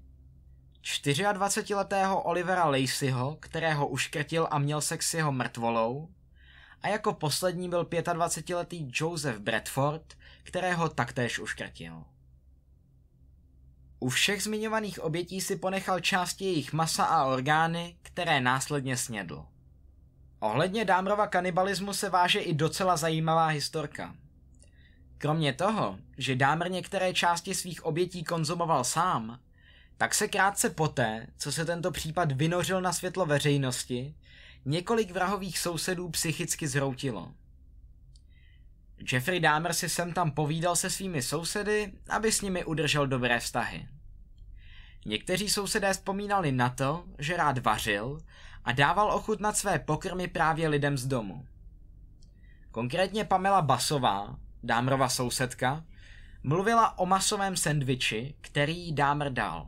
24-letého 0.83 2.21
Olivera 2.21 2.65
Laceyho, 2.65 3.37
kterého 3.39 3.87
uškrtil 3.87 4.47
a 4.51 4.59
měl 4.59 4.81
sex 4.81 5.09
s 5.09 5.13
jeho 5.13 5.31
mrtvolou, 5.31 6.09
a 6.81 6.87
jako 6.87 7.13
poslední 7.13 7.69
byl 7.69 7.83
25-letý 7.83 8.91
Joseph 8.93 9.39
Bradford, 9.39 10.13
kterého 10.43 10.89
taktéž 10.89 11.39
uškrtil. 11.39 12.03
U 13.99 14.09
všech 14.09 14.43
zmiňovaných 14.43 14.99
obětí 14.99 15.41
si 15.41 15.55
ponechal 15.55 15.99
části 15.99 16.45
jejich 16.45 16.73
masa 16.73 17.03
a 17.03 17.25
orgány, 17.25 17.95
které 18.01 18.41
následně 18.41 18.97
snědl. 18.97 19.45
Ohledně 20.39 20.85
Dámrova 20.85 21.27
kanibalismu 21.27 21.93
se 21.93 22.09
váže 22.09 22.39
i 22.39 22.53
docela 22.53 22.97
zajímavá 22.97 23.47
historka. 23.47 24.15
Kromě 25.23 25.53
toho, 25.53 25.99
že 26.17 26.35
Dámr 26.35 26.71
některé 26.71 27.13
části 27.13 27.55
svých 27.55 27.85
obětí 27.85 28.23
konzumoval 28.23 28.83
sám, 28.83 29.39
tak 29.97 30.15
se 30.15 30.27
krátce 30.27 30.69
poté, 30.69 31.27
co 31.37 31.51
se 31.51 31.65
tento 31.65 31.91
případ 31.91 32.31
vynořil 32.31 32.81
na 32.81 32.93
světlo 32.93 33.25
veřejnosti, 33.25 34.15
několik 34.65 35.11
vrahových 35.11 35.59
sousedů 35.59 36.09
psychicky 36.09 36.67
zhroutilo. 36.67 37.31
Jeffrey 39.11 39.39
Dahmer 39.39 39.73
si 39.73 39.89
sem 39.89 40.13
tam 40.13 40.31
povídal 40.31 40.75
se 40.75 40.89
svými 40.89 41.21
sousedy, 41.21 41.93
aby 42.09 42.31
s 42.31 42.41
nimi 42.41 42.65
udržel 42.65 43.07
dobré 43.07 43.39
vztahy. 43.39 43.87
Někteří 45.05 45.49
sousedé 45.49 45.93
vzpomínali 45.93 46.51
na 46.51 46.69
to, 46.69 47.05
že 47.19 47.37
rád 47.37 47.57
vařil 47.57 48.19
a 48.63 48.71
dával 48.71 49.11
ochutnat 49.11 49.57
své 49.57 49.79
pokrmy 49.79 50.27
právě 50.27 50.67
lidem 50.67 50.97
z 50.97 51.05
domu. 51.05 51.45
Konkrétně 52.71 53.25
Pamela 53.25 53.61
Basová, 53.61 54.35
Dámrova 54.63 55.09
sousedka, 55.09 55.83
mluvila 56.43 56.97
o 56.97 57.05
masovém 57.05 57.55
sendviči, 57.55 58.35
který 58.41 58.91
Dámr 58.91 59.29
dal. 59.29 59.67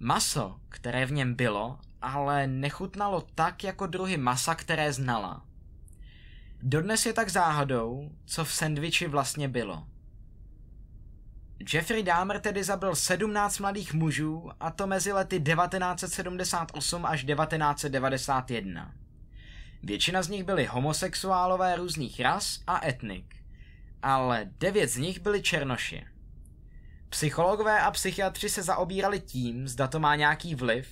Maso, 0.00 0.60
které 0.68 1.06
v 1.06 1.12
něm 1.12 1.34
bylo, 1.34 1.78
ale 2.02 2.46
nechutnalo 2.46 3.26
tak 3.34 3.64
jako 3.64 3.86
druhy 3.86 4.16
masa, 4.16 4.54
které 4.54 4.92
znala. 4.92 5.44
Dodnes 6.62 7.06
je 7.06 7.12
tak 7.12 7.28
záhadou, 7.28 8.10
co 8.26 8.44
v 8.44 8.52
sendviči 8.52 9.06
vlastně 9.06 9.48
bylo. 9.48 9.86
Jeffrey 11.72 12.02
Dahmer 12.02 12.40
tedy 12.40 12.64
zabil 12.64 12.94
17 12.94 13.58
mladých 13.58 13.94
mužů, 13.94 14.50
a 14.60 14.70
to 14.70 14.86
mezi 14.86 15.12
lety 15.12 15.40
1978 15.40 17.06
až 17.06 17.24
1991. 17.24 18.94
Většina 19.82 20.22
z 20.22 20.28
nich 20.28 20.44
byli 20.44 20.66
homosexuálové 20.66 21.76
různých 21.76 22.20
ras 22.20 22.60
a 22.66 22.86
etnik, 22.86 23.39
ale 24.02 24.50
devět 24.58 24.88
z 24.88 24.96
nich 24.96 25.20
byli 25.20 25.42
černoši. 25.42 26.06
Psychologové 27.08 27.80
a 27.80 27.90
psychiatři 27.90 28.48
se 28.48 28.62
zaobírali 28.62 29.20
tím, 29.20 29.68
zda 29.68 29.86
to 29.86 30.00
má 30.00 30.16
nějaký 30.16 30.54
vliv, 30.54 30.88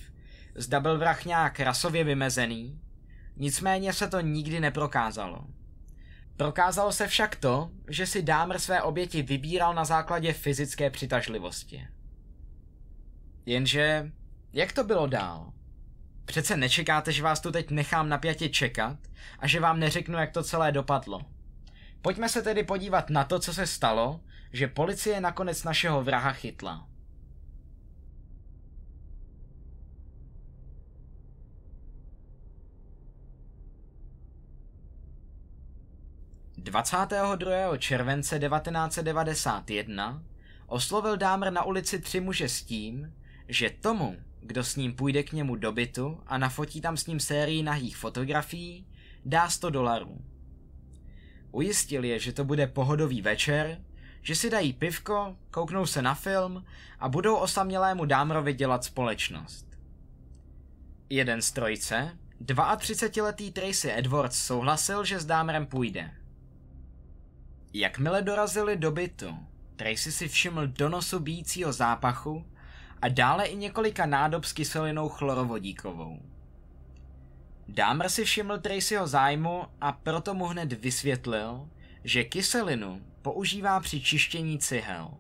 zda 0.55 0.81
byl 0.81 0.99
vrah 0.99 1.25
nějak 1.25 1.61
rasově 1.61 2.05
vymezený, 2.05 2.81
nicméně 3.37 3.93
se 3.93 4.09
to 4.09 4.21
nikdy 4.21 4.61
neprokázalo. 4.61 5.45
Prokázalo 6.37 6.93
se 6.93 7.07
však 7.07 7.37
to, 7.37 7.71
že 7.89 8.07
si 8.07 8.23
Dámr 8.23 8.59
své 8.59 8.83
oběti 8.83 9.23
vybíral 9.23 9.75
na 9.75 9.85
základě 9.85 10.33
fyzické 10.33 10.91
přitažlivosti. 10.91 11.89
Jenže, 13.47 14.13
jak 14.53 14.73
to 14.73 14.85
bylo 14.85 15.07
dál? 15.07 15.53
Přece 16.25 16.57
nečekáte, 16.57 17.13
že 17.13 17.23
vás 17.23 17.41
tu 17.41 17.53
teď 17.53 17.71
nechám 17.71 18.09
napjatě 18.09 18.49
čekat 18.49 18.97
a 19.39 19.47
že 19.47 19.61
vám 19.61 19.81
neřeknu, 19.81 20.19
jak 20.19 20.33
to 20.33 20.43
celé 20.43 20.73
dopadlo. 20.73 21.21
Pojďme 22.09 22.29
se 22.29 22.43
tedy 22.43 22.65
podívat 22.65 23.11
na 23.11 23.25
to, 23.25 23.39
co 23.39 23.55
se 23.55 23.67
stalo, 23.67 24.21
že 24.53 24.69
policie 24.69 25.21
nakonec 25.21 25.65
našeho 25.65 26.05
vraha 26.05 26.33
chytla. 26.33 26.89
22. 36.57 37.77
července 37.77 38.39
1991 38.39 40.23
oslovil 40.67 41.17
Dámr 41.17 41.53
na 41.53 41.65
ulici 41.65 41.99
tři 41.99 42.21
muže 42.21 42.49
s 42.49 42.63
tím, 42.63 43.15
že 43.49 43.71
tomu, 43.71 44.17
kdo 44.41 44.65
s 44.65 44.77
ním 44.77 44.93
půjde 44.93 45.23
k 45.23 45.33
němu 45.33 45.57
do 45.57 45.73
bytu 45.73 46.21
a 46.27 46.39
nafotí 46.39 46.81
tam 46.81 46.97
s 46.97 47.07
ním 47.07 47.21
sérii 47.21 47.63
nahých 47.63 47.97
fotografií, 47.97 48.87
dá 49.25 49.49
100 49.49 49.71
dolarů. 49.71 50.19
Ujistil 51.59 52.05
je, 52.05 52.19
že 52.19 52.33
to 52.33 52.45
bude 52.45 52.67
pohodový 52.67 53.23
večer, 53.23 53.83
že 54.23 54.35
si 54.35 54.51
dají 54.51 54.73
pivko, 54.73 55.37
kouknou 55.51 55.87
se 55.87 56.03
na 56.03 56.15
film 56.15 56.65
a 56.99 57.09
budou 57.09 57.37
osamělému 57.37 58.05
Dámrovi 58.05 58.55
dělat 58.55 58.85
společnost. 58.85 59.67
Jeden 61.11 61.43
z 61.43 61.53
trojce, 61.53 62.19
32-letý 62.45 63.53
Tracy 63.53 63.93
Edwards 63.93 64.39
souhlasil, 64.39 65.05
že 65.05 65.21
s 65.21 65.25
Dámrem 65.25 65.67
půjde. 65.67 66.11
Jakmile 67.73 68.23
dorazili 68.23 68.77
do 68.77 68.91
bytu, 68.91 69.39
Tracy 69.77 70.13
si 70.13 70.29
všiml 70.29 70.67
do 70.67 70.89
nosu 70.89 71.21
bíjícího 71.21 71.73
zápachu 71.73 72.47
a 73.03 73.09
dále 73.09 73.47
i 73.47 73.57
několika 73.57 74.07
nádob 74.07 74.45
s 74.45 74.53
kyselinou 74.53 75.09
chlorovodíkovou. 75.09 76.28
Dámr 77.69 78.09
si 78.09 78.25
všiml 78.25 78.59
Tracyho 78.59 79.07
zájmu 79.07 79.63
a 79.81 79.93
proto 79.93 80.35
mu 80.35 80.47
hned 80.47 80.73
vysvětlil, 80.73 81.69
že 82.05 82.25
kyselinu 82.25 83.03
používá 83.23 83.81
při 83.81 84.01
čištění 84.01 84.59
cihel. 84.59 85.11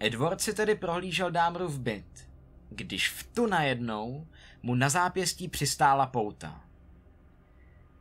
Edward 0.00 0.40
si 0.40 0.54
tedy 0.54 0.74
prohlížel 0.74 1.30
Dámru 1.30 1.68
v 1.68 1.80
byt, 1.80 2.28
když 2.70 3.08
v 3.08 3.22
tu 3.34 3.46
najednou 3.46 4.26
mu 4.62 4.74
na 4.74 4.88
zápěstí 4.88 5.48
přistála 5.48 6.06
pouta. 6.06 6.64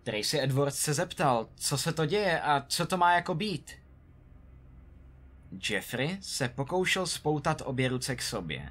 Tracy 0.04 0.42
Edwards 0.42 0.80
se 0.80 0.94
zeptal, 0.94 1.50
co 1.56 1.78
se 1.78 1.94
to 1.94 2.06
děje 2.06 2.42
a 2.42 2.66
co 2.68 2.86
to 2.86 2.98
má 2.98 3.14
jako 3.14 3.36
být. 3.36 3.72
Jeffrey 5.70 6.18
se 6.22 6.50
pokoušel 6.50 7.08
spoutat 7.08 7.62
obě 7.66 7.88
ruce 7.90 8.16
k 8.16 8.22
sobě. 8.22 8.70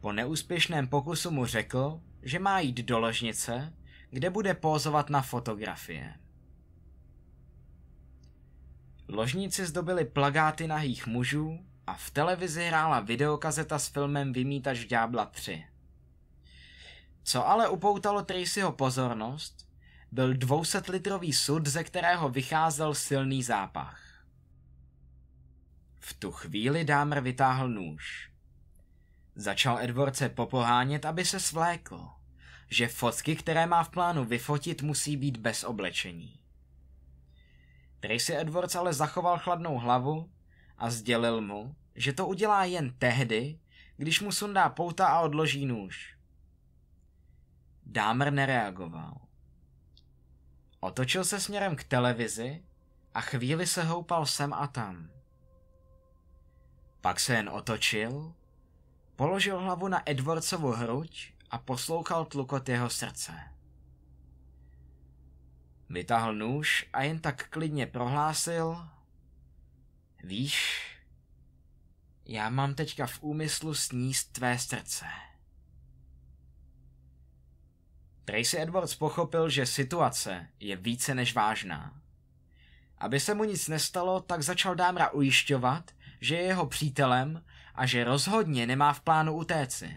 Po 0.00 0.12
neúspěšném 0.12 0.88
pokusu 0.88 1.30
mu 1.30 1.46
řekl, 1.46 2.00
že 2.22 2.38
má 2.38 2.60
jít 2.60 2.76
do 2.76 2.98
ložnice, 2.98 3.72
kde 4.10 4.30
bude 4.30 4.54
pózovat 4.54 5.10
na 5.10 5.22
fotografie. 5.22 6.14
Ložníci 9.08 9.66
zdobili 9.66 10.04
plagáty 10.04 10.66
nahých 10.66 11.06
mužů 11.06 11.58
a 11.86 11.94
v 11.94 12.10
televizi 12.10 12.64
hrála 12.64 13.00
videokazeta 13.00 13.78
s 13.78 13.88
filmem 13.88 14.32
Vymítač 14.32 14.84
ďábla 14.84 15.26
3. 15.26 15.66
Co 17.24 17.48
ale 17.48 17.68
upoutalo 17.68 18.22
Tracyho 18.22 18.72
pozornost, 18.72 19.68
byl 20.12 20.34
200-litrový 20.34 21.32
sud, 21.32 21.66
ze 21.66 21.84
kterého 21.84 22.28
vycházel 22.28 22.94
silný 22.94 23.42
zápach. 23.42 24.24
V 25.98 26.14
tu 26.14 26.32
chvíli 26.32 26.84
Dámr 26.84 27.20
vytáhl 27.20 27.68
nůž. 27.68 28.31
Začal 29.34 29.78
Edward 29.78 30.16
se 30.16 30.28
popohánět, 30.28 31.04
aby 31.04 31.24
se 31.24 31.40
svlékl, 31.40 32.08
že 32.68 32.88
fotky, 32.88 33.36
které 33.36 33.66
má 33.66 33.84
v 33.84 33.88
plánu 33.88 34.24
vyfotit, 34.24 34.82
musí 34.82 35.16
být 35.16 35.36
bez 35.36 35.64
oblečení. 35.64 36.40
Tracy 38.00 38.36
Edwards 38.36 38.76
ale 38.76 38.92
zachoval 38.92 39.38
chladnou 39.38 39.78
hlavu 39.78 40.30
a 40.78 40.90
sdělil 40.90 41.40
mu, 41.40 41.74
že 41.94 42.12
to 42.12 42.26
udělá 42.26 42.64
jen 42.64 42.94
tehdy, 42.98 43.58
když 43.96 44.20
mu 44.20 44.32
sundá 44.32 44.68
pouta 44.68 45.06
a 45.06 45.20
odloží 45.20 45.66
nůž. 45.66 46.16
Dámr 47.86 48.32
nereagoval. 48.32 49.20
Otočil 50.80 51.24
se 51.24 51.40
směrem 51.40 51.76
k 51.76 51.84
televizi 51.84 52.62
a 53.14 53.20
chvíli 53.20 53.66
se 53.66 53.82
houpal 53.82 54.26
sem 54.26 54.52
a 54.52 54.66
tam. 54.66 55.10
Pak 57.00 57.20
se 57.20 57.34
jen 57.34 57.48
otočil, 57.48 58.34
položil 59.22 59.58
hlavu 59.58 59.88
na 59.88 60.02
Edwardsovu 60.06 60.72
hruď 60.72 61.32
a 61.50 61.58
poslouchal 61.58 62.24
tlukot 62.24 62.68
jeho 62.68 62.90
srdce. 62.90 63.32
Vytáhl 65.88 66.34
nůž 66.34 66.88
a 66.92 67.02
jen 67.02 67.18
tak 67.18 67.48
klidně 67.48 67.86
prohlásil 67.86 68.88
Víš, 70.24 70.86
já 72.26 72.50
mám 72.50 72.74
teďka 72.74 73.06
v 73.06 73.22
úmyslu 73.22 73.74
sníst 73.74 74.32
tvé 74.32 74.58
srdce. 74.58 75.06
Tracy 78.24 78.60
Edwards 78.60 78.94
pochopil, 78.94 79.48
že 79.48 79.66
situace 79.66 80.48
je 80.60 80.76
více 80.76 81.14
než 81.14 81.34
vážná. 81.34 82.00
Aby 82.98 83.20
se 83.20 83.34
mu 83.34 83.44
nic 83.44 83.68
nestalo, 83.68 84.20
tak 84.20 84.42
začal 84.42 84.74
Dámra 84.74 85.10
ujišťovat, 85.10 85.90
že 86.20 86.34
je 86.34 86.42
jeho 86.42 86.66
přítelem 86.66 87.44
a 87.74 87.86
že 87.86 88.04
rozhodně 88.04 88.66
nemá 88.66 88.92
v 88.92 89.00
plánu 89.00 89.36
utéci. 89.36 89.96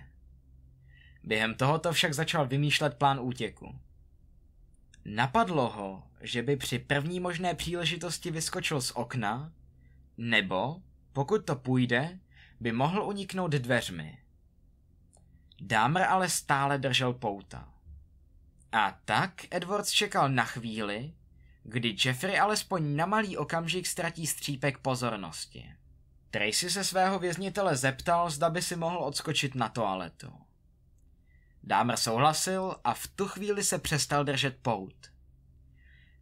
Během 1.23 1.55
tohoto 1.55 1.93
však 1.93 2.13
začal 2.13 2.47
vymýšlet 2.47 2.97
plán 2.97 3.19
útěku. 3.19 3.79
Napadlo 5.05 5.69
ho, 5.69 6.03
že 6.21 6.43
by 6.43 6.57
při 6.57 6.79
první 6.79 7.19
možné 7.19 7.55
příležitosti 7.55 8.31
vyskočil 8.31 8.81
z 8.81 8.91
okna, 8.91 9.51
nebo, 10.17 10.81
pokud 11.13 11.45
to 11.45 11.55
půjde, 11.55 12.19
by 12.59 12.71
mohl 12.71 13.03
uniknout 13.03 13.51
dveřmi. 13.51 14.17
Dámr 15.61 16.01
ale 16.01 16.29
stále 16.29 16.77
držel 16.77 17.13
pouta. 17.13 17.69
A 18.71 18.99
tak 19.05 19.45
Edwards 19.51 19.91
čekal 19.91 20.29
na 20.29 20.45
chvíli, 20.45 21.13
kdy 21.63 21.95
Jeffrey 22.05 22.39
alespoň 22.39 22.95
na 22.95 23.05
malý 23.05 23.37
okamžik 23.37 23.87
ztratí 23.87 24.27
střípek 24.27 24.77
pozornosti. 24.77 25.71
Tracy 26.35 26.69
se 26.69 26.83
svého 26.83 27.19
věznitele 27.19 27.75
zeptal, 27.75 28.29
zda 28.29 28.49
by 28.49 28.61
si 28.61 28.75
mohl 28.75 28.97
odskočit 28.97 29.55
na 29.55 29.69
toaletu. 29.69 30.33
Dámer 31.63 31.97
souhlasil 31.97 32.75
a 32.83 32.93
v 32.93 33.07
tu 33.07 33.27
chvíli 33.27 33.63
se 33.63 33.79
přestal 33.79 34.23
držet 34.23 34.57
pout. 34.61 35.11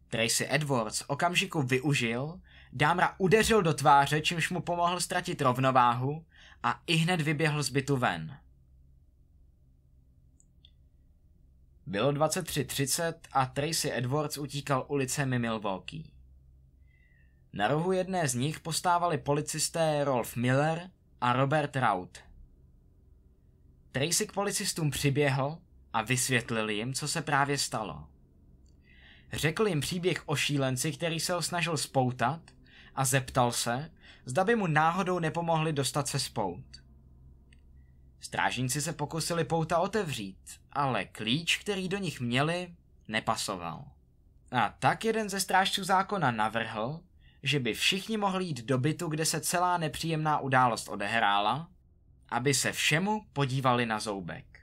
Tracy 0.08 0.46
Edwards 0.50 1.04
okamžiku 1.06 1.62
využil, 1.62 2.40
Dámra 2.72 3.14
udeřil 3.18 3.62
do 3.62 3.74
tváře, 3.74 4.20
čímž 4.20 4.50
mu 4.50 4.60
pomohl 4.60 5.00
ztratit 5.00 5.40
rovnováhu 5.40 6.26
a 6.62 6.82
i 6.86 6.94
hned 6.94 7.20
vyběhl 7.20 7.62
z 7.62 7.70
bytu 7.70 7.96
ven. 7.96 8.38
Bylo 11.86 12.12
23.30 12.12 13.14
a 13.32 13.46
Tracy 13.46 13.92
Edwards 13.92 14.38
utíkal 14.38 14.84
ulicemi 14.88 15.38
Milwaukee. 15.38 16.13
Na 17.54 17.68
rohu 17.68 17.92
jedné 17.92 18.28
z 18.28 18.34
nich 18.34 18.60
postávali 18.60 19.18
policisté 19.18 20.04
Rolf 20.04 20.36
Miller 20.36 20.90
a 21.20 21.32
Robert 21.32 21.76
Raut. 21.76 22.18
Tracy 23.92 24.26
k 24.26 24.32
policistům 24.32 24.90
přiběhl 24.90 25.58
a 25.92 26.02
vysvětlil 26.02 26.70
jim, 26.70 26.94
co 26.94 27.08
se 27.08 27.22
právě 27.22 27.58
stalo. 27.58 28.06
Řekl 29.32 29.68
jim 29.68 29.80
příběh 29.80 30.22
o 30.26 30.36
šílenci, 30.36 30.92
který 30.92 31.20
se 31.20 31.32
ho 31.32 31.42
snažil 31.42 31.76
spoutat 31.76 32.40
a 32.94 33.04
zeptal 33.04 33.52
se, 33.52 33.90
zda 34.24 34.44
by 34.44 34.56
mu 34.56 34.66
náhodou 34.66 35.18
nepomohli 35.18 35.72
dostat 35.72 36.08
se 36.08 36.18
spout. 36.18 36.82
Strážníci 38.20 38.80
se 38.80 38.92
pokusili 38.92 39.44
pouta 39.44 39.78
otevřít, 39.78 40.60
ale 40.72 41.04
klíč, 41.04 41.58
který 41.58 41.88
do 41.88 41.98
nich 41.98 42.20
měli, 42.20 42.74
nepasoval. 43.08 43.84
A 44.52 44.68
tak 44.78 45.04
jeden 45.04 45.28
ze 45.28 45.40
strážců 45.40 45.84
zákona 45.84 46.30
navrhl, 46.30 47.00
že 47.44 47.60
by 47.60 47.74
všichni 47.74 48.16
mohli 48.16 48.44
jít 48.44 48.64
do 48.64 48.78
bytu, 48.78 49.08
kde 49.08 49.24
se 49.24 49.40
celá 49.40 49.78
nepříjemná 49.78 50.38
událost 50.38 50.88
odehrála, 50.88 51.68
aby 52.28 52.54
se 52.54 52.72
všemu 52.72 53.26
podívali 53.32 53.86
na 53.86 54.00
zoubek. 54.00 54.60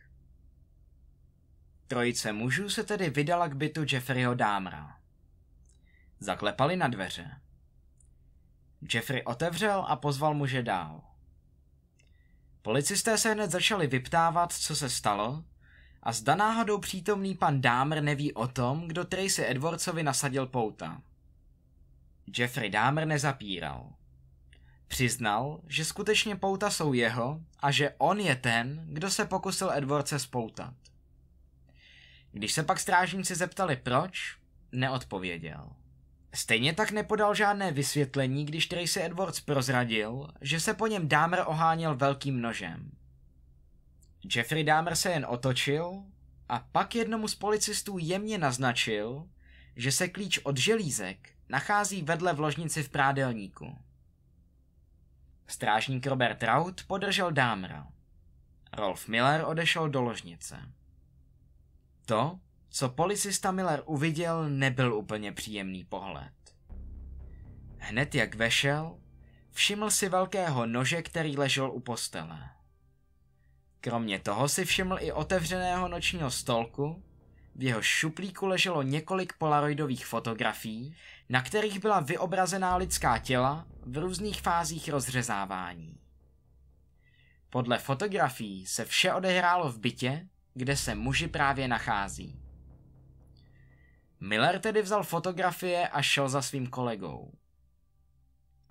Trojice 1.87 2.33
mužů 2.33 2.69
se 2.69 2.83
tedy 2.83 3.09
vydala 3.09 3.47
k 3.47 3.55
bytu 3.55 3.85
Jeffreyho 3.91 4.33
Dámra. 4.33 4.97
Zaklepali 6.19 6.77
na 6.77 6.87
dveře. 6.87 7.41
Jeffrey 8.93 9.23
otevřel 9.23 9.85
a 9.87 9.95
pozval 9.95 10.33
muže 10.33 10.63
dál. 10.63 11.01
Policisté 12.61 13.17
se 13.17 13.33
hned 13.33 13.51
začali 13.51 13.87
vyptávat, 13.87 14.53
co 14.53 14.75
se 14.75 14.89
stalo, 14.89 15.43
a 16.03 16.11
zda 16.11 16.35
náhodou 16.35 16.77
přítomný 16.77 17.35
pan 17.35 17.61
Dámr 17.61 18.01
neví 18.01 18.33
o 18.33 18.47
tom, 18.47 18.87
kdo 18.87 19.05
Tracy 19.05 19.45
Edwardsovi 19.45 20.03
nasadil 20.03 20.47
pouta. 20.47 21.01
Jeffrey 22.37 22.69
Dámr 22.69 23.05
nezapíral. 23.05 23.93
Přiznal, 24.87 25.61
že 25.67 25.85
skutečně 25.85 26.35
pouta 26.35 26.69
jsou 26.69 26.93
jeho 26.93 27.41
a 27.59 27.71
že 27.71 27.95
on 27.97 28.19
je 28.19 28.35
ten, 28.35 28.85
kdo 28.87 29.09
se 29.09 29.25
pokusil 29.25 29.71
Edwardse 29.71 30.19
spoutat. 30.19 30.73
Když 32.31 32.53
se 32.53 32.63
pak 32.63 32.79
strážníci 32.79 33.35
zeptali 33.35 33.75
proč, 33.75 34.37
neodpověděl. 34.71 35.69
Stejně 36.33 36.73
tak 36.73 36.91
nepodal 36.91 37.35
žádné 37.35 37.71
vysvětlení, 37.71 38.45
když 38.45 38.67
Tracy 38.67 39.03
Edwards 39.03 39.39
prozradil, 39.39 40.27
že 40.41 40.59
se 40.59 40.73
po 40.73 40.87
něm 40.87 41.07
Dámer 41.07 41.43
oháněl 41.45 41.95
velkým 41.95 42.41
nožem. 42.41 42.91
Jeffrey 44.35 44.63
Dámer 44.63 44.95
se 44.95 45.11
jen 45.11 45.25
otočil 45.29 46.03
a 46.49 46.59
pak 46.71 46.95
jednomu 46.95 47.27
z 47.27 47.35
policistů 47.35 47.97
jemně 47.97 48.37
naznačil, 48.37 49.27
že 49.75 49.91
se 49.91 50.07
klíč 50.07 50.39
od 50.43 50.57
želízek 50.57 51.29
nachází 51.51 52.01
vedle 52.01 52.33
v 52.33 52.39
ložnici 52.39 52.83
v 52.83 52.89
prádelníku. 52.89 53.77
Strážník 55.47 56.07
Robert 56.07 56.43
Raut 56.43 56.83
podržel 56.87 57.31
Dámra. 57.31 57.87
Rolf 58.73 59.07
Miller 59.07 59.43
odešel 59.45 59.89
do 59.89 60.01
ložnice. 60.01 60.71
To, 62.05 62.39
co 62.69 62.89
policista 62.89 63.51
Miller 63.51 63.83
uviděl, 63.85 64.49
nebyl 64.49 64.93
úplně 64.93 65.31
příjemný 65.31 65.83
pohled. 65.83 66.33
Hned 67.77 68.15
jak 68.15 68.35
vešel, 68.35 68.99
všiml 69.51 69.91
si 69.91 70.09
velkého 70.09 70.65
nože, 70.65 71.01
který 71.01 71.37
ležel 71.37 71.71
u 71.71 71.79
postele. 71.79 72.49
Kromě 73.81 74.19
toho 74.19 74.49
si 74.49 74.65
všiml 74.65 74.97
i 74.99 75.11
otevřeného 75.11 75.87
nočního 75.87 76.31
stolku, 76.31 77.03
v 77.61 77.63
jeho 77.63 77.81
šuplíku 77.81 78.45
leželo 78.45 78.81
několik 78.81 79.33
polaroidových 79.33 80.05
fotografií, 80.05 80.95
na 81.29 81.41
kterých 81.41 81.79
byla 81.79 81.99
vyobrazená 81.99 82.75
lidská 82.75 83.17
těla 83.17 83.67
v 83.85 83.97
různých 83.97 84.41
fázích 84.41 84.89
rozřezávání. 84.89 85.97
Podle 87.49 87.77
fotografií 87.77 88.65
se 88.65 88.85
vše 88.85 89.13
odehrálo 89.13 89.71
v 89.71 89.79
bytě, 89.79 90.27
kde 90.53 90.77
se 90.77 90.95
muži 90.95 91.27
právě 91.27 91.67
nachází. 91.67 92.39
Miller 94.19 94.59
tedy 94.59 94.81
vzal 94.81 95.03
fotografie 95.03 95.87
a 95.87 96.01
šel 96.01 96.29
za 96.29 96.41
svým 96.41 96.67
kolegou. 96.67 97.31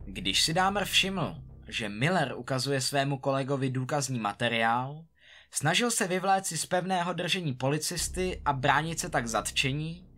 Když 0.05 0.43
si 0.43 0.55
Dámer 0.55 0.85
všiml, 0.85 1.37
že 1.69 1.89
Miller 1.89 2.35
ukazuje 2.37 2.81
svému 2.81 3.19
kolegovi 3.19 3.71
důkazní 3.71 4.19
materiál, 4.19 5.05
snažil 5.51 5.91
se 5.91 6.07
vyvléct 6.07 6.47
si 6.47 6.59
z 6.59 6.67
pevného 6.67 7.13
držení 7.13 7.55
policisty 7.55 8.43
a 8.45 8.53
bránit 8.53 9.01
se 9.01 9.09
tak 9.09 9.27
zatčení, 9.27 10.09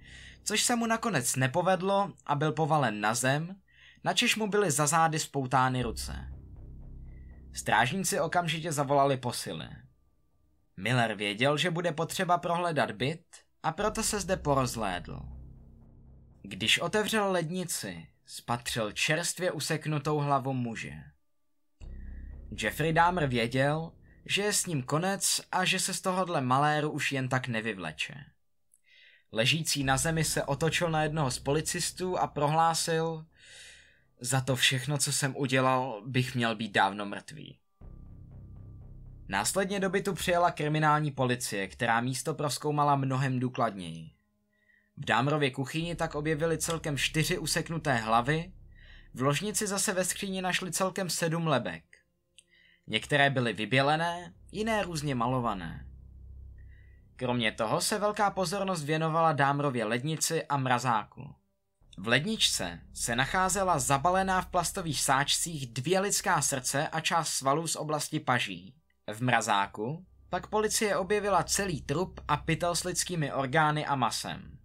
což 0.44 0.62
se 0.62 0.76
mu 0.76 0.86
nakonec 0.86 1.36
nepovedlo 1.36 2.12
a 2.26 2.34
byl 2.34 2.52
povalen 2.52 3.00
na 3.00 3.14
zem, 3.14 3.56
načež 4.04 4.36
mu 4.36 4.46
byly 4.46 4.70
za 4.70 4.86
zády 4.86 5.18
spoutány 5.18 5.82
ruce. 5.82 6.28
Strážníci 7.52 8.20
okamžitě 8.20 8.72
zavolali 8.72 9.16
posily. 9.16 9.68
Miller 10.76 11.14
věděl, 11.14 11.56
že 11.56 11.70
bude 11.70 11.92
potřeba 11.92 12.38
prohledat 12.38 12.90
byt 12.90 13.24
a 13.62 13.72
proto 13.72 14.02
se 14.02 14.20
zde 14.20 14.36
porozhlédl. 14.36 15.20
Když 16.42 16.78
otevřel 16.78 17.32
lednici, 17.32 18.06
spatřil 18.26 18.92
čerstvě 18.92 19.52
useknutou 19.52 20.18
hlavu 20.18 20.52
muže. 20.52 20.92
Jeffrey 22.62 22.92
Dahmer 22.92 23.26
věděl, 23.26 23.92
že 24.26 24.42
je 24.42 24.52
s 24.52 24.66
ním 24.66 24.82
konec 24.82 25.40
a 25.52 25.64
že 25.64 25.80
se 25.80 25.94
z 25.94 26.00
tohohle 26.00 26.40
maléru 26.40 26.90
už 26.90 27.12
jen 27.12 27.28
tak 27.28 27.48
nevyvleče. 27.48 28.14
Ležící 29.32 29.84
na 29.84 29.96
zemi 29.96 30.24
se 30.24 30.44
otočil 30.44 30.90
na 30.90 31.02
jednoho 31.02 31.30
z 31.30 31.38
policistů 31.38 32.18
a 32.18 32.26
prohlásil, 32.26 33.26
za 34.20 34.40
to 34.40 34.56
všechno, 34.56 34.98
co 34.98 35.12
jsem 35.12 35.36
udělal, 35.36 36.02
bych 36.06 36.34
měl 36.34 36.56
být 36.56 36.72
dávno 36.72 37.06
mrtvý. 37.06 37.58
Následně 39.28 39.80
do 39.80 39.90
bytu 39.90 40.14
přijela 40.14 40.50
kriminální 40.50 41.10
policie, 41.10 41.68
která 41.68 42.00
místo 42.00 42.34
proskoumala 42.34 42.96
mnohem 42.96 43.40
důkladněji. 43.40 44.10
V 44.96 45.04
Dámrově 45.04 45.50
kuchyni 45.50 45.94
tak 45.94 46.14
objevili 46.14 46.58
celkem 46.58 46.98
čtyři 46.98 47.38
useknuté 47.38 47.94
hlavy, 47.94 48.52
v 49.14 49.22
ložnici 49.22 49.66
zase 49.66 49.92
ve 49.92 50.04
skříni 50.04 50.42
našli 50.42 50.72
celkem 50.72 51.10
sedm 51.10 51.46
lebek. 51.46 51.91
Některé 52.86 53.30
byly 53.30 53.52
vybělené, 53.52 54.32
jiné 54.52 54.82
různě 54.82 55.14
malované. 55.14 55.86
Kromě 57.16 57.52
toho 57.52 57.80
se 57.80 57.98
velká 57.98 58.30
pozornost 58.30 58.84
věnovala 58.84 59.32
Dámrově 59.32 59.84
lednici 59.84 60.46
a 60.46 60.56
mrazáku. 60.56 61.34
V 61.98 62.08
ledničce 62.08 62.80
se 62.94 63.16
nacházela 63.16 63.78
zabalená 63.78 64.42
v 64.42 64.46
plastových 64.46 65.00
sáčcích 65.00 65.66
dvě 65.66 66.00
lidská 66.00 66.42
srdce 66.42 66.88
a 66.88 67.00
část 67.00 67.28
svalů 67.28 67.66
z 67.66 67.76
oblasti 67.76 68.20
paží. 68.20 68.74
V 69.12 69.22
mrazáku 69.22 70.06
pak 70.28 70.46
policie 70.46 70.96
objevila 70.96 71.42
celý 71.42 71.82
trup 71.82 72.20
a 72.28 72.36
pytel 72.36 72.74
s 72.74 72.84
lidskými 72.84 73.32
orgány 73.32 73.86
a 73.86 73.96
masem. 73.96 74.58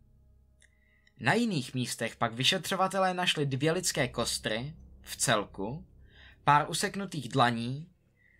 Na 1.19 1.33
jiných 1.33 1.73
místech 1.73 2.15
pak 2.15 2.33
vyšetřovatelé 2.33 3.13
našli 3.13 3.45
dvě 3.45 3.71
lidské 3.71 4.07
kostry, 4.07 4.73
v 5.01 5.17
celku, 5.17 5.85
pár 6.43 6.65
useknutých 6.69 7.29
dlaní, 7.29 7.89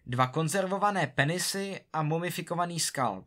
dva 0.07 0.27
konzervované 0.27 1.07
penisy 1.07 1.79
a 1.93 2.03
mumifikovaný 2.03 2.79
skalp. 2.79 3.25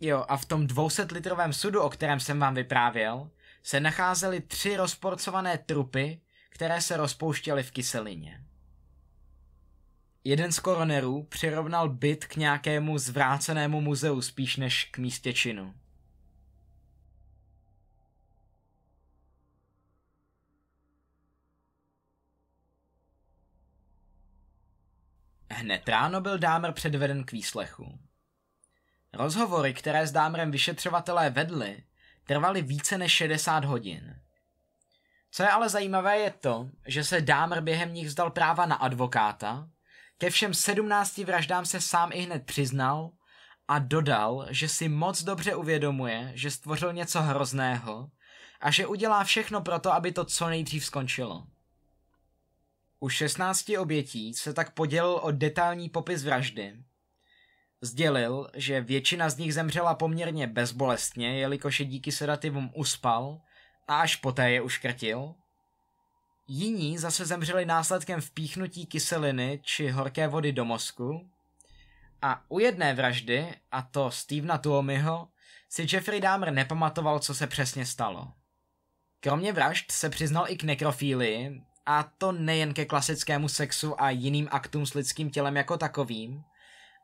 Jo, 0.00 0.24
a 0.28 0.36
v 0.36 0.44
tom 0.44 0.66
200 0.66 1.06
litrovém 1.12 1.52
sudu, 1.52 1.80
o 1.80 1.90
kterém 1.90 2.20
jsem 2.20 2.38
vám 2.38 2.54
vyprávěl, 2.54 3.30
se 3.62 3.80
nacházely 3.80 4.40
tři 4.40 4.76
rozporcované 4.76 5.58
trupy, 5.58 6.20
které 6.50 6.80
se 6.80 6.96
rozpouštěly 6.96 7.62
v 7.62 7.70
kyselině. 7.70 8.44
Jeden 10.24 10.52
z 10.52 10.58
koronerů 10.58 11.22
přirovnal 11.22 11.88
byt 11.88 12.24
k 12.24 12.36
nějakému 12.36 12.98
zvrácenému 12.98 13.80
muzeu 13.80 14.20
spíš 14.20 14.56
než 14.56 14.84
k 14.84 14.98
místě 14.98 15.32
činu. 15.32 15.74
Hned 25.54 25.88
ráno 25.88 26.20
byl 26.20 26.38
Dámer 26.38 26.72
předveden 26.72 27.24
k 27.24 27.32
výslechu. 27.32 27.98
Rozhovory, 29.12 29.74
které 29.74 30.06
s 30.06 30.12
Dámrem 30.12 30.50
vyšetřovatelé 30.50 31.30
vedli, 31.30 31.84
trvaly 32.24 32.62
více 32.62 32.98
než 32.98 33.12
60 33.12 33.64
hodin. 33.64 34.16
Co 35.30 35.42
je 35.42 35.48
ale 35.48 35.68
zajímavé 35.68 36.18
je 36.18 36.30
to, 36.30 36.68
že 36.86 37.04
se 37.04 37.20
Dámer 37.20 37.60
během 37.60 37.94
nich 37.94 38.06
vzdal 38.06 38.30
práva 38.30 38.66
na 38.66 38.76
advokáta, 38.76 39.68
ke 40.18 40.30
všem 40.30 40.54
sedmnácti 40.54 41.24
vraždám 41.24 41.66
se 41.66 41.80
sám 41.80 42.10
i 42.12 42.20
hned 42.20 42.46
přiznal 42.46 43.10
a 43.68 43.78
dodal, 43.78 44.46
že 44.50 44.68
si 44.68 44.88
moc 44.88 45.22
dobře 45.22 45.54
uvědomuje, 45.54 46.32
že 46.34 46.50
stvořil 46.50 46.92
něco 46.92 47.22
hrozného 47.22 48.10
a 48.60 48.70
že 48.70 48.86
udělá 48.86 49.24
všechno 49.24 49.60
pro 49.60 49.78
to, 49.78 49.92
aby 49.92 50.12
to 50.12 50.24
co 50.24 50.48
nejdřív 50.48 50.84
skončilo. 50.84 51.46
U 53.02 53.08
16 53.08 53.70
obětí 53.78 54.34
se 54.34 54.54
tak 54.54 54.74
podělil 54.74 55.20
o 55.22 55.30
detailní 55.30 55.88
popis 55.88 56.24
vraždy. 56.24 56.76
Sdělil, 57.80 58.50
že 58.54 58.80
většina 58.80 59.30
z 59.30 59.36
nich 59.36 59.54
zemřela 59.54 59.94
poměrně 59.94 60.46
bezbolestně, 60.46 61.38
jelikož 61.38 61.80
je 61.80 61.86
díky 61.86 62.12
sedativům 62.12 62.70
uspal 62.74 63.40
a 63.88 64.00
až 64.00 64.16
poté 64.16 64.50
je 64.50 64.60
uškrtil. 64.60 65.34
Jiní 66.48 66.98
zase 66.98 67.26
zemřeli 67.26 67.64
následkem 67.64 68.20
vpíchnutí 68.20 68.86
kyseliny 68.86 69.60
či 69.62 69.88
horké 69.88 70.28
vody 70.28 70.52
do 70.52 70.64
mozku. 70.64 71.30
A 72.22 72.44
u 72.48 72.58
jedné 72.58 72.94
vraždy, 72.94 73.54
a 73.72 73.82
to 73.82 74.10
Stevena 74.10 74.58
Tuomyho, 74.58 75.28
si 75.68 75.86
Jeffrey 75.92 76.20
Dahmer 76.20 76.52
nepamatoval, 76.52 77.18
co 77.18 77.34
se 77.34 77.46
přesně 77.46 77.86
stalo. 77.86 78.32
Kromě 79.20 79.52
vražd 79.52 79.92
se 79.92 80.10
přiznal 80.10 80.44
i 80.48 80.56
k 80.56 80.64
nekrofílii, 80.64 81.62
a 81.86 82.02
to 82.18 82.32
nejen 82.32 82.74
ke 82.74 82.84
klasickému 82.84 83.48
sexu 83.48 84.02
a 84.02 84.10
jiným 84.10 84.48
aktům 84.50 84.86
s 84.86 84.94
lidským 84.94 85.30
tělem 85.30 85.56
jako 85.56 85.76
takovým, 85.76 86.42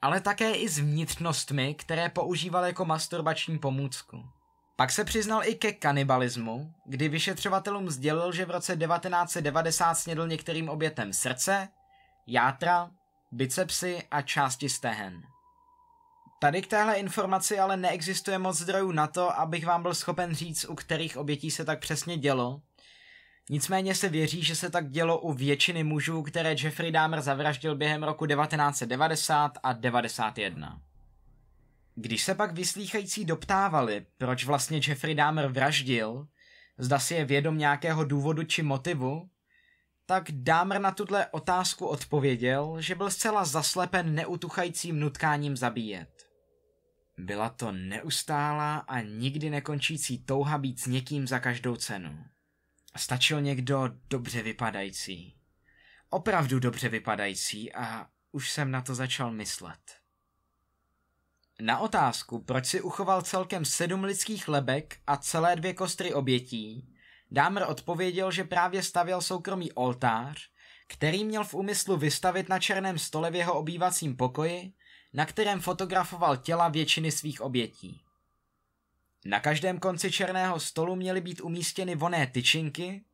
ale 0.02 0.20
také 0.20 0.52
i 0.52 0.68
s 0.68 0.78
vnitřnostmi, 0.78 1.74
které 1.74 2.08
používal 2.08 2.64
jako 2.64 2.84
masturbační 2.84 3.58
pomůcku. 3.58 4.24
Pak 4.76 4.90
se 4.90 5.04
přiznal 5.04 5.44
i 5.44 5.54
ke 5.54 5.72
kanibalismu, 5.72 6.72
kdy 6.86 7.08
vyšetřovatelům 7.08 7.90
sdělil, 7.90 8.32
že 8.32 8.44
v 8.44 8.50
roce 8.50 8.76
1990 8.76 9.94
snědl 9.94 10.28
některým 10.28 10.68
obětem 10.68 11.12
srdce, 11.12 11.68
játra, 12.26 12.90
bicepsy 13.32 14.02
a 14.10 14.22
části 14.22 14.68
stehen. 14.68 15.22
Tady 16.40 16.62
k 16.62 16.66
téhle 16.66 16.94
informaci 16.94 17.58
ale 17.58 17.76
neexistuje 17.76 18.38
moc 18.38 18.58
zdrojů 18.58 18.92
na 18.92 19.06
to, 19.06 19.38
abych 19.38 19.66
vám 19.66 19.82
byl 19.82 19.94
schopen 19.94 20.34
říct, 20.34 20.64
u 20.64 20.74
kterých 20.74 21.16
obětí 21.16 21.50
se 21.50 21.64
tak 21.64 21.80
přesně 21.80 22.16
dělo. 22.16 22.60
Nicméně 23.50 23.94
se 23.94 24.08
věří, 24.08 24.42
že 24.42 24.56
se 24.56 24.70
tak 24.70 24.90
dělo 24.90 25.20
u 25.20 25.32
většiny 25.32 25.84
mužů, 25.84 26.22
které 26.22 26.54
Jeffrey 26.62 26.92
Dahmer 26.92 27.20
zavraždil 27.20 27.76
během 27.76 28.02
roku 28.02 28.26
1990 28.26 29.58
a 29.62 29.72
91. 29.72 30.80
Když 31.94 32.24
se 32.24 32.34
pak 32.34 32.52
vyslýchající 32.52 33.24
doptávali, 33.24 34.06
proč 34.18 34.44
vlastně 34.44 34.80
Jeffrey 34.88 35.14
Dahmer 35.14 35.46
vraždil, 35.46 36.26
zda 36.78 36.98
si 36.98 37.14
je 37.14 37.24
vědom 37.24 37.58
nějakého 37.58 38.04
důvodu 38.04 38.42
či 38.42 38.62
motivu, 38.62 39.28
tak 40.06 40.24
Dahmer 40.30 40.80
na 40.80 40.90
tuhle 40.90 41.26
otázku 41.26 41.86
odpověděl, 41.86 42.76
že 42.80 42.94
byl 42.94 43.10
zcela 43.10 43.44
zaslepen 43.44 44.14
neutuchajícím 44.14 45.00
nutkáním 45.00 45.56
zabíjet. 45.56 46.28
Byla 47.18 47.48
to 47.48 47.72
neustálá 47.72 48.76
a 48.76 49.00
nikdy 49.00 49.50
nekončící 49.50 50.24
touha 50.24 50.58
být 50.58 50.80
s 50.80 50.86
někým 50.86 51.26
za 51.26 51.38
každou 51.38 51.76
cenu. 51.76 52.18
Stačil 52.98 53.40
někdo 53.40 53.90
dobře 54.10 54.42
vypadající. 54.42 55.34
Opravdu 56.10 56.58
dobře 56.58 56.88
vypadající 56.88 57.72
a 57.72 58.06
už 58.32 58.50
jsem 58.50 58.70
na 58.70 58.82
to 58.82 58.94
začal 58.94 59.32
myslet. 59.32 59.96
Na 61.60 61.78
otázku, 61.78 62.38
proč 62.38 62.66
si 62.66 62.80
uchoval 62.80 63.22
celkem 63.22 63.64
sedm 63.64 64.04
lidských 64.04 64.48
lebek 64.48 64.98
a 65.06 65.16
celé 65.16 65.56
dvě 65.56 65.74
kostry 65.74 66.14
obětí, 66.14 66.94
Dámr 67.30 67.62
odpověděl, 67.66 68.30
že 68.30 68.44
právě 68.44 68.82
stavěl 68.82 69.20
soukromý 69.20 69.72
oltář, 69.72 70.50
který 70.86 71.24
měl 71.24 71.44
v 71.44 71.54
úmyslu 71.54 71.96
vystavit 71.96 72.48
na 72.48 72.58
černém 72.58 72.98
stole 72.98 73.30
v 73.30 73.34
jeho 73.34 73.54
obývacím 73.54 74.16
pokoji, 74.16 74.72
na 75.12 75.26
kterém 75.26 75.60
fotografoval 75.60 76.36
těla 76.36 76.68
většiny 76.68 77.12
svých 77.12 77.40
obětí. 77.40 78.04
Na 79.28 79.40
každém 79.40 79.78
konci 79.78 80.12
černého 80.12 80.60
stolu 80.60 80.96
měly 80.96 81.20
být 81.20 81.40
umístěny 81.40 81.94
voné 81.94 82.26
tyčinky, 82.26 83.04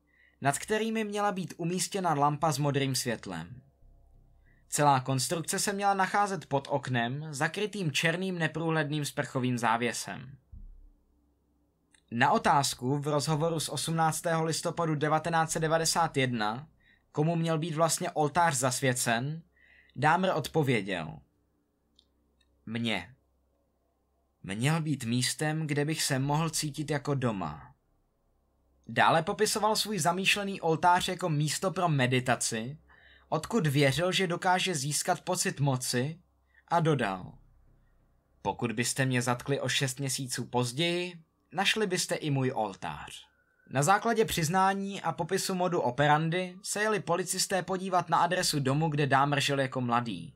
nad 0.41 0.59
kterými 0.59 1.03
měla 1.03 1.31
být 1.31 1.53
umístěna 1.57 2.13
lampa 2.13 2.51
s 2.51 2.57
modrým 2.57 2.95
světlem. 2.95 3.61
Celá 4.69 4.99
konstrukce 4.99 5.59
se 5.59 5.73
měla 5.73 5.93
nacházet 5.93 6.45
pod 6.45 6.67
oknem, 6.71 7.27
zakrytým 7.31 7.91
černým 7.91 8.39
neprůhledným 8.39 9.05
sprchovým 9.05 9.57
závěsem. 9.57 10.37
Na 12.11 12.31
otázku 12.31 12.97
v 12.97 13.07
rozhovoru 13.07 13.59
z 13.59 13.69
18. 13.69 14.23
listopadu 14.43 14.95
1991, 14.95 16.67
komu 17.11 17.35
měl 17.35 17.57
být 17.57 17.75
vlastně 17.75 18.11
oltář 18.11 18.55
zasvěcen, 18.55 19.41
Dámr 19.95 20.29
odpověděl. 20.33 21.19
Mně. 22.65 23.14
Měl 24.53 24.81
být 24.81 25.03
místem, 25.03 25.67
kde 25.67 25.85
bych 25.85 26.03
se 26.03 26.19
mohl 26.19 26.49
cítit 26.49 26.91
jako 26.91 27.15
doma. 27.15 27.75
Dále 28.87 29.23
popisoval 29.23 29.75
svůj 29.75 29.99
zamýšlený 29.99 30.61
oltář 30.61 31.07
jako 31.07 31.29
místo 31.29 31.71
pro 31.71 31.89
meditaci, 31.89 32.77
odkud 33.29 33.67
věřil, 33.67 34.11
že 34.11 34.27
dokáže 34.27 34.75
získat 34.75 35.21
pocit 35.21 35.59
moci 35.59 36.19
a 36.67 36.79
dodal. 36.79 37.33
Pokud 38.41 38.71
byste 38.71 39.05
mě 39.05 39.21
zatkli 39.21 39.59
o 39.59 39.69
šest 39.69 39.99
měsíců 39.99 40.45
později, 40.45 41.13
našli 41.51 41.87
byste 41.87 42.15
i 42.15 42.29
můj 42.29 42.51
oltář. 42.55 43.27
Na 43.69 43.83
základě 43.83 44.25
přiznání 44.25 45.01
a 45.01 45.11
popisu 45.11 45.55
modu 45.55 45.81
operandy 45.81 46.55
se 46.63 46.81
jeli 46.81 46.99
policisté 46.99 47.63
podívat 47.63 48.09
na 48.09 48.17
adresu 48.17 48.59
domu, 48.59 48.89
kde 48.89 49.07
Dámr 49.07 49.39
žil 49.39 49.59
jako 49.59 49.81
mladý. 49.81 50.33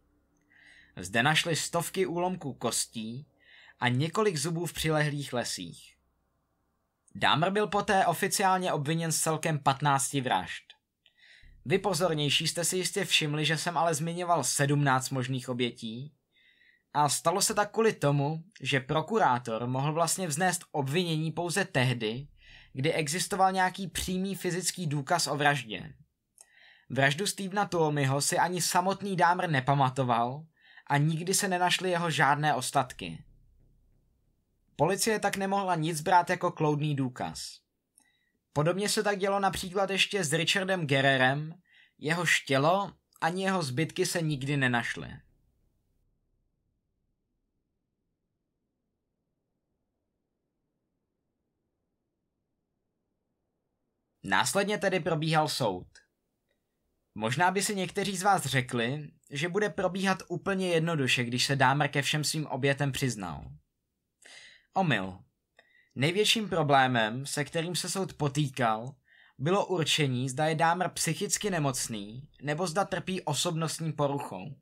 Zde 0.98 1.23
našli 1.23 1.56
stovky 1.56 2.06
úlomků 2.06 2.53
kostí 2.53 3.26
a 3.80 3.88
několik 3.88 4.38
zubů 4.38 4.65
v 4.65 4.73
přilehlých 4.73 5.34
lesích. 5.34 5.95
Dámr 7.15 7.49
byl 7.49 7.68
poté 7.68 8.06
oficiálně 8.06 8.73
obviněn 8.73 9.11
z 9.11 9.22
celkem 9.22 9.60
15 9.60 10.14
vražd. 10.14 10.64
Vy 11.65 11.77
pozornější 11.77 12.47
jste 12.47 12.65
si 12.65 12.77
jistě 12.77 13.06
všimli, 13.06 13.45
že 13.45 13.57
jsem 13.57 13.77
ale 13.77 13.93
zmiňoval 13.93 14.43
17 14.43 15.10
možných 15.10 15.49
obětí. 15.49 16.14
A 16.93 17.10
stalo 17.10 17.41
se 17.41 17.53
tak 17.53 17.72
kvůli 17.72 17.93
tomu, 17.93 18.43
že 18.61 18.80
prokurátor 18.80 19.68
mohl 19.68 19.93
vlastně 19.93 20.27
vznést 20.27 20.65
obvinění 20.72 21.31
pouze 21.31 21.65
tehdy, 21.65 22.27
kdy 22.73 22.93
existoval 22.93 23.51
nějaký 23.51 23.88
přímý 23.88 24.35
fyzický 24.35 24.88
důkaz 24.88 25.27
o 25.27 25.35
vraždě. 25.35 25.93
Vraždu 26.89 27.27
Stevena 27.27 27.65
Tuomyho 27.65 28.22
si 28.22 28.38
ani 28.38 28.61
samotný 28.61 29.15
Dámr 29.15 29.49
nepamatoval 29.49 30.45
a 30.88 30.97
nikdy 30.97 31.34
se 31.34 31.47
nenašly 31.47 31.89
jeho 31.89 32.11
žádné 32.11 32.56
ostatky. 32.56 33.23
Policie 34.80 35.19
tak 35.19 35.38
nemohla 35.38 35.76
nic 35.76 36.01
brát 36.01 36.30
jako 36.30 36.51
kloudný 36.51 36.95
důkaz. 36.95 37.60
Podobně 38.53 38.89
se 38.89 39.03
tak 39.03 39.19
dělo 39.19 39.39
například 39.39 39.89
ještě 39.89 40.23
s 40.23 40.34
Richardem 40.34 40.88
Gererem, 40.88 41.61
jeho 41.97 42.26
štělo 42.26 42.93
ani 43.22 43.43
jeho 43.43 43.64
zbytky 43.64 44.06
se 44.06 44.22
nikdy 44.22 44.57
nenašly. 44.57 45.10
Následně 54.23 54.77
tedy 54.77 54.99
probíhal 54.99 55.47
soud. 55.47 55.88
Možná 57.15 57.51
by 57.51 57.61
si 57.61 57.76
někteří 57.76 58.18
z 58.18 58.23
vás 58.23 58.45
řekli, 58.45 59.11
že 59.30 59.49
bude 59.49 59.69
probíhat 59.69 60.23
úplně 60.27 60.69
jednoduše, 60.69 61.23
když 61.23 61.45
se 61.45 61.56
Dámer 61.56 61.89
ke 61.89 62.01
všem 62.01 62.23
svým 62.23 62.47
obětem 62.47 62.91
přiznal. 62.91 63.59
Omyl. 64.73 65.19
Největším 65.95 66.49
problémem, 66.49 67.25
se 67.25 67.45
kterým 67.45 67.75
se 67.75 67.89
soud 67.89 68.13
potýkal, 68.13 68.95
bylo 69.37 69.65
určení, 69.65 70.29
zda 70.29 70.45
je 70.45 70.55
Dámer 70.55 70.89
psychicky 70.89 71.49
nemocný, 71.49 72.27
nebo 72.41 72.67
zda 72.67 72.85
trpí 72.85 73.21
osobnostní 73.21 73.93
poruchou. 73.93 74.55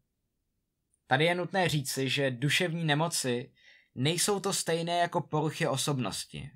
Tady 1.08 1.26
je 1.26 1.36
nutné 1.36 1.70
říci, 1.70 2.10
že 2.10 2.32
duševní 2.32 2.84
nemoci 2.84 3.52
nejsou 3.96 4.40
to 4.40 4.54
stejné 4.54 4.98
jako 4.98 5.22
poruchy 5.22 5.68
osobnosti. 5.68 6.52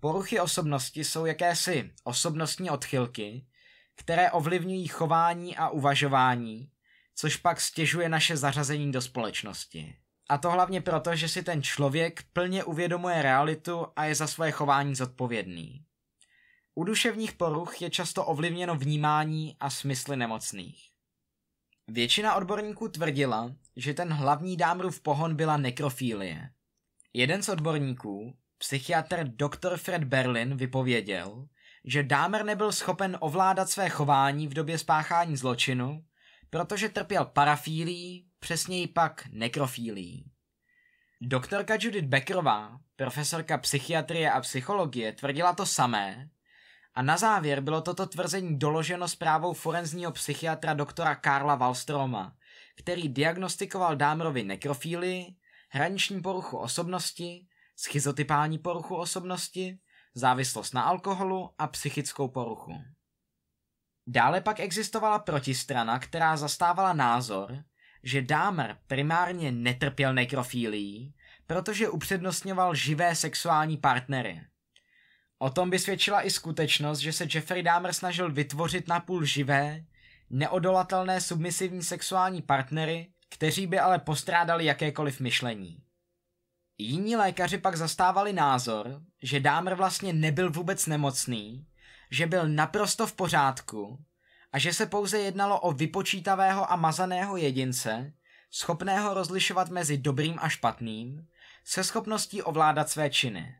Poruchy 0.00 0.40
osobnosti 0.40 1.04
jsou 1.04 1.26
jakési 1.26 1.92
osobnostní 2.04 2.70
odchylky, 2.70 3.46
které 3.94 4.30
ovlivňují 4.30 4.88
chování 4.88 5.56
a 5.56 5.68
uvažování, 5.68 6.70
což 7.14 7.36
pak 7.36 7.60
stěžuje 7.60 8.08
naše 8.08 8.36
zařazení 8.36 8.92
do 8.92 9.00
společnosti. 9.00 9.96
A 10.28 10.38
to 10.38 10.50
hlavně 10.50 10.80
proto, 10.80 11.16
že 11.16 11.28
si 11.28 11.42
ten 11.42 11.62
člověk 11.62 12.22
plně 12.32 12.64
uvědomuje 12.64 13.22
realitu 13.22 13.86
a 13.96 14.04
je 14.04 14.14
za 14.14 14.26
svoje 14.26 14.50
chování 14.50 14.94
zodpovědný. 14.94 15.84
U 16.74 16.84
duševních 16.84 17.32
poruch 17.32 17.82
je 17.82 17.90
často 17.90 18.24
ovlivněno 18.24 18.74
vnímání 18.74 19.56
a 19.60 19.70
smysly 19.70 20.16
nemocných. 20.16 20.90
Většina 21.88 22.34
odborníků 22.34 22.88
tvrdila, 22.88 23.52
že 23.76 23.94
ten 23.94 24.12
hlavní 24.12 24.56
dámrův 24.56 25.00
pohon 25.00 25.36
byla 25.36 25.56
nekrofílie. 25.56 26.50
Jeden 27.14 27.42
z 27.42 27.48
odborníků, 27.48 28.34
psychiatr 28.58 29.24
Dr. 29.24 29.76
Fred 29.76 30.04
Berlin, 30.04 30.56
vypověděl, 30.56 31.48
že 31.84 32.02
Dámer 32.02 32.44
nebyl 32.44 32.72
schopen 32.72 33.16
ovládat 33.20 33.70
své 33.70 33.88
chování 33.88 34.48
v 34.48 34.54
době 34.54 34.78
spáchání 34.78 35.36
zločinu, 35.36 36.04
protože 36.50 36.88
trpěl 36.88 37.24
parafílí, 37.24 38.28
přesněji 38.38 38.86
pak 38.86 39.26
nekrofílí. 39.32 40.30
Doktorka 41.20 41.74
Judith 41.80 42.06
Beckerová, 42.06 42.78
profesorka 42.96 43.58
psychiatrie 43.58 44.32
a 44.32 44.40
psychologie, 44.40 45.12
tvrdila 45.12 45.52
to 45.52 45.66
samé 45.66 46.28
a 46.96 47.02
na 47.02 47.16
závěr 47.16 47.60
bylo 47.60 47.80
toto 47.80 48.06
tvrzení 48.06 48.58
doloženo 48.58 49.08
zprávou 49.08 49.52
forenzního 49.52 50.12
psychiatra 50.12 50.74
doktora 50.74 51.14
Karla 51.14 51.54
Wallstroma, 51.54 52.36
který 52.76 53.08
diagnostikoval 53.08 53.96
Dámrovi 53.96 54.42
nekrofílii, 54.42 55.36
hraniční 55.68 56.22
poruchu 56.22 56.58
osobnosti, 56.58 57.46
schizotypální 57.76 58.58
poruchu 58.58 58.96
osobnosti, 58.96 59.78
závislost 60.14 60.74
na 60.74 60.82
alkoholu 60.82 61.50
a 61.58 61.66
psychickou 61.66 62.28
poruchu. 62.28 62.72
Dále 64.06 64.40
pak 64.40 64.60
existovala 64.60 65.18
protistrana, 65.18 65.98
která 65.98 66.36
zastávala 66.36 66.92
názor, 66.92 67.64
že 68.02 68.22
Dámer 68.22 68.76
primárně 68.86 69.52
netrpěl 69.52 70.14
nekrofílií, 70.14 71.14
protože 71.46 71.88
upřednostňoval 71.88 72.74
živé 72.74 73.14
sexuální 73.14 73.76
partnery. 73.76 74.40
O 75.38 75.50
tom 75.50 75.70
by 75.70 75.78
svědčila 75.78 76.22
i 76.22 76.30
skutečnost, 76.30 76.98
že 76.98 77.12
se 77.12 77.26
Jeffrey 77.34 77.62
Dahmer 77.62 77.92
snažil 77.92 78.32
vytvořit 78.32 78.88
napůl 78.88 79.24
živé, 79.24 79.84
neodolatelné 80.30 81.20
submisivní 81.20 81.82
sexuální 81.82 82.42
partnery, 82.42 83.10
kteří 83.30 83.66
by 83.66 83.78
ale 83.78 83.98
postrádali 83.98 84.64
jakékoliv 84.64 85.20
myšlení. 85.20 85.82
Jiní 86.78 87.16
lékaři 87.16 87.58
pak 87.58 87.76
zastávali 87.76 88.32
názor, 88.32 89.02
že 89.22 89.40
Dámr 89.40 89.74
vlastně 89.74 90.12
nebyl 90.12 90.50
vůbec 90.50 90.86
nemocný, 90.86 91.66
že 92.10 92.26
byl 92.26 92.48
naprosto 92.48 93.06
v 93.06 93.12
pořádku 93.12 93.98
a 94.52 94.58
že 94.58 94.72
se 94.72 94.86
pouze 94.86 95.18
jednalo 95.18 95.60
o 95.60 95.72
vypočítavého 95.72 96.72
a 96.72 96.76
mazaného 96.76 97.36
jedince, 97.36 98.12
schopného 98.50 99.14
rozlišovat 99.14 99.68
mezi 99.68 99.98
dobrým 99.98 100.38
a 100.38 100.48
špatným, 100.48 101.26
se 101.64 101.84
schopností 101.84 102.42
ovládat 102.42 102.90
své 102.90 103.10
činy. 103.10 103.56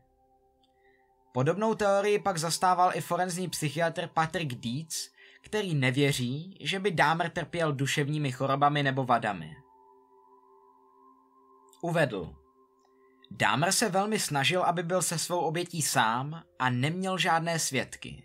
Podobnou 1.33 1.75
teorii 1.75 2.19
pak 2.19 2.37
zastával 2.37 2.91
i 2.93 3.01
forenzní 3.01 3.49
psychiatr 3.49 4.07
Patrick 4.07 4.53
Dietz, 4.53 5.09
který 5.41 5.75
nevěří, 5.75 6.57
že 6.61 6.79
by 6.79 6.91
Dámer 6.91 7.29
trpěl 7.29 7.73
duševními 7.73 8.31
chorobami 8.31 8.83
nebo 8.83 9.05
vadami. 9.05 9.55
Uvedl. 11.81 12.35
Dámer 13.31 13.71
se 13.71 13.89
velmi 13.89 14.19
snažil, 14.19 14.63
aby 14.63 14.83
byl 14.83 15.01
se 15.01 15.17
svou 15.17 15.39
obětí 15.39 15.81
sám 15.81 16.43
a 16.59 16.69
neměl 16.69 17.17
žádné 17.17 17.59
svědky. 17.59 18.23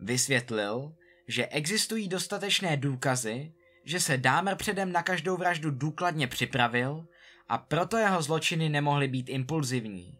Vysvětlil, 0.00 0.94
že 1.28 1.46
existují 1.46 2.08
dostatečné 2.08 2.76
důkazy, 2.76 3.52
že 3.84 4.00
se 4.00 4.18
Dámer 4.18 4.56
předem 4.56 4.92
na 4.92 5.02
každou 5.02 5.36
vraždu 5.36 5.70
důkladně 5.70 6.26
připravil 6.26 7.06
a 7.48 7.58
proto 7.58 7.96
jeho 7.96 8.22
zločiny 8.22 8.68
nemohly 8.68 9.08
být 9.08 9.28
impulzivní. 9.28 10.18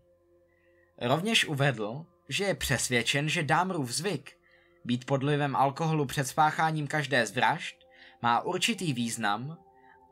Rovněž 0.99 1.45
uvedl, 1.45 2.07
že 2.29 2.45
je 2.45 2.55
přesvědčen, 2.55 3.29
že 3.29 3.43
Dámrův 3.43 3.91
zvyk 3.91 4.33
být 4.85 5.05
podlivem 5.05 5.57
alkoholu 5.57 6.07
před 6.07 6.29
spácháním 6.29 6.87
každé 6.87 7.27
z 7.27 7.31
vražd 7.31 7.77
má 8.23 8.41
určitý 8.41 8.93
význam 8.93 9.59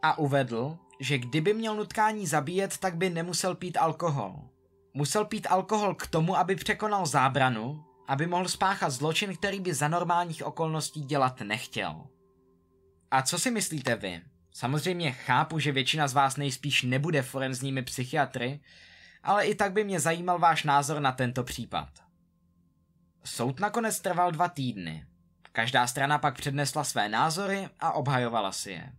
a 0.02 0.18
uvedl, 0.18 0.78
že 1.00 1.18
kdyby 1.18 1.54
měl 1.54 1.76
nutkání 1.76 2.26
zabíjet, 2.26 2.78
tak 2.78 2.96
by 2.96 3.10
nemusel 3.10 3.54
pít 3.54 3.76
alkohol. 3.76 4.48
Musel 4.94 5.24
pít 5.24 5.46
alkohol 5.50 5.94
k 5.94 6.06
tomu, 6.06 6.36
aby 6.36 6.56
překonal 6.56 7.06
zábranu, 7.06 7.84
aby 8.10 8.26
mohl 8.26 8.48
spáchat 8.48 8.92
zločin, 8.92 9.36
který 9.36 9.60
by 9.60 9.74
za 9.74 9.88
normálních 9.88 10.46
okolností 10.46 11.00
dělat 11.00 11.40
nechtěl. 11.40 12.06
A 13.10 13.22
co 13.22 13.38
si 13.38 13.50
myslíte 13.50 13.96
vy? 13.96 14.22
Samozřejmě 14.52 15.12
chápu, 15.12 15.58
že 15.58 15.72
většina 15.72 16.08
z 16.08 16.12
vás 16.14 16.36
nejspíš 16.36 16.82
nebude 16.82 17.22
forenzními 17.22 17.82
psychiatry, 17.82 18.60
ale 19.22 19.46
i 19.46 19.54
tak 19.54 19.72
by 19.72 19.84
mě 19.84 20.00
zajímal 20.00 20.38
váš 20.38 20.64
názor 20.64 21.00
na 21.00 21.12
tento 21.12 21.44
případ. 21.44 21.88
Soud 23.24 23.60
nakonec 23.60 24.00
trval 24.00 24.32
dva 24.32 24.48
týdny. 24.48 25.06
Každá 25.52 25.86
strana 25.86 26.18
pak 26.18 26.36
přednesla 26.36 26.84
své 26.84 27.08
názory 27.08 27.68
a 27.80 27.92
obhajovala 27.92 28.52
si 28.52 28.70
je. 28.70 28.92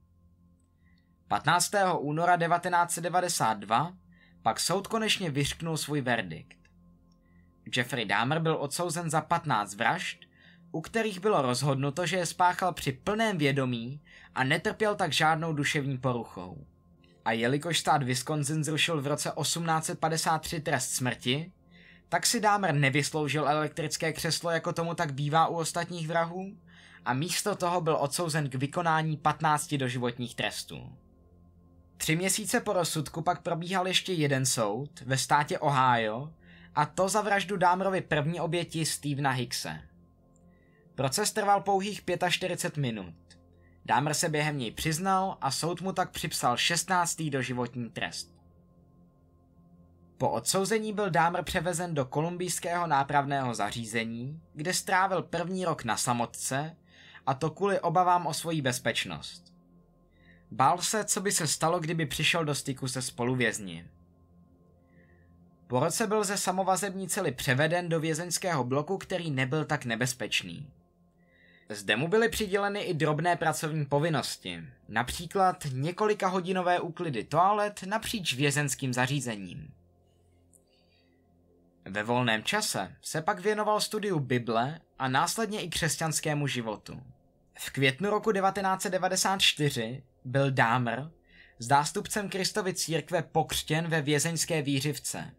15. 1.27 1.71
února 1.99 2.37
1992 2.37 3.93
pak 4.41 4.59
soud 4.59 4.87
konečně 4.87 5.29
vyřknul 5.29 5.77
svůj 5.77 6.01
verdikt. 6.01 6.60
Jeffrey 7.75 8.05
Dahmer 8.05 8.39
byl 8.39 8.57
odsouzen 8.59 9.09
za 9.09 9.21
15 9.21 9.75
vražd, 9.75 10.17
u 10.71 10.81
kterých 10.81 11.19
bylo 11.19 11.41
rozhodnuto, 11.41 12.05
že 12.05 12.17
je 12.17 12.25
spáchal 12.25 12.73
při 12.73 12.91
plném 12.91 13.37
vědomí 13.37 14.01
a 14.35 14.43
netrpěl 14.43 14.95
tak 14.95 15.13
žádnou 15.13 15.53
duševní 15.53 15.97
poruchou. 15.97 16.65
A 17.25 17.31
jelikož 17.31 17.79
stát 17.79 18.03
Wisconsin 18.03 18.63
zrušil 18.63 19.01
v 19.01 19.07
roce 19.07 19.31
1853 19.41 20.59
trest 20.59 20.89
smrti, 20.89 21.51
tak 22.09 22.25
si 22.25 22.39
Dahmer 22.39 22.75
nevysloužil 22.75 23.49
elektrické 23.49 24.13
křeslo, 24.13 24.51
jako 24.51 24.73
tomu 24.73 24.95
tak 24.95 25.13
bývá 25.13 25.47
u 25.47 25.55
ostatních 25.55 26.07
vrahů, 26.07 26.57
a 27.05 27.13
místo 27.13 27.55
toho 27.55 27.81
byl 27.81 27.97
odsouzen 27.99 28.49
k 28.49 28.55
vykonání 28.55 29.17
15 29.17 29.73
doživotních 29.73 30.35
trestů. 30.35 30.95
Tři 31.97 32.15
měsíce 32.15 32.59
po 32.59 32.73
rozsudku 32.73 33.21
pak 33.21 33.41
probíhal 33.41 33.87
ještě 33.87 34.13
jeden 34.13 34.45
soud 34.45 35.01
ve 35.01 35.17
státě 35.17 35.59
Ohio, 35.59 36.29
a 36.75 36.85
to 36.85 37.09
za 37.09 37.21
vraždu 37.21 37.57
Dámrovi 37.57 38.01
první 38.01 38.39
oběti 38.39 38.85
Stevena 38.85 39.31
Hickse. 39.31 39.81
Proces 40.95 41.31
trval 41.31 41.61
pouhých 41.61 42.01
45 42.29 42.81
minut. 42.81 43.15
Dámr 43.85 44.13
se 44.13 44.29
během 44.29 44.57
něj 44.57 44.71
přiznal 44.71 45.37
a 45.41 45.51
soud 45.51 45.81
mu 45.81 45.93
tak 45.93 46.11
připsal 46.11 46.57
16. 46.57 47.21
doživotní 47.21 47.89
trest. 47.89 48.35
Po 50.17 50.29
odsouzení 50.29 50.93
byl 50.93 51.09
Dámr 51.09 51.43
převezen 51.43 51.95
do 51.95 52.05
kolumbijského 52.05 52.87
nápravného 52.87 53.55
zařízení, 53.55 54.41
kde 54.53 54.73
strávil 54.73 55.21
první 55.23 55.65
rok 55.65 55.83
na 55.83 55.97
samotce, 55.97 56.75
a 57.25 57.33
to 57.33 57.49
kvůli 57.49 57.79
obavám 57.79 58.27
o 58.27 58.33
svoji 58.33 58.61
bezpečnost. 58.61 59.53
Bál 60.51 60.77
se, 60.77 61.05
co 61.05 61.21
by 61.21 61.31
se 61.31 61.47
stalo, 61.47 61.79
kdyby 61.79 62.05
přišel 62.05 62.45
do 62.45 62.55
styku 62.55 62.87
se 62.87 63.01
spoluvězni. 63.01 63.85
Po 65.71 65.79
roce 65.79 66.07
byl 66.07 66.23
ze 66.23 66.37
samovazební 66.37 67.07
cely 67.07 67.31
převeden 67.31 67.89
do 67.89 67.99
vězeňského 67.99 68.63
bloku, 68.63 68.97
který 68.97 69.31
nebyl 69.31 69.65
tak 69.65 69.85
nebezpečný. 69.85 70.67
Zde 71.69 71.95
mu 71.95 72.07
byly 72.07 72.29
přiděleny 72.29 72.79
i 72.79 72.93
drobné 72.93 73.35
pracovní 73.35 73.85
povinnosti, 73.85 74.63
například 74.87 75.67
několika 75.73 76.27
hodinové 76.27 76.79
úklidy 76.79 77.23
toalet 77.23 77.83
napříč 77.83 78.33
vězenským 78.33 78.93
zařízením. 78.93 79.73
Ve 81.85 82.03
volném 82.03 82.43
čase 82.43 82.95
se 83.01 83.21
pak 83.21 83.39
věnoval 83.39 83.81
studiu 83.81 84.19
Bible 84.19 84.79
a 84.99 85.07
následně 85.07 85.61
i 85.61 85.69
křesťanskému 85.69 86.47
životu. 86.47 87.01
V 87.59 87.69
květnu 87.69 88.09
roku 88.09 88.31
1994 88.31 90.03
byl 90.25 90.51
Dámr 90.51 90.99
s 91.59 91.67
zástupcem 91.67 92.29
Kristovy 92.29 92.73
církve 92.73 93.21
pokřtěn 93.21 93.87
ve 93.87 94.01
vězeňské 94.01 94.61
výřivce. 94.61 95.31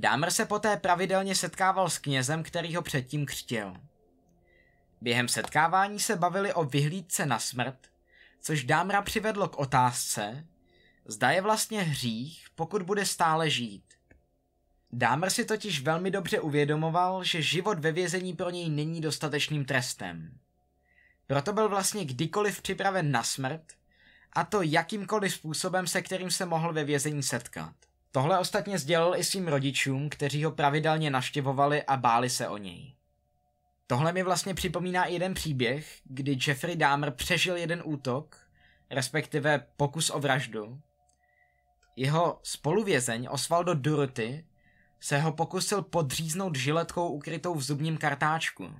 Dámr 0.00 0.30
se 0.30 0.44
poté 0.44 0.76
pravidelně 0.76 1.34
setkával 1.34 1.90
s 1.90 1.98
knězem, 1.98 2.42
který 2.42 2.76
ho 2.76 2.82
předtím 2.82 3.26
křtil. 3.26 3.74
Během 5.00 5.28
setkávání 5.28 5.98
se 5.98 6.16
bavili 6.16 6.54
o 6.54 6.64
vyhlídce 6.64 7.26
na 7.26 7.38
smrt, 7.38 7.78
což 8.40 8.64
Dámra 8.64 9.02
přivedlo 9.02 9.48
k 9.48 9.58
otázce, 9.58 10.46
zda 11.04 11.30
je 11.30 11.40
vlastně 11.40 11.82
hřích, 11.82 12.46
pokud 12.54 12.82
bude 12.82 13.06
stále 13.06 13.50
žít. 13.50 13.84
Dámr 14.92 15.30
si 15.30 15.44
totiž 15.44 15.82
velmi 15.82 16.10
dobře 16.10 16.40
uvědomoval, 16.40 17.24
že 17.24 17.42
život 17.42 17.78
ve 17.78 17.92
vězení 17.92 18.36
pro 18.36 18.50
něj 18.50 18.70
není 18.70 19.00
dostatečným 19.00 19.64
trestem. 19.64 20.38
Proto 21.26 21.52
byl 21.52 21.68
vlastně 21.68 22.04
kdykoliv 22.04 22.62
připraven 22.62 23.10
na 23.10 23.22
smrt, 23.22 23.62
a 24.32 24.44
to 24.44 24.62
jakýmkoliv 24.62 25.34
způsobem, 25.34 25.86
se 25.86 26.02
kterým 26.02 26.30
se 26.30 26.46
mohl 26.46 26.72
ve 26.72 26.84
vězení 26.84 27.22
setkat. 27.22 27.87
Tohle 28.12 28.38
ostatně 28.38 28.78
sdělil 28.78 29.14
i 29.16 29.24
svým 29.24 29.48
rodičům, 29.48 30.08
kteří 30.08 30.44
ho 30.44 30.50
pravidelně 30.50 31.10
naštěvovali 31.10 31.82
a 31.82 31.96
báli 31.96 32.30
se 32.30 32.48
o 32.48 32.56
něj. 32.56 32.94
Tohle 33.86 34.12
mi 34.12 34.22
vlastně 34.22 34.54
připomíná 34.54 35.04
i 35.04 35.12
jeden 35.12 35.34
příběh, 35.34 36.00
kdy 36.04 36.38
Jeffrey 36.46 36.76
Dahmer 36.76 37.10
přežil 37.10 37.56
jeden 37.56 37.82
útok, 37.84 38.36
respektive 38.90 39.66
pokus 39.76 40.10
o 40.10 40.20
vraždu. 40.20 40.80
Jeho 41.96 42.40
spoluvězeň 42.42 43.28
Osvaldo 43.30 43.74
Duruty 43.74 44.44
se 45.00 45.18
ho 45.18 45.32
pokusil 45.32 45.82
podříznout 45.82 46.56
žiletkou 46.56 47.08
ukrytou 47.08 47.54
v 47.54 47.62
zubním 47.62 47.98
kartáčku. 47.98 48.74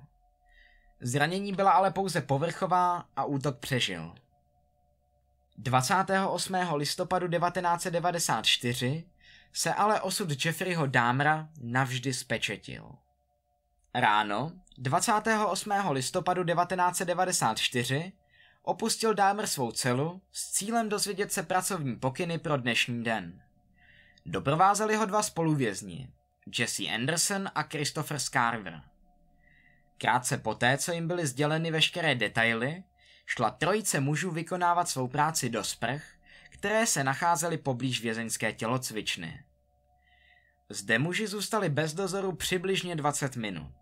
Zranění 1.01 1.53
byla 1.53 1.71
ale 1.71 1.91
pouze 1.91 2.21
povrchová 2.21 3.05
a 3.15 3.23
útok 3.23 3.59
přežil. 3.59 4.15
28. 5.57 6.55
listopadu 6.73 7.27
1994 7.27 9.05
se 9.53 9.73
ale 9.73 10.01
osud 10.01 10.45
Jeffreyho 10.45 10.87
Dámra 10.87 11.49
navždy 11.61 12.13
spečetil. 12.13 12.91
Ráno 13.93 14.51
28. 14.77 15.71
listopadu 15.89 16.43
1994 16.43 18.11
opustil 18.63 19.13
Dahmer 19.13 19.47
svou 19.47 19.71
celu 19.71 20.21
s 20.31 20.51
cílem 20.51 20.89
dozvědět 20.89 21.31
se 21.31 21.43
pracovní 21.43 21.95
pokyny 21.95 22.37
pro 22.37 22.57
dnešní 22.57 23.03
den. 23.03 23.41
Doprovázeli 24.25 24.95
ho 24.95 25.05
dva 25.05 25.23
spoluvězni, 25.23 26.09
Jesse 26.59 26.83
Anderson 26.83 27.49
a 27.55 27.63
Christopher 27.63 28.19
Scarver. 28.19 28.81
Krátce 29.97 30.37
poté, 30.37 30.77
co 30.77 30.91
jim 30.91 31.07
byly 31.07 31.27
sděleny 31.27 31.71
veškeré 31.71 32.15
detaily, 32.15 32.83
šla 33.25 33.49
trojice 33.49 33.99
mužů 33.99 34.31
vykonávat 34.31 34.89
svou 34.89 35.07
práci 35.07 35.49
do 35.49 35.63
sprch, 35.63 36.03
které 36.59 36.87
se 36.87 37.03
nacházely 37.03 37.57
poblíž 37.57 38.01
vězeňské 38.01 38.53
tělocvičny. 38.53 39.43
Zde 40.69 40.99
muži 40.99 41.27
zůstali 41.27 41.69
bez 41.69 41.93
dozoru 41.93 42.31
přibližně 42.31 42.95
20 42.95 43.35
minut. 43.35 43.73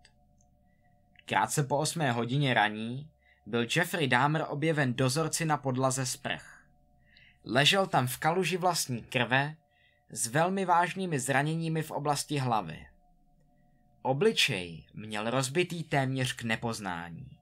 Krátce 1.24 1.62
po 1.62 1.78
8 1.78 2.10
hodině 2.10 2.54
raní 2.54 3.10
byl 3.46 3.66
Jeffrey 3.76 4.08
Dahmer 4.08 4.44
objeven 4.48 4.94
dozorci 4.94 5.44
na 5.44 5.56
podlaze 5.56 6.06
sprch. 6.06 6.62
Ležel 7.44 7.86
tam 7.86 8.06
v 8.06 8.18
kaluži 8.18 8.56
vlastní 8.56 9.02
krve 9.02 9.56
s 10.10 10.26
velmi 10.26 10.64
vážnými 10.64 11.20
zraněními 11.20 11.82
v 11.82 11.90
oblasti 11.90 12.38
hlavy. 12.38 12.86
Obličej 14.02 14.84
měl 14.94 15.30
rozbitý 15.30 15.84
téměř 15.84 16.32
k 16.32 16.42
nepoznání. 16.42 17.38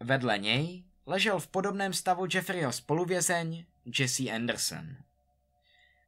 Vedle 0.00 0.38
něj 0.38 0.84
ležel 1.06 1.40
v 1.40 1.46
podobném 1.46 1.92
stavu 1.92 2.26
Jeffreyho 2.34 2.72
spoluvězeň 2.72 3.64
Jesse 3.98 4.30
Anderson. 4.30 4.96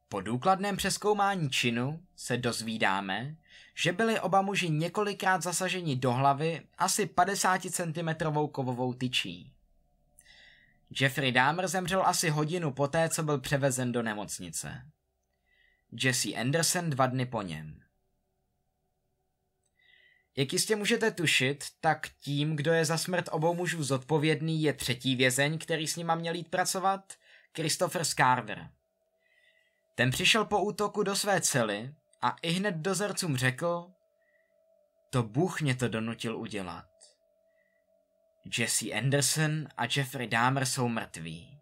Po 0.09 0.21
důkladném 0.21 0.77
přeskoumání 0.77 1.49
činu 1.49 1.99
se 2.15 2.37
dozvídáme, 2.37 3.35
že 3.75 3.93
byli 3.93 4.19
oba 4.19 4.41
muži 4.41 4.69
několikrát 4.69 5.43
zasaženi 5.43 5.95
do 5.95 6.13
hlavy 6.13 6.61
asi 6.77 7.05
50 7.05 7.61
cm 7.61 8.09
kovovou 8.51 8.93
tyčí. 8.93 9.51
Jeffrey 10.99 11.31
Dahmer 11.31 11.67
zemřel 11.67 12.05
asi 12.05 12.29
hodinu 12.29 12.71
poté, 12.71 13.09
co 13.09 13.23
byl 13.23 13.39
převezen 13.39 13.91
do 13.91 14.01
nemocnice. 14.03 14.81
Jesse 15.91 16.29
Anderson 16.33 16.89
dva 16.89 17.07
dny 17.07 17.25
po 17.25 17.41
něm. 17.41 17.84
Jak 20.37 20.53
jistě 20.53 20.75
můžete 20.75 21.11
tušit, 21.11 21.63
tak 21.81 22.09
tím, 22.09 22.55
kdo 22.55 22.73
je 22.73 22.85
za 22.85 22.97
smrt 22.97 23.29
obou 23.31 23.53
mužů 23.53 23.83
zodpovědný, 23.83 24.63
je 24.63 24.73
třetí 24.73 25.15
vězeň, 25.15 25.57
který 25.57 25.87
s 25.87 25.95
nima 25.95 26.15
měl 26.15 26.35
jít 26.35 26.47
pracovat, 26.47 27.13
Christopher 27.55 28.03
Scarver. 28.03 28.69
Ten 29.95 30.11
přišel 30.11 30.45
po 30.45 30.63
útoku 30.63 31.03
do 31.03 31.15
své 31.15 31.41
cely 31.41 31.93
a 32.21 32.35
i 32.41 32.51
hned 32.51 32.75
dozorcům 32.75 33.37
řekl, 33.37 33.91
to 35.09 35.23
Bůh 35.23 35.61
mě 35.61 35.75
to 35.75 35.87
donutil 35.87 36.37
udělat. 36.37 36.85
Jesse 38.57 38.91
Anderson 38.91 39.67
a 39.77 39.83
Jeffrey 39.95 40.27
Dahmer 40.27 40.65
jsou 40.65 40.87
mrtví. 40.87 41.59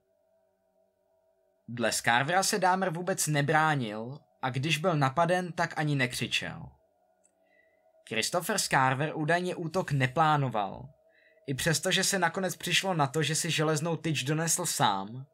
Dle 1.68 1.92
Scarvera 1.92 2.44
se 2.44 2.60
Dahmer 2.60 2.90
vůbec 2.90 3.28
nebránil 3.28 4.20
a 4.42 4.50
když 4.50 4.78
byl 4.78 4.96
napaden, 4.96 5.52
tak 5.52 5.74
ani 5.78 5.96
nekřičel. 5.96 6.70
Christopher 8.10 8.58
Scarver 8.58 9.12
údajně 9.16 9.56
útok 9.56 9.92
neplánoval, 9.92 10.90
i 11.48 11.54
přesto, 11.54 11.92
že 11.92 12.04
se 12.04 12.20
nakonec 12.20 12.56
přišlo 12.56 12.94
na 12.94 13.08
to, 13.08 13.24
že 13.24 13.36
si 13.36 13.52
železnou 13.52 13.98
tyč 13.98 14.24
donesl 14.24 14.66
sám, 14.66 15.26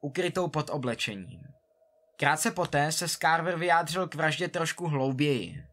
ukrytou 0.00 0.48
pod 0.48 0.70
oblečením. 0.70 1.42
Krátce 2.16 2.50
poté 2.50 2.92
se 2.92 3.08
Scarver 3.08 3.58
vyjádřil 3.58 4.08
k 4.08 4.14
vraždě 4.14 4.48
trošku 4.48 4.86
hlouběji. 4.86 5.64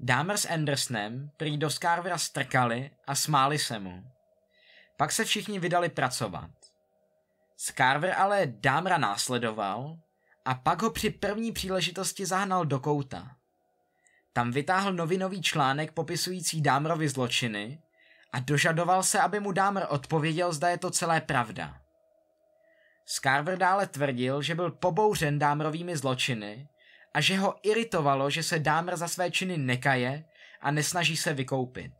Dámer 0.00 0.36
s 0.36 0.48
Andersonem 0.48 1.30
prý 1.36 1.58
do 1.58 1.70
Scarvera 1.70 2.18
strkali 2.18 2.90
a 3.06 3.14
smáli 3.14 3.58
se 3.58 3.78
mu. 3.78 4.04
Pak 4.96 5.12
se 5.12 5.24
všichni 5.24 5.58
vydali 5.58 5.88
pracovat. 5.88 6.50
Scarver 7.56 8.14
ale 8.18 8.46
Dámra 8.46 8.98
následoval 8.98 9.98
a 10.44 10.54
pak 10.54 10.82
ho 10.82 10.90
při 10.90 11.10
první 11.10 11.52
příležitosti 11.52 12.26
zahnal 12.26 12.64
do 12.64 12.80
kouta. 12.80 13.36
Tam 14.32 14.50
vytáhl 14.50 14.92
novinový 14.92 15.42
článek 15.42 15.92
popisující 15.92 16.62
Dámrovi 16.62 17.08
zločiny 17.08 17.82
a 18.32 18.40
dožadoval 18.40 19.02
se, 19.02 19.20
aby 19.20 19.40
mu 19.40 19.52
Dámr 19.52 19.82
odpověděl, 19.88 20.52
zda 20.52 20.68
je 20.68 20.78
to 20.78 20.90
celé 20.90 21.20
pravda. 21.20 21.78
Scarver 23.06 23.58
dále 23.58 23.86
tvrdil, 23.86 24.42
že 24.42 24.54
byl 24.54 24.70
pobouřen 24.70 25.38
Dámrovými 25.38 25.96
zločiny 25.96 26.68
a 27.14 27.20
že 27.20 27.36
ho 27.36 27.54
iritovalo, 27.62 28.30
že 28.30 28.42
se 28.42 28.58
Dámr 28.58 28.96
za 28.96 29.08
své 29.08 29.30
činy 29.30 29.58
nekaje 29.58 30.24
a 30.60 30.70
nesnaží 30.70 31.16
se 31.16 31.34
vykoupit. 31.34 31.92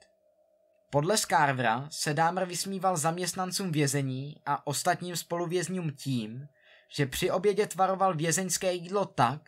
Podle 0.90 1.16
Scarvera 1.16 1.88
se 1.90 2.14
Dámr 2.14 2.44
vysmíval 2.44 2.96
zaměstnancům 2.96 3.72
vězení 3.72 4.36
a 4.46 4.66
ostatním 4.66 5.16
spoluvězňům 5.16 5.90
tím, 5.90 6.48
že 6.88 7.06
při 7.06 7.30
obědě 7.30 7.66
tvaroval 7.66 8.14
vězeňské 8.14 8.72
jídlo 8.72 9.04
tak, 9.04 9.40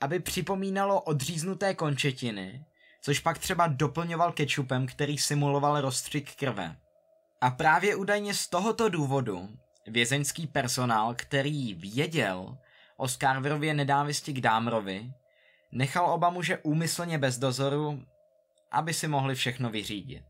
aby 0.00 0.20
připomínalo 0.20 1.00
odříznuté 1.00 1.74
končetiny, 1.74 2.64
což 3.00 3.20
pak 3.20 3.38
třeba 3.38 3.66
doplňoval 3.66 4.32
kečupem, 4.32 4.86
který 4.86 5.18
simuloval 5.18 5.80
rozstřik 5.80 6.34
krve. 6.34 6.76
A 7.40 7.50
právě 7.50 7.96
údajně 7.96 8.34
z 8.34 8.48
tohoto 8.48 8.88
důvodu 8.88 9.48
vězeňský 9.86 10.46
personál, 10.46 11.14
který 11.16 11.74
věděl 11.74 12.58
o 12.96 13.08
Scarverově 13.08 13.74
nedávisti 13.74 14.32
k 14.32 14.40
Dámrovi, 14.40 15.12
nechal 15.72 16.10
oba 16.10 16.30
muže 16.30 16.58
úmyslně 16.58 17.18
bez 17.18 17.38
dozoru, 17.38 18.02
aby 18.70 18.94
si 18.94 19.08
mohli 19.08 19.34
všechno 19.34 19.70
vyřídit. 19.70 20.24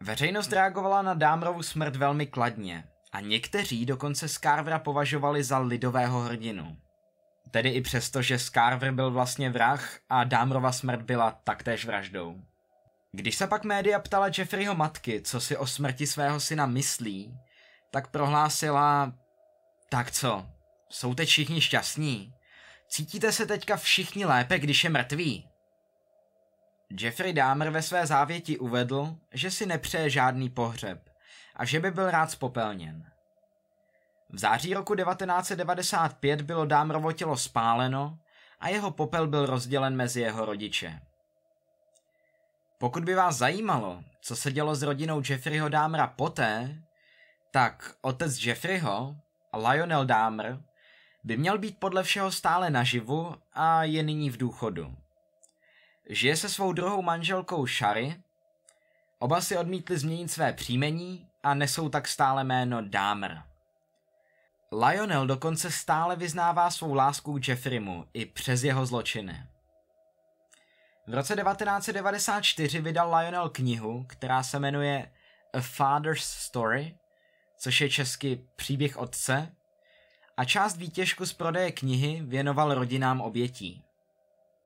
Veřejnost 0.00 0.52
reagovala 0.52 1.02
na 1.02 1.14
Dámrovu 1.14 1.62
smrt 1.62 1.96
velmi 1.96 2.26
kladně 2.26 2.84
a 3.12 3.20
někteří 3.20 3.86
dokonce 3.86 4.28
Scarvera 4.28 4.78
považovali 4.78 5.44
za 5.44 5.58
lidového 5.58 6.20
hrdinu. 6.20 6.76
Tedy 7.52 7.68
i 7.68 7.80
přesto, 7.80 8.22
že 8.22 8.38
Scarver 8.38 8.92
byl 8.92 9.10
vlastně 9.10 9.50
vrah 9.50 9.98
a 10.08 10.24
Dámrova 10.24 10.72
smrt 10.72 11.02
byla 11.02 11.30
taktéž 11.30 11.84
vraždou. 11.84 12.42
Když 13.12 13.36
se 13.36 13.46
pak 13.46 13.64
média 13.64 13.98
ptala 13.98 14.30
Jeffreyho 14.38 14.74
matky, 14.74 15.22
co 15.22 15.40
si 15.40 15.56
o 15.56 15.66
smrti 15.66 16.06
svého 16.06 16.40
syna 16.40 16.66
myslí, 16.66 17.38
tak 17.90 18.08
prohlásila, 18.08 19.12
tak 19.88 20.10
co, 20.10 20.46
jsou 20.88 21.14
teď 21.14 21.28
všichni 21.28 21.60
šťastní? 21.60 22.34
Cítíte 22.88 23.32
se 23.32 23.46
teďka 23.46 23.76
všichni 23.76 24.24
lépe, 24.24 24.58
když 24.58 24.84
je 24.84 24.90
mrtvý? 24.90 25.48
Jeffrey 27.00 27.32
Dahmer 27.32 27.70
ve 27.70 27.82
své 27.82 28.06
závěti 28.06 28.58
uvedl, 28.58 29.16
že 29.32 29.50
si 29.50 29.66
nepřeje 29.66 30.10
žádný 30.10 30.50
pohřeb 30.50 31.10
a 31.56 31.64
že 31.64 31.80
by 31.80 31.90
byl 31.90 32.10
rád 32.10 32.30
spopelněn. 32.30 33.11
V 34.32 34.38
září 34.38 34.74
roku 34.74 34.94
1995 34.94 36.42
bylo 36.42 36.66
Dahmerovo 36.66 37.12
tělo 37.12 37.36
spáleno 37.36 38.18
a 38.60 38.68
jeho 38.68 38.90
popel 38.90 39.26
byl 39.26 39.46
rozdělen 39.46 39.96
mezi 39.96 40.20
jeho 40.20 40.44
rodiče. 40.44 41.00
Pokud 42.78 43.04
by 43.04 43.14
vás 43.14 43.36
zajímalo, 43.36 44.04
co 44.20 44.36
se 44.36 44.52
dělo 44.52 44.74
s 44.74 44.82
rodinou 44.82 45.22
Jeffreyho 45.28 45.68
Dahmera 45.68 46.06
poté, 46.06 46.82
tak 47.50 47.94
otec 48.00 48.44
Jeffreyho, 48.44 49.16
Lionel 49.68 50.06
Dahmer, 50.06 50.62
by 51.24 51.36
měl 51.36 51.58
být 51.58 51.78
podle 51.78 52.02
všeho 52.02 52.32
stále 52.32 52.70
naživu 52.70 53.34
a 53.52 53.84
je 53.84 54.02
nyní 54.02 54.30
v 54.30 54.36
důchodu. 54.36 54.94
Žije 56.08 56.36
se 56.36 56.48
svou 56.48 56.72
druhou 56.72 57.02
manželkou 57.02 57.66
Shari, 57.66 58.22
oba 59.18 59.40
si 59.40 59.56
odmítli 59.56 59.98
změnit 59.98 60.30
své 60.30 60.52
příjmení 60.52 61.28
a 61.42 61.54
nesou 61.54 61.88
tak 61.88 62.08
stále 62.08 62.44
jméno 62.44 62.88
Dahmer. 62.88 63.42
Lionel 64.72 65.26
dokonce 65.26 65.70
stále 65.70 66.16
vyznává 66.16 66.70
svou 66.70 66.94
lásku 66.94 67.38
k 67.38 67.48
Jeffreymu 67.48 68.06
i 68.14 68.26
přes 68.26 68.62
jeho 68.62 68.86
zločiny. 68.86 69.46
V 71.06 71.14
roce 71.14 71.36
1994 71.36 72.80
vydal 72.80 73.16
Lionel 73.16 73.48
knihu, 73.48 74.04
která 74.08 74.42
se 74.42 74.58
jmenuje 74.58 75.12
A 75.54 75.60
Father's 75.60 76.24
Story, 76.24 76.96
což 77.58 77.80
je 77.80 77.90
česky 77.90 78.44
Příběh 78.56 78.96
otce, 78.96 79.52
a 80.36 80.44
část 80.44 80.76
výtěžku 80.76 81.26
z 81.26 81.32
prodeje 81.32 81.72
knihy 81.72 82.22
věnoval 82.24 82.74
rodinám 82.74 83.20
obětí. 83.20 83.84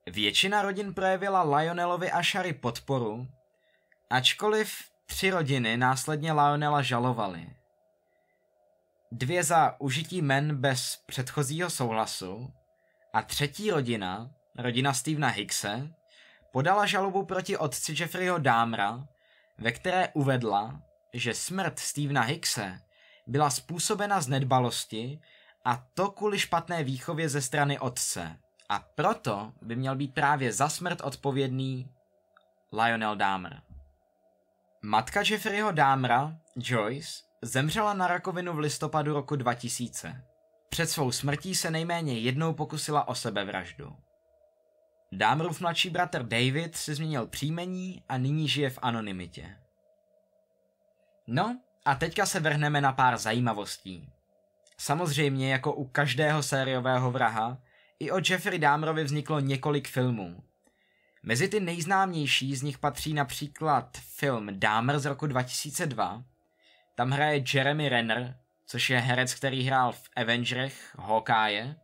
Většina 0.07 0.63
rodin 0.63 0.95
projevila 0.95 1.57
Lionelovi 1.57 2.11
a 2.11 2.23
Shari 2.23 2.53
podporu, 2.53 3.29
ačkoliv 4.11 4.85
tři 5.07 5.31
rodiny 5.31 5.77
následně 5.77 6.33
Lionela 6.33 6.83
žalovali. 6.83 7.56
Dvě 9.13 9.45
za 9.45 9.81
užití 9.81 10.23
men 10.23 10.57
bez 10.57 11.03
předchozího 11.07 11.71
souhlasu 11.71 12.53
a 13.13 13.23
třetí 13.23 13.71
rodina, 13.71 14.31
rodina 14.59 14.93
Stevena 14.93 15.29
Hickse, 15.29 15.89
podala 16.53 16.87
žalobu 16.87 17.25
proti 17.25 17.57
otci 17.57 17.95
Jeffreyho 17.99 18.39
Dámra, 18.39 19.07
ve 19.59 19.73
které 19.73 20.09
uvedla, 20.09 20.83
že 21.13 21.35
smrt 21.35 21.79
Stevena 21.79 22.23
Hickse 22.23 22.81
byla 23.27 23.51
způsobena 23.51 24.21
z 24.21 24.29
nedbalosti 24.29 25.21
a 25.65 25.87
to 25.95 26.11
kvůli 26.11 26.39
špatné 26.39 26.85
výchově 26.85 27.29
ze 27.29 27.43
strany 27.43 27.79
otce. 27.79 28.37
A 28.69 28.79
proto 28.79 29.53
by 29.63 29.77
měl 29.77 29.97
být 29.97 30.15
právě 30.15 30.53
za 30.53 30.69
smrt 30.69 31.01
odpovědný 31.01 31.91
Lionel 32.73 33.17
Dahmer. 33.17 33.63
Matka 34.83 35.23
Jeffreyho 35.31 35.73
Dahmera, 35.73 36.37
Joyce, 36.57 37.26
zemřela 37.43 37.95
na 37.95 38.07
rakovinu 38.07 38.53
v 38.53 38.59
listopadu 38.59 39.13
roku 39.13 39.37
2000. 39.37 40.23
Před 40.69 40.87
svou 40.87 41.13
smrtí 41.13 41.55
se 41.55 41.71
nejméně 41.71 42.19
jednou 42.19 42.55
pokusila 42.55 43.09
o 43.09 43.15
sebevraždu. 43.15 43.97
Dahmerův 45.13 45.61
mladší 45.61 45.91
bratr 45.91 46.23
David 46.23 46.77
si 46.77 46.95
změnil 46.95 47.27
příjmení 47.27 48.03
a 48.09 48.19
nyní 48.19 48.49
žije 48.49 48.71
v 48.71 48.79
anonymitě. 48.83 49.57
No, 51.27 51.61
a 51.85 51.95
teďka 51.95 52.27
se 52.27 52.41
vrhneme 52.41 52.81
na 52.81 52.93
pár 52.93 53.19
zajímavostí. 53.19 54.13
Samozřejmě, 54.79 55.53
jako 55.53 55.73
u 55.73 55.85
každého 55.85 56.43
sériového 56.43 57.11
vraha, 57.11 57.59
i 57.99 58.11
o 58.11 58.19
Jeffrey 58.29 58.59
Dahmerovi 58.59 59.05
vzniklo 59.05 59.41
několik 59.41 59.89
filmů. 59.89 60.43
Mezi 61.23 61.49
ty 61.49 61.61
nejznámější 61.61 62.57
z 62.57 62.63
nich 62.63 62.79
patří 62.79 63.15
například 63.15 63.97
film 63.97 64.49
Dahmer 64.51 64.99
z 64.99 65.05
roku 65.05 65.27
2002. 65.27 66.25
Tam 66.97 67.11
hraje 67.11 67.45
Jeremy 67.55 67.89
Renner, 67.89 68.37
což 68.67 68.91
je 68.91 68.99
herec, 68.99 69.35
který 69.35 69.63
hrál 69.63 69.93
v 69.93 70.03
Avengerech 70.17 70.97
Hawkeye. 70.99 71.77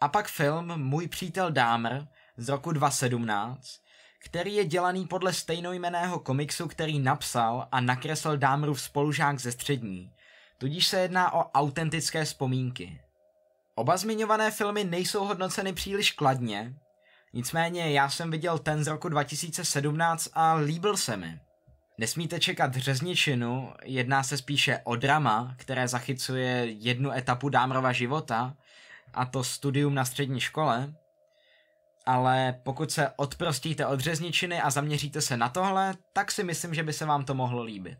A 0.00 0.08
pak 0.08 0.28
film 0.28 0.82
Můj 0.82 1.08
přítel 1.08 1.50
Dahmer 1.50 2.08
z 2.36 2.48
roku 2.48 2.72
2017, 2.72 3.80
který 4.24 4.54
je 4.54 4.64
dělaný 4.64 5.06
podle 5.06 5.32
stejnojmeného 5.32 6.18
komiksu, 6.18 6.68
který 6.68 6.98
napsal 6.98 7.68
a 7.72 7.80
nakreslil 7.80 8.36
Dahmerův 8.36 8.80
spolužák 8.80 9.40
ze 9.40 9.52
střední, 9.52 10.12
tudíž 10.58 10.86
se 10.86 11.00
jedná 11.00 11.34
o 11.34 11.50
autentické 11.50 12.24
vzpomínky. 12.24 13.00
Oba 13.74 13.96
zmiňované 13.96 14.50
filmy 14.50 14.84
nejsou 14.84 15.24
hodnoceny 15.24 15.72
příliš 15.72 16.12
kladně, 16.12 16.74
nicméně 17.32 17.90
já 17.90 18.10
jsem 18.10 18.30
viděl 18.30 18.58
ten 18.58 18.84
z 18.84 18.86
roku 18.86 19.08
2017 19.08 20.28
a 20.32 20.54
líbil 20.54 20.96
se 20.96 21.16
mi. 21.16 21.40
Nesmíte 21.98 22.40
čekat 22.40 22.74
řezničinu, 22.74 23.72
jedná 23.84 24.22
se 24.22 24.36
spíše 24.36 24.80
o 24.84 24.96
drama, 24.96 25.54
které 25.58 25.88
zachycuje 25.88 26.64
jednu 26.64 27.12
etapu 27.12 27.48
Dámrova 27.48 27.92
života, 27.92 28.56
a 29.14 29.24
to 29.24 29.44
studium 29.44 29.94
na 29.94 30.04
střední 30.04 30.40
škole, 30.40 30.94
ale 32.06 32.60
pokud 32.62 32.90
se 32.90 33.10
odprostíte 33.16 33.86
od 33.86 34.00
řezničiny 34.00 34.60
a 34.60 34.70
zaměříte 34.70 35.20
se 35.20 35.36
na 35.36 35.48
tohle, 35.48 35.94
tak 36.12 36.32
si 36.32 36.44
myslím, 36.44 36.74
že 36.74 36.82
by 36.82 36.92
se 36.92 37.06
vám 37.06 37.24
to 37.24 37.34
mohlo 37.34 37.62
líbit. 37.62 37.98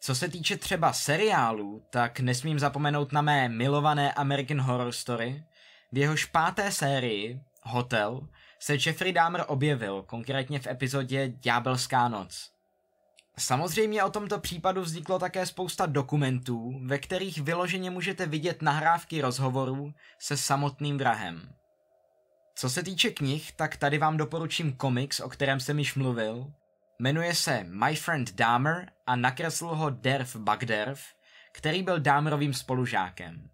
Co 0.00 0.14
se 0.14 0.28
týče 0.28 0.56
třeba 0.56 0.92
seriálů, 0.92 1.82
tak 1.90 2.20
nesmím 2.20 2.58
zapomenout 2.58 3.12
na 3.12 3.22
mé 3.22 3.48
milované 3.48 4.12
American 4.12 4.60
Horror 4.60 4.92
Story. 4.92 5.44
V 5.92 5.98
jehož 5.98 6.24
páté 6.24 6.72
sérii, 6.72 7.40
Hotel, 7.62 8.28
se 8.58 8.74
Jeffrey 8.86 9.12
Dahmer 9.12 9.44
objevil, 9.46 10.02
konkrétně 10.02 10.58
v 10.58 10.66
epizodě 10.66 11.28
Ďábelská 11.28 12.08
noc. 12.08 12.50
Samozřejmě 13.38 14.04
o 14.04 14.10
tomto 14.10 14.38
případu 14.38 14.82
vzniklo 14.82 15.18
také 15.18 15.46
spousta 15.46 15.86
dokumentů, 15.86 16.80
ve 16.84 16.98
kterých 16.98 17.38
vyloženě 17.38 17.90
můžete 17.90 18.26
vidět 18.26 18.62
nahrávky 18.62 19.20
rozhovorů 19.20 19.92
se 20.18 20.36
samotným 20.36 20.98
vrahem. 20.98 21.52
Co 22.54 22.70
se 22.70 22.82
týče 22.82 23.10
knih, 23.10 23.52
tak 23.52 23.76
tady 23.76 23.98
vám 23.98 24.16
doporučím 24.16 24.72
komiks, 24.72 25.20
o 25.20 25.28
kterém 25.28 25.60
jsem 25.60 25.78
již 25.78 25.94
mluvil. 25.94 26.52
Jmenuje 26.98 27.34
se 27.34 27.64
My 27.64 27.96
Friend 27.96 28.34
Dahmer 28.34 28.92
a 29.06 29.16
nakresl 29.16 29.66
ho 29.66 29.90
Derf 29.90 30.36
Bagderf, 30.36 31.04
který 31.52 31.82
byl 31.82 32.00
Dahmerovým 32.00 32.54
spolužákem. 32.54 33.50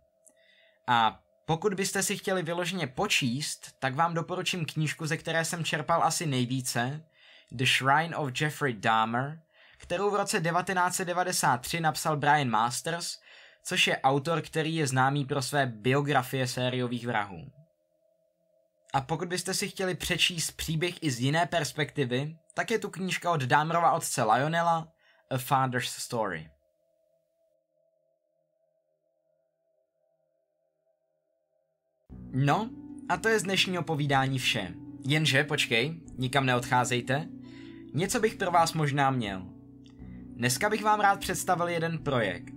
A 0.87 1.21
pokud 1.47 1.75
byste 1.75 2.03
si 2.03 2.17
chtěli 2.17 2.43
vyloženě 2.43 2.87
počíst, 2.87 3.79
tak 3.79 3.95
vám 3.95 4.15
doporučím 4.15 4.65
knížku, 4.65 5.07
ze 5.07 5.17
které 5.17 5.45
jsem 5.45 5.65
čerpal 5.65 6.03
asi 6.03 6.27
nejvíce, 6.27 7.05
The 7.53 7.65
Shrine 7.65 8.17
of 8.17 8.41
Jeffrey 8.41 8.75
Dahmer, 8.75 9.41
kterou 9.77 10.11
v 10.11 10.15
roce 10.15 10.41
1993 10.41 11.81
napsal 11.81 12.17
Brian 12.17 12.49
Masters, 12.49 13.19
což 13.65 13.87
je 13.87 14.01
autor, 14.01 14.43
který 14.43 14.75
je 14.75 14.87
známý 14.87 15.25
pro 15.25 15.43
své 15.43 15.67
biografie 15.67 16.47
sériových 16.47 17.07
vrahů. 17.07 17.53
A 18.95 19.01
pokud 19.01 19.29
byste 19.29 19.55
si 19.55 19.69
chtěli 19.69 19.95
přečíst 19.95 20.51
příběh 20.51 21.03
i 21.03 21.11
z 21.11 21.21
jiné 21.21 21.47
perspektivy, 21.47 22.37
tak 22.55 22.71
je 22.71 22.79
tu 22.79 22.91
knížka 22.91 23.31
od 23.31 23.43
Dámrova 23.43 23.93
otce 23.93 24.23
Lionela 24.23 24.89
A 25.31 25.39
Father's 25.39 25.93
Story. 25.93 26.51
No, 32.33 32.71
a 33.09 33.17
to 33.17 33.29
je 33.29 33.41
z 33.41 33.43
dnešního 33.43 33.83
povídání 33.83 34.39
vše. 34.39 34.75
Jenže, 35.09 35.45
počkej, 35.45 36.01
nikam 36.19 36.47
neodcházejte. 36.47 37.29
Něco 37.95 38.21
bych 38.21 38.35
pro 38.35 38.51
vás 38.51 38.73
možná 38.73 39.11
měl. 39.11 39.56
Dneska 40.37 40.71
bych 40.71 40.85
vám 40.85 41.01
rád 41.01 41.21
představil 41.21 41.69
jeden 41.69 41.99
projekt. 41.99 42.55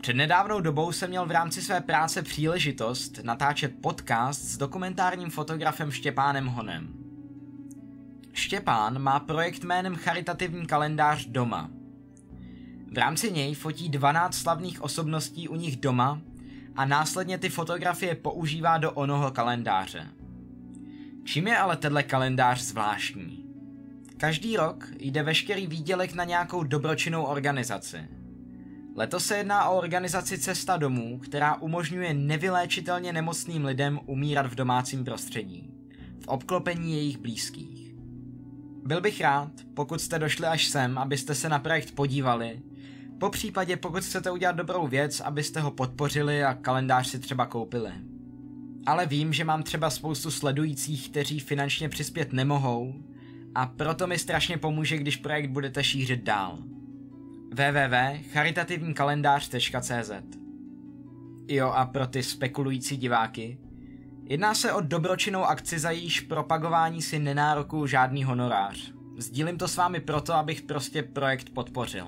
Před 0.00 0.16
nedávnou 0.16 0.60
dobou 0.60 0.92
jsem 0.92 1.10
měl 1.10 1.26
v 1.26 1.30
rámci 1.30 1.62
své 1.62 1.80
práce 1.80 2.22
příležitost 2.22 3.20
natáčet 3.22 3.72
podcast 3.82 4.40
s 4.40 4.56
dokumentárním 4.56 5.30
fotografem 5.30 5.90
Štěpánem 5.90 6.46
Honem. 6.46 6.88
Štěpán 8.32 8.98
má 8.98 9.20
projekt 9.20 9.64
jménem 9.64 9.96
Charitativní 9.96 10.66
kalendář 10.66 11.26
doma. 11.26 11.70
V 12.92 12.98
rámci 12.98 13.32
něj 13.32 13.54
fotí 13.54 13.88
12 13.88 14.34
slavných 14.34 14.82
osobností 14.82 15.48
u 15.48 15.56
nich 15.56 15.76
doma 15.76 16.20
a 16.76 16.84
následně 16.84 17.38
ty 17.38 17.48
fotografie 17.48 18.14
používá 18.14 18.78
do 18.78 18.92
onoho 18.92 19.30
kalendáře. 19.30 20.08
Čím 21.24 21.46
je 21.46 21.58
ale 21.58 21.76
tenhle 21.76 22.02
kalendář 22.02 22.60
zvláštní? 22.60 23.37
Každý 24.20 24.56
rok 24.56 24.86
jde 24.98 25.22
veškerý 25.22 25.66
výdělek 25.66 26.14
na 26.14 26.24
nějakou 26.24 26.62
dobročinnou 26.62 27.24
organizaci– 27.24 27.98
Letos 28.98 29.26
se 29.26 29.36
jedná 29.36 29.68
o 29.68 29.78
organizaci 29.78 30.38
Cesta 30.38 30.76
domů, 30.76 31.18
která 31.18 31.60
umožňuje 31.60 32.14
nevyléčitelně 32.14 33.12
nemocným 33.12 33.64
lidem 33.64 34.00
umírat 34.06 34.46
v 34.46 34.54
domácím 34.54 35.04
prostředí, 35.04 35.70
v 36.20 36.28
obklopení 36.28 36.92
jejich 36.92 37.18
blízkých. 37.18 37.94
Byl 38.84 39.00
bych 39.00 39.20
rád, 39.20 39.50
pokud 39.74 40.00
jste 40.00 40.18
došli 40.18 40.46
až 40.46 40.66
sem, 40.66 40.98
abyste 40.98 41.34
se 41.34 41.48
na 41.48 41.58
projekt 41.58 41.94
podívali, 41.94 42.60
po 43.20 43.30
případě 43.30 43.76
pokud 43.76 44.02
chcete 44.04 44.30
udělat 44.30 44.56
dobrou 44.56 44.86
věc, 44.86 45.20
abyste 45.20 45.60
ho 45.60 45.70
podpořili 45.70 46.44
a 46.44 46.54
kalendář 46.54 47.08
si 47.08 47.18
třeba 47.18 47.46
koupili. 47.46 47.92
Ale 48.86 49.06
vím, 49.06 49.32
že 49.32 49.44
mám 49.44 49.62
třeba 49.62 49.90
spoustu 49.90 50.30
sledujících, 50.30 51.10
kteří 51.10 51.40
finančně 51.40 51.88
přispět 51.88 52.32
nemohou 52.32 52.94
a 53.58 53.66
proto 53.66 54.06
mi 54.06 54.18
strašně 54.18 54.58
pomůže, 54.58 54.96
když 54.96 55.16
projekt 55.16 55.50
budete 55.50 55.84
šířit 55.84 56.22
dál 56.22 56.58
www.charitativníkalendář.cz 57.50 60.12
Jo 61.48 61.68
a 61.68 61.86
pro 61.86 62.06
ty 62.06 62.22
spekulující 62.22 62.96
diváky, 62.96 63.58
jedná 64.24 64.54
se 64.54 64.72
o 64.72 64.80
dobročinnou 64.80 65.44
akci, 65.44 65.78
za 65.78 65.90
jejíž 65.90 66.20
propagování 66.20 67.02
si 67.02 67.18
nenárokuju 67.18 67.86
žádný 67.86 68.24
honorář. 68.24 68.92
Sdílím 69.16 69.58
to 69.58 69.68
s 69.68 69.76
vámi 69.76 70.00
proto, 70.00 70.34
abych 70.34 70.62
prostě 70.62 71.02
projekt 71.02 71.50
podpořil. 71.50 72.06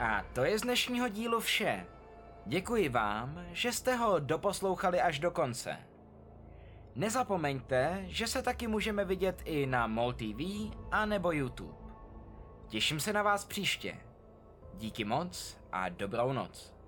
A 0.00 0.24
to 0.32 0.44
je 0.44 0.58
z 0.58 0.62
dnešního 0.62 1.08
dílu 1.08 1.40
vše. 1.40 1.86
Děkuji 2.46 2.88
vám, 2.88 3.40
že 3.52 3.72
jste 3.72 3.96
ho 3.96 4.18
doposlouchali 4.18 5.00
až 5.00 5.18
do 5.18 5.30
konce. 5.30 5.76
Nezapomeňte, 6.94 8.04
že 8.06 8.26
se 8.26 8.42
taky 8.42 8.66
můžeme 8.66 9.04
vidět 9.04 9.42
i 9.44 9.66
na 9.66 9.86
MOL 9.86 10.12
TV 10.12 10.70
a 10.90 11.06
nebo 11.06 11.32
YouTube. 11.32 11.74
Těším 12.68 13.00
se 13.00 13.12
na 13.12 13.22
vás 13.22 13.44
příště. 13.44 13.96
Díky 14.74 15.04
moc 15.04 15.58
a 15.72 15.88
dobrou 15.88 16.32
noc. 16.32 16.79